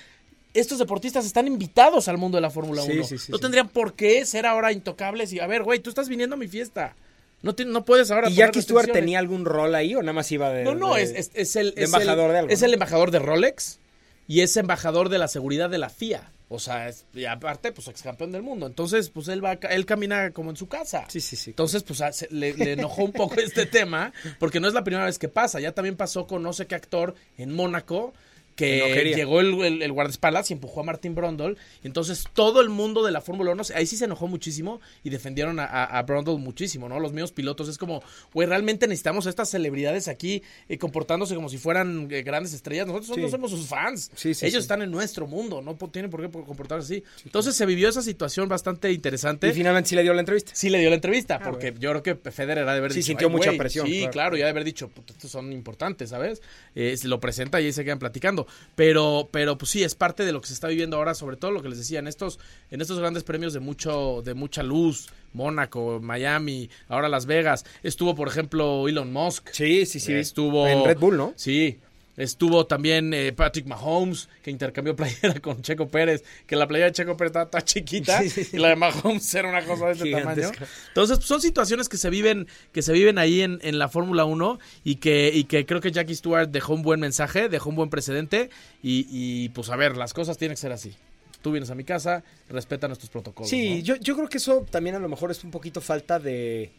estos 0.55 0.79
deportistas 0.79 1.27
están 1.27 1.47
invitados 1.47 2.09
al 2.09 2.17
mundo 2.17 2.37
de 2.37 2.43
la 2.43 2.51
Fórmula 2.51 2.83
Sí, 2.83 2.93
1. 2.93 3.05
sí, 3.05 3.19
sí, 3.19 3.33
no 3.33 3.39
sí. 3.39 3.43
tendrían 3.43 3.69
por 3.69 3.95
qué 3.95 4.25
ser 4.25 4.47
ahora 4.47 4.73
intocables 4.73 5.33
y 5.33 5.41
a 5.41 5.47
ver, 5.47 5.63
güey, 5.65 5.81
tú 5.81 5.91
estás 5.91 6.09
viniendo 6.09 6.35
a 6.37 6.39
mi 6.39 6.49
fiesta. 6.49 6.95
No, 7.43 7.55
no 7.67 7.85
puedes 7.85 8.11
ahora 8.11 8.31
¿Y 8.31 8.35
Jackie 8.37 8.63
Stewart 8.63 8.91
tenía 8.91 9.19
algún 9.19 9.45
rol 9.45 9.75
ahí 9.75 9.95
o 9.95 10.01
nada 10.01 10.15
más 10.15 10.33
iba 10.33 10.49
de.? 10.51 10.65
No, 10.65 10.75
no, 10.75 10.95
de- 10.95 11.03
es, 11.03 11.11
es- 11.11 11.31
es 11.35 11.57
el, 11.57 11.75
de 11.75 11.85
embajador 11.85 12.33
de 12.33 12.39
algo, 12.39 12.51
Es 12.51 12.61
¿no? 12.61 12.67
el 12.67 12.73
embajador 12.75 13.11
de 13.11 13.19
Rolex 13.19 13.79
y 14.27 14.41
es 14.41 14.57
embajador 14.57 15.11
de 15.11 15.19
la 15.19 15.29
seguridad 15.29 15.69
de 15.69 15.77
la 15.79 15.91
FIA. 15.91 16.31
O 16.49 16.59
sea, 16.59 16.89
es- 16.89 17.05
y 17.13 17.25
aparte, 17.27 17.73
pues 17.73 17.89
ex 17.89 18.01
campeón 18.03 18.33
del 18.33 18.43
mundo. 18.43 18.67
Entonces, 18.67 19.11
pues 19.11 19.29
él 19.29 19.45
va, 19.45 19.55
él 19.55 19.85
camina 19.85 20.31
como 20.31 20.51
en 20.51 20.57
su 20.57 20.69
casa. 20.69 21.05
Sí, 21.09 21.21
sí, 21.21 21.37
sí. 21.37 21.51
Entonces, 21.51 21.83
pues 21.83 22.01
a- 22.01 22.13
se- 22.13 22.29
le, 22.31 22.55
le 22.55 22.73
enojó 22.73 23.03
un 23.05 23.13
poco 23.13 23.35
este 23.41 23.67
tema, 23.67 24.13
porque 24.39 24.61
no 24.61 24.69
es 24.69 24.73
la 24.73 24.85
primera 24.85 25.05
vez 25.05 25.19
que 25.19 25.29
pasa. 25.29 25.61
Ya 25.61 25.73
también 25.73 25.97
pasó 25.97 26.27
con 26.27 26.43
no 26.43 26.53
sé 26.55 26.67
qué 26.67 26.77
actor 26.77 27.15
en 27.37 27.53
Mónaco. 27.53 28.15
Que 28.55 28.79
no 28.79 29.17
llegó 29.17 29.41
el, 29.41 29.53
el, 29.63 29.83
el 29.83 29.93
guardaespaldas 29.93 30.51
y 30.51 30.55
empujó 30.55 30.81
a 30.81 30.85
Martin 30.85 31.15
Brundle. 31.15 31.57
Y 31.83 31.87
entonces 31.89 32.25
todo 32.35 32.61
el 32.61 32.69
mundo 32.69 33.03
de 33.05 33.11
la 33.11 33.21
Fórmula 33.21 33.51
1, 33.53 33.63
ahí 33.75 33.87
sí 33.87 33.97
se 33.97 34.05
enojó 34.05 34.29
muchísimo 34.29 34.81
y 35.03 35.11
defendieron 35.11 35.59
a, 35.59 35.65
a, 35.65 35.85
a 35.99 36.03
Brundle 36.03 36.37
muchísimo, 36.39 36.89
¿no? 36.89 37.01
Los 37.01 37.13
mismos 37.13 37.33
pilotos. 37.33 37.69
Es 37.69 37.79
como, 37.79 38.03
güey, 38.33 38.47
realmente 38.49 38.87
necesitamos 38.87 39.27
a 39.27 39.31
estas 39.31 39.51
celebridades 39.51 40.07
aquí 40.09 40.43
eh, 40.69 40.79
comportándose 40.79 41.35
como 41.35 41.49
si 41.49 41.59
fueran 41.59 42.09
eh, 42.11 42.23
grandes 42.23 42.53
estrellas. 42.55 42.87
Nosotros 42.87 43.17
Sí. 43.17 43.21
no 43.23 43.29
somos 43.29 43.51
sus 43.51 43.67
fans. 43.67 44.11
Sí, 44.15 44.35
sí, 44.35 44.47
Ellos 44.47 44.63
están 44.63 44.83
en 44.83 44.91
nuestro 44.91 45.27
mundo, 45.27 45.61
no 45.61 45.75
tienen 45.91 46.11
por 46.11 46.21
qué 46.23 46.29
por- 46.29 46.45
comportarse 46.45 46.95
así. 46.99 47.05
Entonces 47.25 47.57
se 47.57 47.67
vivió 47.67 47.89
esa 47.89 48.03
situación 48.03 48.49
bastante 48.49 48.91
interesante. 48.93 49.49
Y 49.49 49.53
finalmente 49.53 49.89
sí 49.91 49.97
le 49.97 50.03
dio 50.03 50.15
la 50.15 50.21
entrevista. 50.21 50.53
Sí 50.55 50.71
le 50.71 50.79
dio 50.79 50.91
la 50.91 50.97
entrevista, 50.97 51.37
Ah, 51.37 51.41
porque 51.45 51.73
bueno. 51.73 51.81
yo 51.81 51.91
creo 52.01 52.03
que 52.23 52.31
Federer 52.31 52.69
ha 52.69 52.73
de 52.73 52.79
haber 52.79 52.93
Sí, 52.93 52.99
dicho, 53.01 53.07
sintió 53.09 53.29
"Ay, 53.29 53.33
mucha 53.33 53.51
güey". 53.51 53.59
presión, 53.59 53.87
Sí, 53.87 53.99
claro. 53.99 54.13
claro, 54.13 54.37
ya 54.37 54.45
de 54.45 54.51
haber 54.51 54.65
dicho, 54.65 54.89
"Puta, 54.89 55.13
estos 55.13 55.31
son 55.31 55.53
importantes, 55.53 56.11
¿sabes? 56.11 56.41
Eh, 56.75 56.97
se 56.97 57.09
lo 57.09 57.19
presenta 57.21 57.61
y 57.61 57.67
ahí 57.67 57.73
se 57.73 57.85
quedan 57.85 57.99
platicando. 57.99 58.44
Pero, 58.75 59.29
pero 59.31 59.59
pues 59.59 59.71
sí, 59.71 59.83
es 59.83 59.95
parte 59.95 60.25
de 60.25 60.33
lo 60.33 60.41
que 60.41 60.49
se 60.49 60.55
está 60.55 60.69
viviendo 60.69 60.97
ahora, 60.97 61.15
sobre 61.15 61.37
todo 61.37 61.51
lo 61.51 61.63
que 61.63 61.69
les 61.69 61.79
decía, 61.79 61.99
en 61.99 62.07
estos, 62.07 62.39
en 62.71 62.81
estos 62.81 62.99
grandes 62.99 63.25
premios 63.25 63.53
de 63.53 63.61
mucho, 63.61 64.23
de 64.23 64.35
mucha 64.35 64.63
luz, 64.63 65.09
Mónaco, 65.33 66.01
Miami, 66.01 66.71
ahora 66.89 67.09
Las 67.09 67.27
Vegas. 67.27 67.65
Estuvo, 67.83 68.15
por 68.15 68.29
ejemplo, 68.29 68.89
Elon 68.89 69.13
Musk. 69.13 69.51
Sí, 69.53 69.87
sí, 69.87 70.01
sí. 70.01 70.13
Estuvo. 70.13 70.67
En 70.67 70.85
Red 70.85 70.99
Bull, 70.99 71.17
¿no? 71.17 71.33
Sí. 71.37 71.79
Estuvo 72.17 72.67
también 72.67 73.13
eh, 73.13 73.33
Patrick 73.33 73.67
Mahomes, 73.67 74.29
que 74.43 74.51
intercambió 74.51 74.95
playera 74.97 75.41
con 75.41 75.63
Checo 75.63 75.89
Pérez, 75.89 76.23
que 76.47 76.55
la 76.57 76.67
playera 76.69 76.87
de 76.91 76.93
Checo 76.93 77.17
Pérez 77.17 77.31
estaba 77.31 77.51
toda 77.51 77.63
chiquita 77.65 78.19
Sí, 78.23 78.31
sí, 78.31 78.45
sí. 78.45 78.57
y 78.57 78.61
la 78.61 78.69
de 78.69 78.77
Mahomes 78.77 79.35
era 79.35 79.49
una 79.49 79.65
cosa 79.65 79.87
de 79.87 79.93
este 79.93 80.05
Gigantesca. 80.05 80.53
tamaño. 80.53 80.73
Entonces, 80.89 81.17
pues, 81.19 81.27
son 81.29 81.41
situaciones 81.41 81.89
que 81.89 81.97
se 81.97 82.11
viven, 82.11 82.47
que 82.73 82.83
se 82.83 82.93
viven 82.93 83.19
ahí 83.19 83.41
en, 83.43 83.59
en 83.63 83.79
la 83.79 83.89
Fórmula 83.89 84.25
1 84.25 84.59
y 84.85 84.97
que, 84.97 85.31
y 85.35 85.45
que 85.45 85.67
creo 85.67 85.81
que 85.81 85.91
Jackie 85.91 86.15
Stewart 86.15 86.49
dejó 86.49 86.75
un 86.75 86.83
buen 86.83 87.01
mensaje, 87.01 87.49
dejó 87.49 87.71
un 87.71 87.77
buen 87.77 87.91
precedente 87.91 88.51
y, 88.83 89.07
y, 89.11 89.49
pues 89.51 89.71
a 89.71 89.77
ver, 89.77 89.97
las 89.97 90.15
cosas 90.15 90.39
tienen 90.39 90.55
que 90.55 90.61
ser 90.61 90.73
así. 90.73 90.95
Tú 91.43 91.53
vienes 91.53 91.69
a 91.71 91.75
mi 91.75 91.85
casa, 91.85 92.25
respeta 92.49 92.87
nuestros 92.87 93.11
protocolos. 93.11 93.51
Sí, 93.51 93.79
¿no? 93.81 93.85
yo, 93.85 93.97
yo 93.97 94.15
creo 94.17 94.29
que 94.29 94.39
eso 94.39 94.65
también 94.71 94.97
a 94.97 94.99
lo 94.99 95.09
mejor 95.09 95.31
es 95.31 95.45
un 95.45 95.51
poquito 95.51 95.81
falta 95.83 96.19
de, 96.19 96.73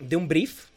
de 0.00 0.16
un 0.16 0.26
brief. 0.26 0.71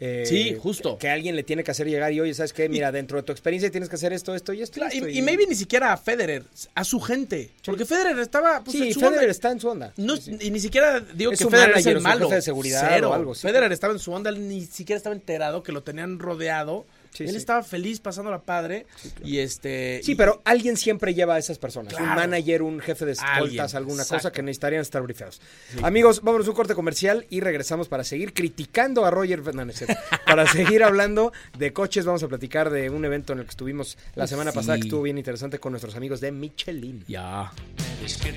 Eh, 0.00 0.24
Sí, 0.26 0.56
justo. 0.60 0.98
Que, 0.98 1.06
que 1.06 1.08
alguien 1.10 1.36
le 1.36 1.42
tiene 1.42 1.64
que 1.64 1.70
hacer 1.70 1.86
llegar 1.88 2.12
y, 2.12 2.20
oye, 2.20 2.34
¿sabes 2.34 2.52
qué? 2.52 2.68
Mira, 2.68 2.92
dentro 2.92 3.16
de 3.16 3.22
tu 3.22 3.32
experiencia 3.32 3.70
tienes 3.70 3.88
que 3.88 3.96
hacer 3.96 4.12
esto, 4.12 4.34
esto 4.34 4.52
y 4.52 4.62
esto. 4.62 4.74
Claro, 4.74 4.92
esto", 4.92 5.08
y, 5.08 5.18
y 5.18 5.22
maybe 5.22 5.46
ni 5.46 5.54
siquiera 5.54 5.92
a 5.92 5.96
Federer, 5.96 6.44
a 6.74 6.84
su 6.84 7.00
gente. 7.00 7.50
Porque 7.64 7.84
Federer 7.84 8.18
estaba. 8.18 8.62
Pues, 8.62 8.76
Sí, 8.76 8.88
en 8.88 8.94
su 8.94 9.00
Federer 9.00 9.20
onda. 9.20 9.30
está 9.30 9.50
en 9.50 9.60
su 9.60 9.68
onda. 9.68 9.92
No, 9.96 10.16
Sí, 10.16 10.36
sí. 10.38 10.46
Y 10.46 10.50
ni 10.50 10.60
siquiera 10.60 11.00
digo 11.00 11.32
Es 11.32 11.38
que 11.38 11.46
Federer 11.46 11.76
es 11.78 11.84
manager 11.86 11.90
el 11.92 11.96
o 11.96 12.00
su 12.00 12.04
malo. 12.08 12.26
jefe 12.26 12.34
de 12.36 12.42
seguridad 12.42 12.88
Cero. 12.92 13.10
o 13.10 13.14
algo. 13.14 13.34
Federer 13.34 13.72
estaba 13.72 13.92
en 13.92 13.98
su 13.98 14.12
onda, 14.12 14.30
él 14.30 14.46
ni 14.48 14.66
siquiera 14.66 14.96
estaba 14.98 15.14
enterado 15.14 15.62
que 15.62 15.72
lo 15.72 15.82
tenían 15.82 16.18
rodeado. 16.18 16.86
Sí, 17.16 17.24
él 17.24 17.30
sí. 17.30 17.36
estaba 17.36 17.62
feliz 17.62 18.00
pasándola 18.00 18.42
padre. 18.42 18.86
Y 19.24 19.38
este. 19.38 20.00
Sí, 20.02 20.12
y- 20.12 20.14
pero 20.14 20.42
alguien 20.44 20.76
siempre 20.76 21.14
lleva 21.14 21.34
a 21.34 21.38
esas 21.38 21.58
personas. 21.58 21.94
Un 21.94 22.06
manager, 22.06 22.62
un 22.62 22.80
jefe 22.80 23.04
de 23.06 23.12
escoltas, 23.12 23.74
alguna 23.74 24.04
cosa 24.04 24.30
que 24.32 24.42
necesitarían 24.42 24.82
estar 24.82 25.02
brifeados. 25.02 25.40
Amigos, 25.82 26.22
vámonos 26.22 26.46
a 26.46 26.50
un 26.50 26.56
corte 26.56 26.74
comercial 26.74 27.26
y 27.30 27.40
regresamos 27.40 27.88
para 27.88 28.04
seguir 28.04 28.32
criticando 28.32 29.04
a 29.04 29.10
Roger 29.10 29.42
Fernández. 29.42 29.84
para 30.26 30.46
seguir 30.52 30.82
hablando 30.84 31.32
de 31.58 31.72
coches, 31.72 32.04
vamos 32.04 32.22
a 32.22 32.28
platicar 32.28 32.70
de 32.70 32.90
un 32.90 33.04
evento 33.04 33.32
en 33.32 33.38
el 33.40 33.44
que 33.44 33.50
estuvimos 33.50 33.96
la 34.14 34.26
semana 34.26 34.50
Sí. 34.52 34.56
pasada 34.56 34.76
que 34.78 34.84
estuvo 34.84 35.02
bien 35.02 35.18
interesante 35.18 35.58
con 35.58 35.72
nuestros 35.72 35.94
amigos 35.96 36.20
de 36.20 36.32
Michelin. 36.32 37.04
Ya. 37.08 37.52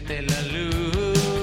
La 0.10 0.42
luz 0.42 1.39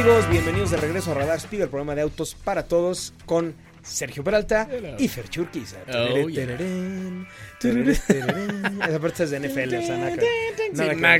Amigos, 0.00 0.30
bienvenidos 0.30 0.70
de 0.70 0.78
regreso 0.78 1.10
a 1.10 1.14
Radar 1.14 1.36
Speed, 1.36 1.60
el 1.60 1.68
programa 1.68 1.94
de 1.94 2.00
autos 2.00 2.34
para 2.34 2.62
todos 2.64 3.12
con 3.26 3.54
Sergio 3.82 4.24
Peralta 4.24 4.66
y 4.98 5.08
Fer 5.08 5.28
Churquiza. 5.28 5.76
Oh, 5.92 6.28
yeah. 6.30 6.46
Esa 8.88 8.98
parte 8.98 9.24
es 9.24 9.30
de 9.30 9.40
NFL, 9.40 9.74
o 9.76 9.82
sea, 9.82 9.98
nada 9.98 10.16
que- 10.16 10.26
nada 10.72 10.94
nada. 10.94 11.18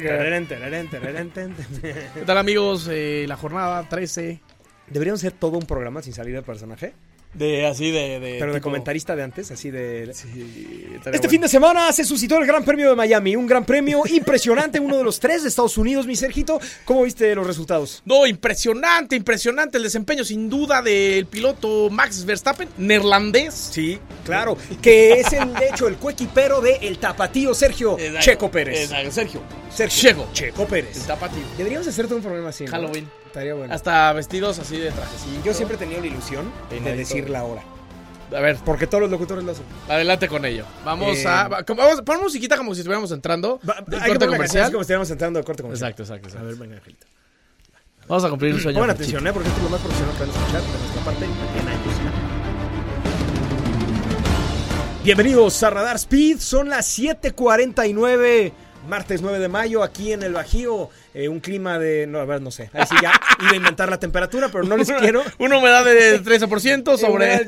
¿Qué 2.15 2.21
tal, 2.25 2.39
amigos? 2.39 2.89
Eh, 2.91 3.27
la 3.29 3.37
jornada 3.37 3.87
13. 3.87 4.41
Deberíamos 4.89 5.21
hacer 5.21 5.33
todo 5.33 5.59
un 5.59 5.67
programa 5.67 6.01
sin 6.01 6.15
salir 6.15 6.35
del 6.35 6.45
personaje, 6.45 6.95
De 7.33 7.65
así 7.67 7.93
de. 7.93 8.19
de 8.19 8.37
pero 8.41 8.53
de 8.53 8.59
tipo- 8.59 8.65
comentarista 8.65 9.15
de 9.15 9.23
antes, 9.23 9.51
así 9.53 9.71
de... 9.71 10.13
Sí, 10.13 10.87
Este 11.13 11.29
fin 11.29 11.41
de 11.41 11.49
semana 11.49 11.93
se 11.93 12.05
suscitó 12.05 12.37
el 12.39 12.47
Gran 12.47 12.65
Premio 12.65 12.91
de 12.91 12.97
Miami, 12.97 13.37
un 13.37 13.47
gran 13.47 13.65
premio 13.65 14.03
impresionante, 14.11 14.81
uno 14.81 14.97
de 14.99 15.05
los 15.05 15.21
tres 15.21 15.43
de 15.45 15.49
Estados 15.49 15.79
Unidos, 15.79 16.07
mi 16.09 16.17
Sergito. 16.17 16.61
¿Cómo 16.85 17.05
viste 17.05 17.33
los 17.37 17.47
resultados? 17.47 18.03
No, 18.05 18.27
impresionante, 18.27 19.15
impresionante 19.15 19.77
el 19.79 19.85
desempeño, 19.85 20.25
sin 20.25 20.51
duda, 20.51 20.83
del 20.83 21.27
piloto 21.27 21.89
Max 21.89 22.25
Verstappen, 22.25 22.69
neerlandés. 22.79 23.55
Sí, 23.55 24.01
claro, 24.25 24.57
que 24.83 25.13
es 25.21 25.33
el, 25.33 25.55
de 25.55 25.69
hecho 25.69 25.87
el 25.87 25.97
coequipero 25.97 26.61
de 26.61 26.79
el 26.83 26.99
tapatío 26.99 27.55
Sergio 27.55 27.97
Exacto. 27.97 28.21
Checo 28.25 28.51
Pérez. 28.51 28.81
Exacto, 28.91 29.11
Sergio. 29.13 29.41
Sergio 29.73 30.03
Checo. 30.03 30.29
Checo 30.33 30.63
El 30.63 30.69
Pérez. 30.69 31.07
tapatío. 31.07 31.45
Deberíamos 31.57 31.87
hacerte 31.87 32.13
un 32.15 32.23
programa 32.23 32.49
así. 32.49 32.65
¿no? 32.65 32.91
Estaría 33.31 33.55
bueno. 33.55 33.73
Hasta 33.73 34.13
vestidos 34.13 34.59
así 34.59 34.77
de 34.77 34.91
trajecito. 34.91 35.45
Yo 35.45 35.55
siempre 35.55 35.77
he 35.77 35.79
tenido 35.79 36.01
la 36.01 36.07
ilusión 36.09 36.47
de 36.47 36.77
Peinadito. 36.77 36.99
decir 36.99 37.31
la 37.31 37.45
hora. 37.45 37.63
A 38.37 38.41
ver, 38.41 38.57
Porque 38.65 38.87
todos 38.89 39.03
los 39.03 39.11
locutores 39.11 39.43
lo 39.45 39.53
hacen. 39.53 39.65
adelante 39.89 40.29
con 40.29 40.45
ello. 40.45 40.65
Vamos 40.85 41.17
Eh, 41.19 41.27
a. 41.29 41.49
Vamos, 41.49 42.03
pon 42.05 42.21
musiquita 42.21 42.57
como 42.57 42.75
si 42.75 42.81
estuviéramos 42.81 43.11
entrando. 43.13 43.61
Va- 43.69 43.75
hay 43.79 43.85
que 43.85 43.91
corte 43.91 44.09
canción 44.09 44.31
comercial. 44.33 44.63
así 44.65 44.73
como 44.73 44.83
si 44.83 44.85
estuviéramos 44.85 45.11
entrando 45.11 45.39
al 45.39 45.45
corte 45.45 45.63
comercial. 45.63 45.91
Exacto, 45.91 46.03
exacto, 46.03 46.27
exacto. 46.29 46.45
A 46.47 46.49
ver, 46.51 46.57
venga, 46.59 46.77
Angelito. 46.77 47.07
Vamos 48.09 48.25
a 48.25 48.31
cumplir 48.31 48.55
un 48.55 48.61
sueño. 48.61 48.79
Pongan 48.81 48.91
atención, 48.97 49.27
¿eh? 49.27 49.33
Porque 49.33 49.49
esto 49.49 49.59
es 49.61 49.65
lo 49.65 49.71
más 49.71 49.81
profesional 49.81 50.15
que 50.15 50.21
van 50.21 50.29
a 50.29 50.33
escuchar 50.33 50.63
de 50.63 50.79
nuestra 50.79 51.05
parte 51.05 51.25
en 51.25 51.69
años. 51.69 51.95
Bienvenidos 55.05 55.63
a 55.63 55.71
Radar 55.71 55.97
Speed, 55.97 56.39
son 56.41 56.69
las 56.69 56.87
7:49, 56.87 58.53
martes 58.89 59.23
9 59.23 59.39
de 59.39 59.49
mayo, 59.49 59.83
aquí 59.83 60.13
en 60.13 60.23
el 60.23 60.33
Bajío. 60.33 60.91
eh, 61.15 61.29
un 61.29 61.41
clima 61.41 61.79
de. 61.79 62.07
No, 62.07 62.19
a 62.21 62.25
ver, 62.25 62.41
no 62.41 62.51
sé. 62.51 62.71
Ahí 62.73 62.85
sí 62.89 62.95
ya 63.03 63.13
iba 63.41 63.51
a 63.53 63.57
inventar 63.57 63.89
la 63.91 63.99
temperatura, 63.99 64.49
pero 64.51 64.65
no 64.65 64.77
les 64.77 64.91
quiero. 64.91 65.23
Una 65.39 65.59
humedad 65.59 65.85
de 65.85 66.23
13% 66.23 66.97
sobre. 66.97 67.47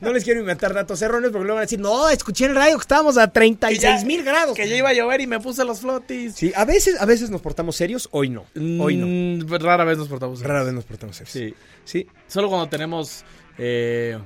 no 0.00 0.12
les 0.12 0.24
quiero 0.24 0.40
inventar 0.40 0.74
datos 0.74 1.00
erróneos 1.02 1.32
porque 1.32 1.44
luego 1.44 1.54
van 1.56 1.62
a 1.62 1.66
decir, 1.66 1.80
no, 1.80 2.08
escuché 2.08 2.46
el 2.46 2.54
radio 2.54 2.76
que 2.76 2.82
estábamos 2.82 3.18
a 3.18 3.28
36 3.30 4.04
mil 4.04 4.22
grados. 4.24 4.56
Que 4.56 4.68
ya 4.68 4.76
iba 4.76 4.88
a 4.88 4.94
llover 4.94 5.20
y 5.20 5.26
me 5.26 5.40
puse 5.40 5.64
los 5.64 5.80
flotis. 5.80 6.34
Sí, 6.34 6.52
a 6.54 6.64
veces, 6.64 7.00
a 7.00 7.06
veces 7.06 7.30
nos 7.30 7.40
portamos 7.40 7.76
serios, 7.76 8.08
hoy 8.12 8.28
no. 8.30 8.44
Hoy 8.80 8.96
no. 8.96 9.06
Mm, 9.06 9.48
rara 9.62 9.84
vez 9.84 9.98
nos 9.98 10.08
portamos. 10.08 10.38
así. 10.40 10.48
Rara 10.48 10.64
vez 10.64 10.72
nos 10.72 10.84
portamos 10.84 11.16
serios. 11.16 11.32
Sí. 11.32 11.54
Sí, 11.84 12.06
Solo 12.28 12.48
cuando 12.48 12.68
tenemos 12.68 13.24
eh, 13.58 14.16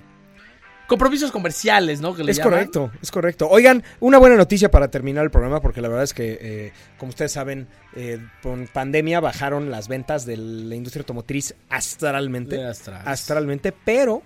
compromisos 0.87 1.31
comerciales, 1.31 2.01
¿no? 2.01 2.15
Que 2.15 2.25
le 2.25 2.31
es 2.33 2.39
llaman. 2.39 2.53
correcto, 2.53 2.91
es 3.03 3.11
correcto. 3.11 3.49
Oigan, 3.49 3.83
una 4.01 4.19
buena 4.19 4.37
noticia 4.37 4.71
para 4.71 4.89
terminar 4.89 5.25
el 5.25 5.31
programa, 5.31 5.61
porque 5.61 5.81
la 5.81 5.89
verdad 5.89 6.05
es 6.05 6.15
que, 6.15 6.39
eh, 6.41 6.73
como 6.99 7.11
ustedes 7.11 7.33
saben, 7.33 7.67
eh, 7.95 8.19
con 8.43 8.67
pandemia 8.69 9.21
bajaron 9.21 9.71
las 9.71 9.89
ventas 9.89 10.27
de 10.27 10.37
la 10.37 10.75
industria 10.75 11.01
automotriz 11.03 11.55
astralmente. 11.69 12.63
Astralmente, 13.05 13.73
pero 13.73 14.23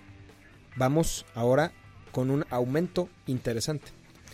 vamos 0.76 1.26
ahora 1.34 1.72
con 2.12 2.30
un 2.30 2.44
aumento 2.50 3.08
interesante. 3.26 3.88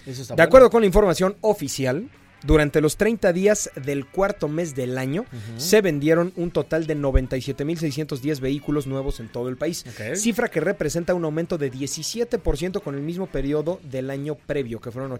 Eso 0.06 0.22
está 0.22 0.34
De 0.34 0.36
bueno. 0.36 0.44
acuerdo 0.48 0.70
con 0.70 0.80
la 0.82 0.86
información 0.86 1.36
oficial, 1.40 2.08
durante 2.46 2.80
los 2.80 2.96
30 2.96 3.32
días 3.32 3.70
del 3.76 4.06
cuarto 4.06 4.48
mes 4.48 4.74
del 4.74 4.98
año, 4.98 5.24
se 5.56 5.80
vendieron 5.80 6.32
un 6.36 6.50
total 6.50 6.86
de 6.86 6.96
97.610 6.96 8.40
vehículos 8.40 8.86
nuevos 8.86 9.20
en 9.20 9.28
todo 9.28 9.48
el 9.48 9.56
país. 9.56 9.84
Cifra 10.14 10.48
que 10.48 10.60
representa 10.60 11.14
un 11.14 11.24
aumento 11.24 11.58
de 11.58 11.72
17% 11.72 12.82
con 12.82 12.94
el 12.94 13.02
mismo 13.02 13.26
periodo 13.26 13.80
del 13.90 14.10
año 14.10 14.34
previo, 14.36 14.80
que 14.80 14.90
fueron 14.90 15.10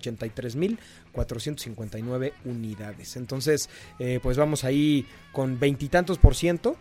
83.459 1.14 2.32
unidades. 2.44 3.16
Entonces, 3.16 3.68
eh, 3.98 4.20
pues 4.22 4.36
vamos 4.36 4.64
ahí 4.64 5.06
con 5.32 5.58
veintitantos 5.58 6.18
por 6.18 6.34
ciento, 6.34 6.76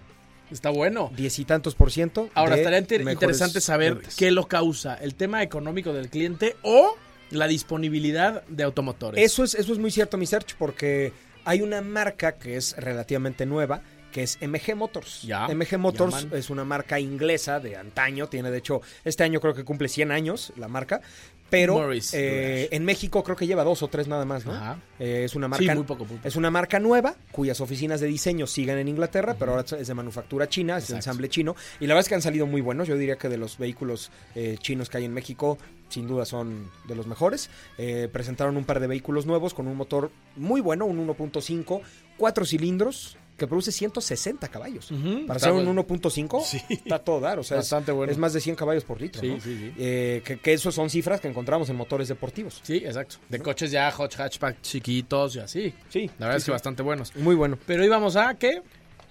Está 0.51 0.69
bueno. 0.69 1.11
diez 1.15 1.39
y 1.39 1.45
tantos 1.45 1.73
por 1.73 1.91
ciento. 1.91 2.29
Ahora, 2.35 2.55
estaría 2.55 2.77
inter- 2.77 3.01
interesante 3.01 3.59
saber 3.61 4.01
qué 4.15 4.29
lo 4.29 4.47
causa. 4.47 4.93
¿El 4.95 5.15
tema 5.15 5.41
económico 5.41 5.91
del 5.91 6.09
cliente 6.09 6.55
o 6.61 6.95
la 7.31 7.47
disponibilidad 7.47 8.43
de 8.47 8.63
automotores? 8.63 9.23
Eso 9.23 9.43
es, 9.43 9.55
eso 9.55 9.73
es 9.73 9.79
muy 9.79 9.91
cierto, 9.91 10.17
mi 10.17 10.25
search, 10.25 10.55
porque 10.57 11.13
hay 11.43 11.61
una 11.61 11.81
marca 11.81 12.33
que 12.33 12.57
es 12.57 12.75
relativamente 12.77 13.45
nueva, 13.45 13.81
que 14.11 14.23
es 14.23 14.37
MG 14.41 14.75
Motors. 14.75 15.23
Ya, 15.23 15.47
MG 15.47 15.77
Motors 15.77 16.23
llaman. 16.23 16.37
es 16.37 16.49
una 16.49 16.63
marca 16.63 16.99
inglesa 16.99 17.59
de 17.59 17.75
antaño, 17.75 18.27
tiene 18.27 18.49
de 18.49 18.59
hecho, 18.59 18.81
este 19.03 19.23
año 19.23 19.41
creo 19.41 19.53
que 19.53 19.65
cumple 19.65 19.89
100 19.89 20.11
años 20.11 20.53
la 20.55 20.67
marca, 20.69 21.01
pero 21.49 21.75
Morris, 21.75 22.13
eh, 22.13 22.67
en 22.71 22.83
México 22.85 23.23
creo 23.23 23.35
que 23.37 23.45
lleva 23.47 23.63
dos 23.63 23.83
o 23.83 23.87
tres 23.87 24.07
nada 24.07 24.25
más, 24.25 24.45
¿no? 24.45 24.53
Ajá. 24.53 24.79
Eh, 24.99 25.23
es 25.25 25.35
una 25.35 25.45
Sí, 25.47 25.65
marca 25.65 25.75
muy 25.75 25.83
poco, 25.83 26.05
muy 26.05 26.17
poco. 26.17 26.27
es 26.27 26.35
una 26.35 26.49
marca 26.51 26.79
nueva 26.79 27.15
cuyas 27.31 27.61
oficinas 27.61 27.99
de 28.01 28.07
diseño 28.07 28.47
siguen 28.47 28.77
en 28.79 28.87
Inglaterra, 28.87 29.35
pero 29.37 29.51
ahora 29.51 29.65
es 29.79 29.87
de 29.87 29.93
manufactura 29.93 30.49
china, 30.49 30.77
es 30.77 30.87
de 30.87 30.95
ensamble 30.95 31.29
chino. 31.29 31.55
Y 31.79 31.87
la 31.87 31.93
verdad 31.93 32.05
es 32.05 32.09
que 32.09 32.15
han 32.15 32.21
salido 32.21 32.45
muy 32.47 32.61
buenos. 32.61 32.87
Yo 32.87 32.97
diría 32.97 33.17
que 33.17 33.29
de 33.29 33.37
los 33.37 33.57
vehículos 33.57 34.11
eh, 34.35 34.57
chinos 34.59 34.89
que 34.89 34.97
hay 34.97 35.05
en 35.05 35.13
México, 35.13 35.57
sin 35.89 36.07
duda 36.07 36.25
son 36.25 36.71
de 36.87 36.95
los 36.95 37.07
mejores. 37.07 37.49
Eh, 37.77 38.09
presentaron 38.11 38.57
un 38.57 38.65
par 38.65 38.79
de 38.79 38.87
vehículos 38.87 39.25
nuevos 39.25 39.53
con 39.53 39.67
un 39.67 39.77
motor 39.77 40.11
muy 40.35 40.61
bueno, 40.61 40.85
un 40.85 41.05
1.5, 41.07 41.81
cuatro 42.17 42.45
cilindros 42.45 43.17
que 43.37 43.47
produce 43.47 43.71
160 43.71 44.47
caballos. 44.47 44.89
Para 45.27 45.39
ser 45.39 45.51
un 45.51 45.65
bueno. 45.65 45.85
1.5 45.85 46.43
Sí. 46.43 46.61
está 46.69 46.99
todo 46.99 47.19
dar, 47.19 47.39
o 47.39 47.43
sea, 47.43 47.57
es, 47.57 47.63
Bastante 47.65 47.91
bueno. 47.91 48.11
es 48.11 48.17
más 48.17 48.33
de 48.33 48.41
100 48.41 48.55
caballos 48.55 48.83
por 48.85 49.01
litro. 49.01 49.21
Sí, 49.21 49.27
¿no? 49.29 49.39
sí, 49.41 49.57
sí. 49.57 49.73
Eh, 49.77 50.21
que, 50.23 50.39
que 50.39 50.53
eso 50.53 50.71
son 50.71 50.89
cifras 50.89 51.19
que 51.19 51.27
encontramos 51.27 51.69
en 51.69 51.75
motores 51.75 52.07
deportivos. 52.07 52.61
Sí, 52.63 52.77
exacto. 52.77 53.17
De 53.29 53.39
coches 53.39 53.71
ya 53.71 53.91
hot 53.91 54.13
hatchback 54.15 54.61
chiquitos 54.61 55.35
y 55.35 55.39
así. 55.39 55.73
Sí, 55.89 56.09
La 56.17 56.27
verdad 56.27 56.37
es 56.37 56.45
que 56.45 56.51
bastante 56.51 56.81
buenos. 56.83 57.15
Muy 57.15 57.35
bueno. 57.35 57.57
Pero 57.65 57.83
íbamos 57.83 58.15
a 58.15 58.33
qué? 58.35 58.61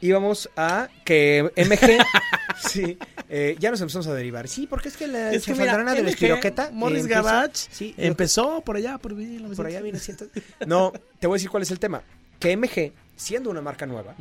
íbamos 0.00 0.50
a 0.56 0.88
que 1.04 1.50
MG, 1.56 1.98
sí, 2.68 2.98
eh, 3.28 3.56
ya 3.58 3.70
nos 3.70 3.80
empezamos 3.80 4.06
a 4.06 4.14
derivar. 4.14 4.48
Sí, 4.48 4.66
porque 4.66 4.88
es 4.88 4.96
que 4.96 5.06
la 5.06 5.32
Es 5.32 5.44
que 5.44 5.54
mira, 5.54 5.76
de 5.78 6.02
la 6.02 6.10
espiroqueta 6.10 6.70
Morris 6.72 7.06
Gabach 7.06 7.54
sí, 7.54 7.94
empezó 7.96 8.60
por 8.60 8.76
allá, 8.76 8.98
por, 8.98 9.14
por 9.56 9.66
allá 9.66 9.80
viene 9.80 9.98
siento- 9.98 10.26
No, 10.66 10.92
te 11.18 11.26
voy 11.26 11.36
a 11.36 11.38
decir 11.38 11.50
cuál 11.50 11.62
es 11.62 11.70
el 11.70 11.78
tema. 11.78 12.02
Que 12.38 12.56
MG, 12.56 12.92
siendo 13.16 13.50
una 13.50 13.60
marca 13.60 13.86
nueva, 13.86 14.14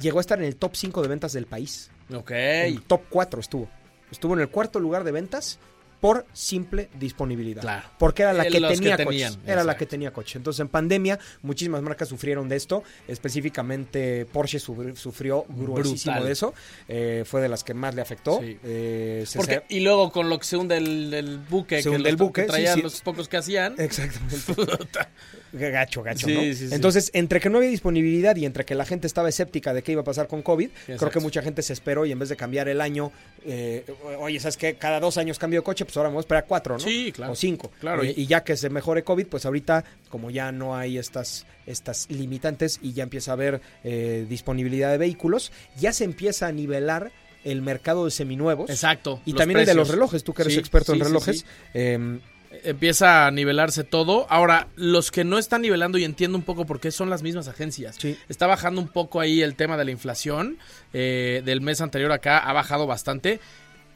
llegó 0.00 0.18
a 0.18 0.20
estar 0.20 0.38
en 0.38 0.44
el 0.44 0.56
top 0.56 0.74
5 0.74 1.02
de 1.02 1.08
ventas 1.08 1.32
del 1.32 1.46
país. 1.46 1.90
Ok. 2.12 2.30
El 2.30 2.82
top 2.82 3.02
4 3.08 3.40
estuvo. 3.40 3.68
Estuvo 4.10 4.34
en 4.34 4.40
el 4.40 4.48
cuarto 4.48 4.80
lugar 4.80 5.04
de 5.04 5.12
ventas 5.12 5.58
por 6.00 6.26
simple 6.32 6.88
disponibilidad. 6.98 7.60
Claro. 7.62 7.88
Porque 7.98 8.22
era 8.22 8.32
la 8.32 8.46
Eh, 8.46 8.50
que 8.50 8.60
los 8.60 8.70
que 8.70 8.76
tenía 8.78 8.96
tenían, 8.96 9.32
coches. 9.34 9.48
Era 9.50 9.64
la 9.64 9.76
que 9.76 9.86
tenía 9.86 10.12
coche. 10.12 10.38
Entonces, 10.38 10.60
en 10.60 10.68
pandemia, 10.68 11.18
muchísimas 11.42 11.82
marcas 11.82 12.08
sufrieron 12.08 12.48
de 12.48 12.56
esto. 12.56 12.82
Específicamente, 13.08 14.26
Porsche 14.32 14.58
sufri- 14.58 14.94
sufrió 14.96 15.44
gruesísimo 15.48 16.14
Brutal. 16.14 16.26
de 16.26 16.32
eso. 16.32 16.54
Eh, 16.88 17.24
fue 17.26 17.40
de 17.40 17.48
las 17.48 17.64
que 17.64 17.74
más 17.74 17.94
le 17.94 18.02
afectó. 18.02 18.40
Sí. 18.40 18.58
Eh, 18.64 19.24
se- 19.26 19.38
Porque, 19.38 19.62
y 19.68 19.80
luego 19.80 20.10
con 20.12 20.28
lo 20.28 20.38
que 20.38 20.44
se 20.44 20.56
hunde 20.56 20.76
el, 20.76 21.12
el 21.14 21.38
buque, 21.38 21.82
Se 21.82 21.90
que, 21.90 21.96
hunde 21.96 22.10
el 22.10 22.16
buque, 22.16 22.42
que 22.42 22.48
traían 22.48 22.76
sí. 22.76 22.82
los 22.82 23.00
pocos 23.00 23.28
que 23.28 23.36
hacían. 23.36 23.74
Exactamente. 23.78 24.38
Gacho, 25.50 26.02
gacho, 26.02 26.28
¿no? 26.28 26.40
sí, 26.40 26.54
sí. 26.54 26.68
Entonces, 26.72 27.10
entre 27.14 27.40
que 27.40 27.48
no 27.48 27.56
había 27.56 27.70
disponibilidad 27.70 28.36
y 28.36 28.44
entre 28.44 28.66
que 28.66 28.74
la 28.74 28.84
gente 28.84 29.06
estaba 29.06 29.30
escéptica 29.30 29.72
de 29.72 29.82
qué 29.82 29.92
iba 29.92 30.02
a 30.02 30.04
pasar 30.04 30.28
con 30.28 30.42
COVID, 30.42 30.68
creo 30.98 31.10
que 31.10 31.20
mucha 31.20 31.40
gente 31.40 31.62
se 31.62 31.72
esperó 31.72 32.04
y 32.04 32.12
en 32.12 32.18
vez 32.18 32.28
de 32.28 32.36
cambiar 32.36 32.68
el 32.68 32.82
año, 32.82 33.12
eh, 33.46 33.82
oye, 34.18 34.38
¿sabes 34.40 34.58
qué? 34.58 34.74
Cada 34.74 35.00
dos 35.00 35.16
años 35.16 35.38
cambio 35.38 35.60
de 35.60 35.64
coche, 35.64 35.86
pues 35.88 35.96
ahora 35.96 36.10
me 36.10 36.14
voy 36.16 36.20
a 36.20 36.26
esperar 36.26 36.44
cuatro, 36.46 36.74
¿no? 36.74 36.80
Sí, 36.80 37.10
claro. 37.12 37.32
O 37.32 37.34
cinco. 37.34 37.72
Claro, 37.80 38.02
Eh, 38.02 38.12
y- 38.14 38.26
ya 38.26 38.44
que 38.44 38.56
se 38.58 38.68
mejore 38.68 39.02
COVID, 39.04 39.26
pues 39.26 39.46
ahorita, 39.46 39.84
como 40.10 40.30
ya 40.30 40.52
no 40.52 40.76
hay 40.76 40.98
estas, 40.98 41.46
estas 41.66 42.06
limitantes 42.10 42.78
y 42.82 42.92
ya 42.92 43.02
empieza 43.04 43.30
a 43.30 43.34
haber 43.34 43.60
eh, 43.84 44.26
disponibilidad 44.28 44.90
de 44.90 44.98
vehículos, 44.98 45.50
ya 45.78 45.92
se 45.94 46.04
empieza 46.04 46.46
a 46.46 46.52
nivelar 46.52 47.10
el 47.44 47.62
mercado 47.62 48.04
de 48.04 48.10
seminuevos. 48.10 48.68
Exacto. 48.68 49.22
Y 49.24 49.32
también 49.32 49.60
el 49.60 49.66
de 49.66 49.74
los 49.74 49.88
relojes, 49.88 50.22
tú 50.24 50.34
que 50.34 50.42
eres 50.42 50.54
Sí, 50.54 50.60
experto 50.60 50.92
sí, 50.92 50.98
en 50.98 51.04
relojes. 51.06 51.38
sí. 51.40 51.44
em, 51.72 52.20
Empieza 52.64 53.26
a 53.26 53.30
nivelarse 53.30 53.84
todo. 53.84 54.26
Ahora, 54.30 54.68
los 54.74 55.10
que 55.10 55.22
no 55.22 55.36
están 55.38 55.60
nivelando, 55.62 55.98
y 55.98 56.04
entiendo 56.04 56.36
un 56.38 56.42
poco 56.44 56.64
por 56.64 56.80
qué 56.80 56.90
son 56.90 57.10
las 57.10 57.22
mismas 57.22 57.46
agencias. 57.46 57.96
Sí. 58.00 58.16
Está 58.30 58.46
bajando 58.46 58.80
un 58.80 58.88
poco 58.88 59.20
ahí 59.20 59.42
el 59.42 59.54
tema 59.54 59.76
de 59.76 59.84
la 59.84 59.90
inflación. 59.90 60.56
eh, 60.94 61.42
del 61.44 61.60
mes 61.60 61.82
anterior 61.82 62.10
acá 62.10 62.38
ha 62.38 62.52
bajado 62.54 62.86
bastante. 62.86 63.38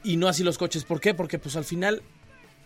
Y 0.05 0.17
no 0.17 0.29
así 0.29 0.43
los 0.43 0.59
coches. 0.59 0.85
¿Por 0.85 1.01
qué? 1.01 1.15
Porque 1.15 1.39
pues 1.39 1.57
al 1.57 1.65
final, 1.65 2.03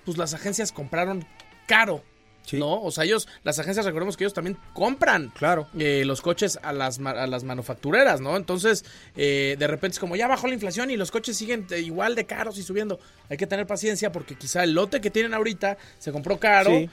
pues 0.05 0.17
las 0.19 0.35
agencias 0.35 0.73
compraron 0.73 1.27
caro. 1.67 2.03
Sí. 2.45 2.59
¿No? 2.59 2.81
O 2.81 2.93
sea, 2.93 3.03
ellos, 3.03 3.27
las 3.43 3.59
agencias, 3.59 3.85
recordemos 3.87 4.17
que 4.17 4.23
ellos 4.23 4.33
también 4.33 4.57
compran 4.73 5.31
Claro. 5.31 5.67
eh, 5.77 6.05
los 6.07 6.21
coches 6.23 6.61
a 6.63 6.73
las, 6.73 7.01
a 7.01 7.27
las 7.27 7.43
manufactureras, 7.43 8.21
¿no? 8.21 8.37
Entonces, 8.37 8.85
eh, 9.17 9.57
de 9.59 9.67
repente 9.67 9.95
es 9.95 9.99
como 9.99 10.15
ya 10.15 10.29
bajó 10.29 10.47
la 10.47 10.55
inflación 10.55 10.93
y 10.93 10.97
los 10.97 11.11
coches 11.11 11.37
siguen 11.37 11.67
igual 11.77 12.15
de 12.15 12.25
caros 12.25 12.57
y 12.59 12.63
subiendo. 12.63 13.01
Hay 13.29 13.37
que 13.37 13.49
tener 13.49 13.67
paciencia 13.67 14.13
porque 14.13 14.37
quizá 14.37 14.63
el 14.63 14.75
lote 14.75 15.01
que 15.01 15.11
tienen 15.11 15.35
ahorita 15.35 15.77
se 15.99 16.13
compró 16.13 16.39
caro. 16.39 16.71
Sí. 16.71 16.89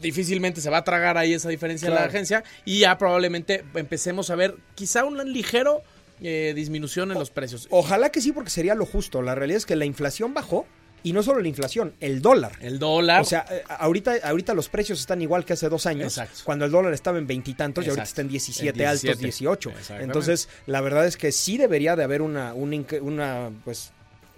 Difícilmente 0.00 0.60
se 0.60 0.70
va 0.70 0.78
a 0.78 0.84
tragar 0.84 1.16
ahí 1.16 1.34
esa 1.34 1.50
diferencia 1.50 1.86
en 1.86 1.94
la 1.94 2.02
agencia 2.06 2.42
y 2.64 2.80
ya 2.80 2.98
probablemente 2.98 3.64
empecemos 3.74 4.30
a 4.30 4.34
ver 4.34 4.56
quizá 4.74 5.04
un 5.04 5.32
ligero 5.32 5.82
eh, 6.20 6.52
disminución 6.54 7.12
en 7.12 7.18
los 7.18 7.30
precios. 7.30 7.66
Ojalá 7.70 8.10
que 8.10 8.20
sí, 8.20 8.32
porque 8.32 8.50
sería 8.50 8.74
lo 8.74 8.86
justo. 8.86 9.22
La 9.22 9.34
realidad 9.34 9.58
es 9.58 9.66
que 9.66 9.76
la 9.76 9.84
inflación 9.84 10.34
bajó 10.34 10.66
y 11.02 11.12
no 11.12 11.22
solo 11.22 11.40
la 11.40 11.46
inflación, 11.46 11.94
el 12.00 12.20
dólar. 12.20 12.52
El 12.60 12.78
dólar. 12.78 13.20
O 13.20 13.24
sea, 13.24 13.46
eh, 13.50 13.62
ahorita, 13.68 14.14
ahorita 14.24 14.54
los 14.54 14.68
precios 14.68 14.98
están 14.98 15.22
igual 15.22 15.44
que 15.44 15.52
hace 15.52 15.68
dos 15.68 15.86
años, 15.86 16.18
Exacto. 16.18 16.40
cuando 16.44 16.64
el 16.64 16.72
dólar 16.72 16.92
estaba 16.94 17.18
en 17.18 17.26
veintitantos 17.26 17.84
y, 17.84 17.90
ahorita 17.90 18.02
está 18.02 18.22
en 18.22 18.28
17, 18.28 18.82
En 18.82 18.88
altos 18.88 19.02
17. 19.02 19.22
18. 19.24 19.70
Exactamente. 19.70 20.04
Entonces, 20.04 20.48
la 20.66 20.80
verdad 20.80 21.06
es 21.06 21.16
que 21.16 21.30
sí 21.30 21.58
debería 21.58 21.94
de 21.94 22.02
haber 22.02 22.22
una, 22.22 22.54
una 22.54 23.50
pues 23.64 23.92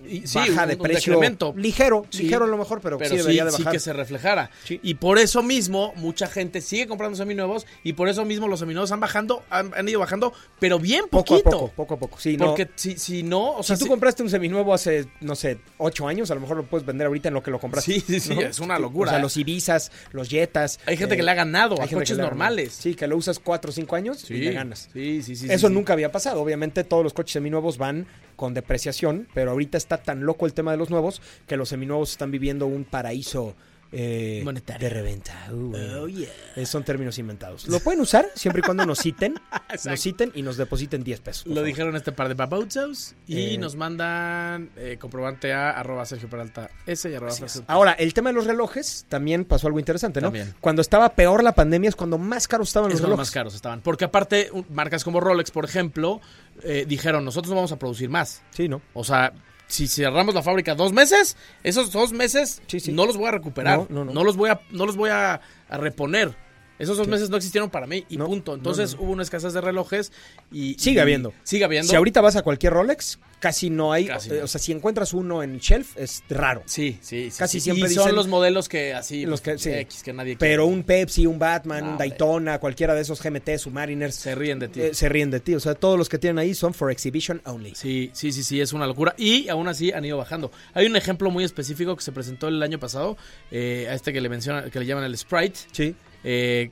Y- 0.06 0.26
sí, 0.26 0.38
baja 0.38 0.66
de 0.66 0.74
un 0.76 0.80
precio 0.82 1.20
ligero, 1.56 2.06
Sí. 2.10 2.22
ligero 2.22 2.44
a 2.44 2.48
lo 2.48 2.56
mejor, 2.56 2.80
pero, 2.80 2.98
pero 2.98 3.10
sí 3.10 3.16
debería 3.16 3.44
de 3.44 3.50
bajar. 3.50 3.72
que 3.72 3.80
se 3.80 3.92
reflejara. 3.92 4.50
Y 4.68 4.94
por 4.94 5.18
eso 5.18 5.42
mismo, 5.42 5.92
mucha 5.96 6.26
gente 6.28 6.60
sigue 6.60 6.86
comprando 6.86 7.16
seminuevos 7.16 7.66
y 7.82 7.94
por 7.94 8.08
eso 8.08 8.24
mismo 8.24 8.46
los 8.48 8.60
seminuevos 8.60 8.92
han 8.92 9.00
bajando, 9.00 9.42
han, 9.50 9.72
han 9.74 9.88
ido 9.88 9.98
bajando, 10.00 10.32
pero 10.60 10.78
bien 10.78 11.04
poco 11.10 11.34
a 11.34 11.38
poquito. 11.38 11.50
poco, 11.50 11.72
poco 11.74 11.94
a 11.94 11.98
poco. 11.98 12.18
Sí, 12.20 12.36
no. 12.36 12.46
Porque 12.46 12.68
si, 12.76 12.96
si 12.98 13.22
no, 13.22 13.52
o 13.56 13.62
sea, 13.62 13.76
si 13.76 13.80
tú 13.80 13.84
si- 13.86 13.90
compraste 13.90 14.22
un 14.22 14.30
seminuevo 14.30 14.72
hace, 14.72 15.06
no 15.20 15.34
sé, 15.34 15.58
ocho 15.78 16.06
años, 16.06 16.30
a 16.30 16.34
lo 16.34 16.40
mejor 16.42 16.58
lo 16.58 16.66
puedes 16.66 16.86
vender 16.86 17.06
ahorita 17.08 17.28
en 17.28 17.34
lo 17.34 17.42
que 17.42 17.50
lo 17.50 17.58
compraste. 17.58 17.92
Sí, 17.94 18.00
sí, 18.00 18.20
sí, 18.20 18.34
¿no? 18.34 18.40
es 18.42 18.60
una 18.60 18.78
locura. 18.78 19.10
O 19.10 19.14
sea, 19.14 19.20
los 19.20 19.36
Ibizas, 19.36 19.90
los 20.12 20.28
Jetas. 20.28 20.78
hay 20.86 20.96
gente 20.96 21.14
eh, 21.14 21.18
que 21.18 21.22
le 21.24 21.30
ha 21.30 21.34
ganado 21.34 21.76
hay 21.80 21.88
a 21.88 21.90
coches 21.92 22.16
normales. 22.18 22.72
Sí, 22.72 22.94
que 22.94 23.06
lo 23.08 23.16
usas 23.16 23.38
cuatro 23.38 23.70
o 23.70 23.74
cinco 23.74 23.96
años 23.96 24.30
y 24.30 24.34
le 24.34 24.52
ganas. 24.52 24.88
Sí, 24.92 25.22
sí, 25.22 25.34
sí. 25.34 25.46
Eso 25.50 25.68
nunca 25.68 25.92
había 25.92 26.12
pasado. 26.12 26.40
Obviamente 26.40 26.84
todos 26.84 27.02
los 27.02 27.12
coches 27.14 27.32
seminuevos 27.32 27.78
van 27.78 28.06
con 28.38 28.54
depreciación, 28.54 29.26
pero 29.34 29.50
ahorita 29.50 29.76
está 29.76 29.98
tan 29.98 30.24
loco 30.24 30.46
el 30.46 30.54
tema 30.54 30.70
de 30.70 30.76
los 30.76 30.90
nuevos 30.90 31.20
que 31.48 31.56
los 31.56 31.70
seminuevos 31.70 32.12
están 32.12 32.30
viviendo 32.30 32.68
un 32.68 32.84
paraíso 32.84 33.56
eh, 33.92 34.42
Monetario. 34.44 34.88
de 34.88 34.94
reventa. 34.94 35.34
Uh, 35.50 35.74
Oh, 36.02 36.06
yeah. 36.08 36.28
eh, 36.56 36.66
son 36.66 36.84
términos 36.84 37.18
inventados. 37.18 37.66
Lo 37.68 37.80
pueden 37.80 38.00
usar 38.00 38.26
siempre 38.34 38.60
y 38.60 38.62
cuando 38.64 38.84
nos 38.86 38.98
citen, 38.98 39.34
nos 39.84 40.00
citen 40.00 40.30
y 40.34 40.42
nos 40.42 40.56
depositen 40.56 41.02
10 41.04 41.20
pesos. 41.20 41.46
Lo 41.46 41.54
favor. 41.54 41.66
dijeron 41.66 41.96
este 41.96 42.12
par 42.12 42.28
de 42.28 42.34
babautzos 42.34 43.14
y 43.26 43.54
Eh. 43.54 43.58
nos 43.58 43.76
mandan 43.76 44.70
eh, 44.76 44.96
comprobante 45.00 45.52
a 45.52 45.70
arroba 45.70 46.04
Sergio 46.04 46.28
Peralta 46.28 46.70
S 46.86 47.10
y 47.10 47.14
arroba 47.14 47.32
Ahora, 47.66 47.92
el 47.92 48.12
tema 48.14 48.30
de 48.30 48.34
los 48.34 48.46
relojes 48.46 49.06
también 49.08 49.44
pasó 49.44 49.66
algo 49.66 49.78
interesante, 49.78 50.20
¿no? 50.20 50.26
También. 50.28 50.54
Cuando 50.60 50.82
estaba 50.82 51.08
peor 51.14 51.42
la 51.42 51.52
pandemia 51.54 51.88
es 51.88 51.96
cuando 51.96 52.18
más 52.18 52.46
caros 52.48 52.68
estaban 52.68 52.90
Es 52.90 52.94
los 52.96 53.02
relojes. 53.02 53.18
más 53.20 53.30
caros 53.30 53.54
estaban. 53.54 53.80
Porque 53.80 54.04
aparte, 54.04 54.50
marcas 54.70 55.04
como 55.04 55.20
Rolex, 55.20 55.50
por 55.50 55.64
ejemplo, 55.64 56.20
eh, 56.62 56.84
dijeron, 56.86 57.24
nosotros 57.24 57.50
no 57.50 57.56
vamos 57.56 57.72
a 57.72 57.78
producir 57.78 58.08
más. 58.10 58.42
Sí, 58.50 58.68
¿no? 58.68 58.82
O 58.94 59.04
sea, 59.04 59.32
si 59.68 59.86
cerramos 59.86 60.34
la 60.34 60.42
fábrica 60.42 60.74
dos 60.74 60.92
meses, 60.92 61.36
esos 61.62 61.92
dos 61.92 62.12
meses 62.12 62.60
Sí, 62.66 62.80
sí. 62.80 62.92
no 62.92 63.06
los 63.06 63.16
voy 63.16 63.28
a 63.28 63.32
recuperar. 63.32 63.86
No, 63.90 64.04
no, 64.04 64.12
no. 64.12 64.24
los 64.24 64.36
voy 64.36 64.50
a, 64.50 64.60
no 64.70 64.86
los 64.86 64.96
voy 64.96 65.10
a, 65.10 65.40
a 65.68 65.76
reponer. 65.78 66.34
Esos 66.78 66.96
dos 66.96 67.06
Sí. 67.06 67.10
meses 67.10 67.30
no 67.30 67.36
existieron 67.36 67.70
para 67.70 67.86
mí 67.86 68.04
y 68.08 68.16
No, 68.16 68.26
punto. 68.26 68.54
Entonces 68.54 68.94
no. 68.96 69.02
hubo 69.02 69.12
una 69.12 69.22
escasez 69.22 69.52
de 69.52 69.60
relojes 69.60 70.12
y... 70.52 70.74
Sigue 70.78 70.98
y- 70.98 71.00
habiendo. 71.00 71.32
Sigue 71.42 71.64
habiendo. 71.64 71.88
Si 71.90 71.96
ahorita 71.96 72.20
vas 72.20 72.36
a 72.36 72.42
cualquier 72.42 72.72
Rolex, 72.72 73.18
casi 73.40 73.70
no 73.70 73.92
hay. 73.92 74.06
Casi. 74.06 74.30
O 74.32 74.46
sea, 74.46 74.60
si 74.60 74.72
encuentras 74.72 75.12
uno 75.12 75.42
en 75.42 75.58
shelf, 75.58 75.96
es 75.96 76.22
raro. 76.28 76.62
Sí, 76.66 76.98
sí, 77.02 77.30
sí. 77.30 77.38
Casi 77.38 77.60
sí. 77.60 77.64
siempre 77.64 77.90
y 77.90 77.94
son 77.94 78.14
los 78.14 78.28
modelos 78.28 78.68
que 78.68 78.94
así... 78.94 79.26
Los 79.26 79.40
que- 79.40 79.52
pues, 79.52 79.62
sí. 79.62 79.70
X, 79.70 80.02
que 80.02 80.12
nadie 80.12 80.36
Pero 80.38 80.64
quiere. 80.64 80.76
un 80.78 80.82
Pepsi, 80.84 81.26
un 81.26 81.38
Batman, 81.38 81.84
un. 81.88 81.98
Daytona, 81.98 82.58
cualquiera 82.58 82.94
de 82.94 83.00
esos 83.02 83.20
GMT, 83.22 83.58
Submariners, 83.58 84.14
Se 84.14 84.34
ríen 84.34 84.58
de 84.58 84.68
ti. 84.68 84.80
eh, 84.82 84.94
se 84.94 85.08
ríen 85.08 85.30
de 85.30 85.40
ti. 85.40 85.54
O 85.54 85.60
sea, 85.60 85.74
todos 85.74 85.98
los 85.98 86.08
que 86.08 86.18
tienen 86.18 86.38
ahí 86.38 86.54
son 86.54 86.74
for 86.74 86.90
exhibition 86.90 87.40
only. 87.44 87.74
Sí, 87.74 88.10
sí, 88.12 88.32
sí, 88.32 88.42
sí, 88.44 88.60
es 88.60 88.72
una 88.72 88.86
locura. 88.86 89.14
Y 89.18 89.48
aún 89.48 89.68
así 89.68 89.90
han 89.92 90.04
ido 90.04 90.16
bajando. 90.16 90.50
Hay 90.74 90.86
un 90.86 90.96
ejemplo 90.96 91.30
muy 91.30 91.44
específico 91.44 91.96
que 91.96 92.02
se 92.02 92.12
presentó 92.12 92.48
el 92.48 92.62
año 92.62 92.78
pasado, 92.78 93.16
eh, 93.50 93.86
a 93.90 93.94
este 93.94 94.12
que 94.12 94.20
le 94.20 94.28
menciona, 94.28 94.70
que 94.70 94.78
le 94.78 94.86
llaman 94.86 95.04
el 95.04 95.16
Sprite, 95.18 95.58
Sí. 95.72 95.94
Eh, 96.24 96.70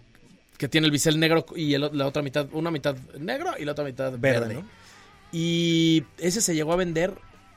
que 0.59 0.68
tiene 0.68 0.86
el 0.86 0.90
bisel 0.90 1.18
negro 1.20 1.44
y 1.55 1.74
el- 1.74 1.90
la 1.92 2.07
otra 2.07 2.22
mitad, 2.22 2.47
una 2.53 2.70
mitad 2.70 2.97
negro 3.18 3.53
y 3.59 3.64
la 3.64 3.72
otra 3.72 3.84
mitad 3.84 4.12
verde. 4.18 4.40
Verde, 4.40 4.55
¿no? 4.55 4.66
Y 5.32 6.05
ese 6.18 6.40
se 6.40 6.55
llegó 6.55 6.72
a 6.72 6.76
vender 6.76 7.12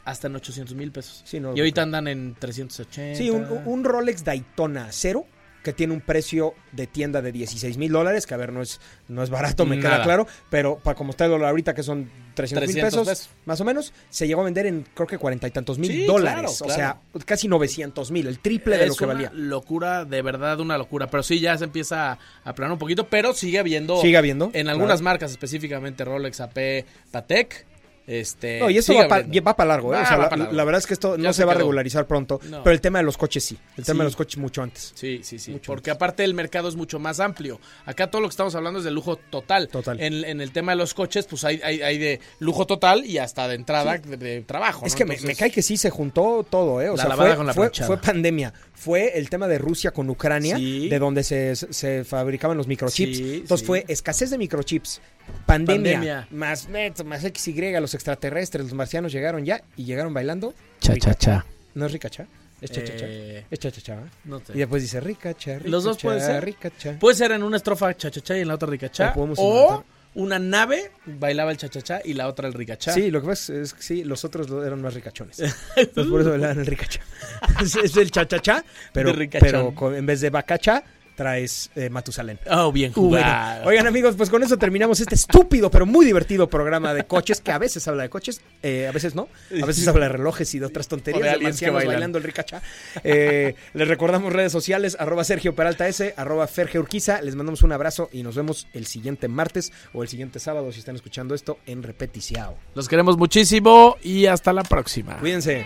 hasta 0.06 0.28
en 0.28 0.36
800 0.36 0.76
mil 0.76 0.92
pesos. 0.92 1.22
Sí, 1.26 1.40
no 1.40 1.52
lo 1.52 1.56
y 1.58 1.60
ahorita 1.60 1.82
andan 1.84 2.08
en 2.08 2.36
380. 2.38 3.18
Sí, 3.18 3.30
un, 3.30 3.46
un 3.66 3.84
Rolex 3.84 4.24
Daytona 4.24 4.88
cero 4.92 5.26
que 5.64 5.74
tiene 5.74 5.94
un 5.94 6.02
precio 6.02 6.54
de 6.72 6.88
tienda 6.88 7.22
de 7.22 7.32
16 7.32 7.78
mil 7.78 7.92
dólares, 7.92 8.26
que 8.26 8.34
a 8.34 8.38
ver, 8.38 8.54
no 8.54 8.62
es, 8.62 8.80
no 9.10 9.24
es 9.24 9.30
barato, 9.30 9.66
me 9.66 9.78
queda 9.80 10.02
claro, 10.04 10.26
pero 10.50 10.78
para 10.78 10.96
como 10.96 11.12
está 11.12 11.26
el 11.26 11.32
dólar 11.32 11.50
ahorita, 11.50 11.74
que 11.74 11.84
son 11.84 12.10
300 12.34 12.68
mil 12.68 12.76
300 12.82 13.08
pesos, 13.08 13.08
pesos. 13.08 13.30
más 13.46 13.60
o 13.60 13.66
menos, 13.66 13.94
se 14.10 14.26
llegó 14.28 14.42
a 14.42 14.46
vender 14.46 14.68
en 14.68 14.86
creo 14.94 15.06
que 15.06 15.18
cuarenta 15.18 15.48
y 15.48 15.52
tantos 15.52 15.78
mil 15.78 15.92
Sí, 15.92 16.06
dólares. 16.06 16.58
claro, 16.60 16.72
O 16.74 16.76
sea, 16.76 17.02
casi 17.26 17.48
900 17.50 18.10
mil, 18.12 18.28
el 18.28 18.40
triple 18.40 18.78
de 18.78 18.88
lo 18.88 18.96
que 18.96 19.04
una 19.04 19.14
valía. 19.14 19.32
locura, 19.34 20.06
de 20.06 20.22
verdad, 20.22 20.60
una 20.62 20.78
locura. 20.78 21.08
Pero 21.10 21.24
sí, 21.24 21.40
ya 21.42 21.58
se 21.58 21.66
empieza 21.66 22.14
a 22.14 22.20
aplanar 22.46 22.72
un 22.74 22.80
poquito, 22.80 23.08
pero 23.10 23.34
sigue 23.34 23.60
habiendo... 23.60 24.00
Sigue 24.02 24.16
habiendo. 24.18 24.52
En 24.54 24.70
algunas 24.70 25.00
claro. 25.00 25.04
marcas, 25.04 25.32
específicamente 25.32 26.06
Rolex, 26.06 26.40
AP, 26.40 26.86
Patek. 27.12 27.66
Este, 28.10 28.60
No, 28.60 28.72
y 28.72 28.78
esto 28.80 28.94
va 28.96 29.56
para 29.56 29.68
largo, 29.70 29.94
¿eh? 29.94 30.00
O 30.02 30.06
sea, 30.06 30.18
la, 30.18 30.30
largo. 30.30 30.52
la 30.52 30.64
verdad 30.64 30.80
es 30.80 30.88
que 30.88 30.94
esto 30.96 31.16
Ya 31.16 31.22
no 31.24 31.32
se 31.34 31.38
se 31.42 31.46
va 31.46 31.52
a 31.52 31.56
regularizar 31.56 32.08
pronto, 32.08 32.40
No. 32.50 32.64
pero 32.64 32.74
el 32.74 32.82
tema 32.82 32.98
de 32.98 33.06
los 33.06 33.18
coches 33.18 33.44
sí. 33.44 33.56
El 33.78 33.86
tema 33.86 33.98
Sí. 33.98 34.00
de 34.00 34.04
los 34.06 34.16
coches 34.16 34.38
mucho 34.40 34.64
antes. 34.64 34.94
Sí, 34.96 35.22
sí, 35.24 35.38
sí. 35.38 35.52
Mucho 35.52 35.72
porque 35.72 35.92
aparte 35.92 36.24
el 36.24 36.34
mercado 36.34 36.68
es 36.70 36.76
mucho 36.76 36.98
más 36.98 37.20
amplio. 37.20 37.60
Acá 37.86 38.10
todo 38.10 38.22
lo 38.24 38.28
que 38.28 38.32
estamos 38.34 38.56
hablando 38.56 38.80
es 38.80 38.86
de 38.86 38.90
lujo 38.92 39.18
total. 39.18 39.68
Total. 39.68 40.00
En, 40.02 40.26
en 40.26 40.42
el 40.42 40.52
tema 40.52 40.72
de 40.72 40.78
los 40.78 40.96
coches, 40.96 41.28
pues 41.28 41.44
hay, 41.44 41.62
hay, 41.64 41.82
hay 41.84 41.98
de 42.00 42.20
lujo 42.40 42.66
total 42.66 43.06
y 43.06 43.20
hasta 43.20 43.48
de 43.48 43.54
entrada 43.56 44.00
de, 44.00 44.18
de 44.18 44.42
trabajo. 44.42 44.88
Es 44.88 44.94
¿no? 44.94 44.98
que 44.98 45.06
me, 45.06 45.36
cae 45.36 45.52
que 45.52 45.62
sí 45.62 45.78
se 45.78 45.92
juntó 45.92 46.44
todo, 46.50 46.82
¿eh? 46.82 46.90
O 46.90 46.96
La 46.96 47.06
sea, 47.06 47.16
fue, 47.16 47.36
con 47.36 47.46
la 47.46 47.54
fue, 47.54 47.70
fue 47.70 47.98
pandemia. 47.98 48.54
Fue 48.80 49.18
el 49.18 49.30
tema 49.30 49.48
de 49.50 49.58
Rusia 49.58 49.92
con 49.92 50.10
Ucrania, 50.10 50.56
Sí. 50.56 50.88
de 50.88 51.00
donde 51.00 51.24
se, 51.24 51.54
se 51.56 52.06
fabricaban 52.06 52.56
los 52.58 52.66
microchips. 52.68 53.18
Sí, 53.18 53.34
Entonces 53.42 53.60
sí. 53.60 53.66
fue 53.66 53.84
escasez 53.90 54.30
de 54.30 54.38
microchips, 54.38 55.02
pandemia, 55.46 55.94
Pandemia. 55.94 56.28
más 56.32 56.70
net, 56.70 57.04
más 57.04 57.22
XY, 57.24 57.74
los 57.82 57.94
extraterrestres, 57.94 58.64
los 58.64 58.74
marcianos 58.74 59.12
llegaron 59.12 59.44
ya 59.44 59.62
y 59.76 59.84
llegaron 59.84 60.14
bailando. 60.14 60.54
Cha, 60.80 60.96
cha, 60.96 61.14
cha. 61.14 61.46
No 61.76 61.88
es 61.88 61.92
ricacha, 61.92 62.26
es 62.62 62.72
chachacha. 62.72 63.06
Eh, 63.08 63.46
Es 63.52 63.60
chachacha. 63.60 63.96
¿eh? 63.96 64.10
no 64.24 64.40
sé. 64.40 64.54
Y 64.56 64.60
después 64.60 64.82
dice 64.82 65.00
ricacha, 65.02 65.54
ricacha, 65.56 65.70
Los 65.70 65.84
dos 65.84 65.98
pueden 65.98 66.22
ser. 66.22 66.44
ricacha. 66.46 66.98
Puede 67.00 67.16
ser 67.18 67.32
en 67.34 67.44
una 67.44 67.58
estrofa 67.58 67.94
cha-cha-cha 67.96 68.38
y 68.38 68.42
en 68.42 68.48
la 68.48 68.56
otra 68.56 68.70
ricachá. 68.70 69.12
O 69.12 69.14
podemos 69.14 69.40
O 69.42 69.84
una 70.16 70.40
nave 70.40 70.90
bailaba 71.06 71.52
el 71.52 71.58
cha-cha-cha 71.58 72.02
y 72.04 72.14
la 72.14 72.28
otra 72.28 72.48
el 72.48 72.54
ricachá. 72.54 72.94
Sí, 72.94 73.12
lo 73.12 73.22
que 73.22 73.28
pasa 73.28 73.54
es 73.54 73.74
que 73.74 73.84
sí, 73.84 74.04
los 74.04 74.26
otros 74.26 74.48
eran 74.66 74.82
más 74.82 74.94
ricachones. 74.94 75.40
Entonces 75.76 76.10
por 76.12 76.22
eso 76.22 76.32
bailaban 76.32 76.60
el 76.60 76.66
ricacha. 76.66 77.02
es, 77.62 77.76
es 77.76 77.98
el 77.98 78.12
cha-cha-cha, 78.12 78.64
pero, 78.94 79.14
pero 79.40 79.74
con- 79.76 79.96
en 79.96 80.06
vez 80.06 80.22
de 80.22 80.30
bacacha, 80.30 80.84
traes 81.16 81.70
eh, 81.76 81.90
Matusalén. 81.90 82.40
Oh, 82.50 82.72
bien 82.72 82.94
Bueno, 82.96 83.18
jugado. 83.28 83.68
oigan 83.68 83.88
amigos, 83.88 84.16
pues 84.16 84.30
con 84.30 84.42
eso 84.42 84.56
terminamos 84.56 85.02
este 85.02 85.16
estúpido 85.16 85.70
pero 85.70 85.86
muy 85.86 86.06
divertido 86.06 86.48
programa 86.48 86.94
de 86.94 87.04
coches 87.04 87.42
que 87.42 87.52
a 87.52 87.58
veces 87.58 87.86
habla 87.90 88.04
de 88.04 88.10
coches, 88.10 88.40
eh, 88.64 88.88
a 88.88 88.94
veces 88.94 89.16
no, 89.16 89.28
a 89.62 89.66
veces 89.66 89.86
habla 89.90 90.06
de 90.06 90.14
relojes 90.14 90.56
y 90.56 90.60
de 90.60 90.66
otras 90.68 90.88
tonterías, 90.88 91.34
de 91.34 91.38
de 91.40 91.44
marcianos 91.44 91.84
bailando 91.84 92.18
el 92.20 92.24
ricachá. 92.24 92.62
Eh, 93.04 93.54
les 93.74 93.88
recordamos 93.90 94.32
redes 94.32 94.54
sociales, 94.54 94.96
arroba 94.98 95.26
Sergio 95.26 95.54
Peralta 95.54 95.90
S, 95.90 96.14
arroba 96.16 96.48
Ferge 96.48 96.80
Urquiza, 96.80 97.22
les 97.22 97.36
mandamos 97.36 97.64
un 97.64 97.74
abrazo 97.74 98.08
y 98.14 98.24
nos 98.24 98.36
vemos 98.38 98.68
el 98.72 98.86
siguiente 98.86 99.28
martes 99.28 99.74
o 99.92 100.04
el 100.04 100.08
siguiente 100.08 100.40
sábado 100.40 100.72
si 100.72 100.80
están 100.80 100.96
escuchando 100.96 101.36
esto 101.36 101.58
en 101.66 101.84
repeticiao. 101.84 102.56
Los 102.76 102.88
queremos 102.88 103.18
muchísimo 103.18 103.98
y 104.02 104.26
hasta 104.28 104.54
la 104.54 104.64
próxima. 104.64 105.18
Cuídense. 105.18 105.66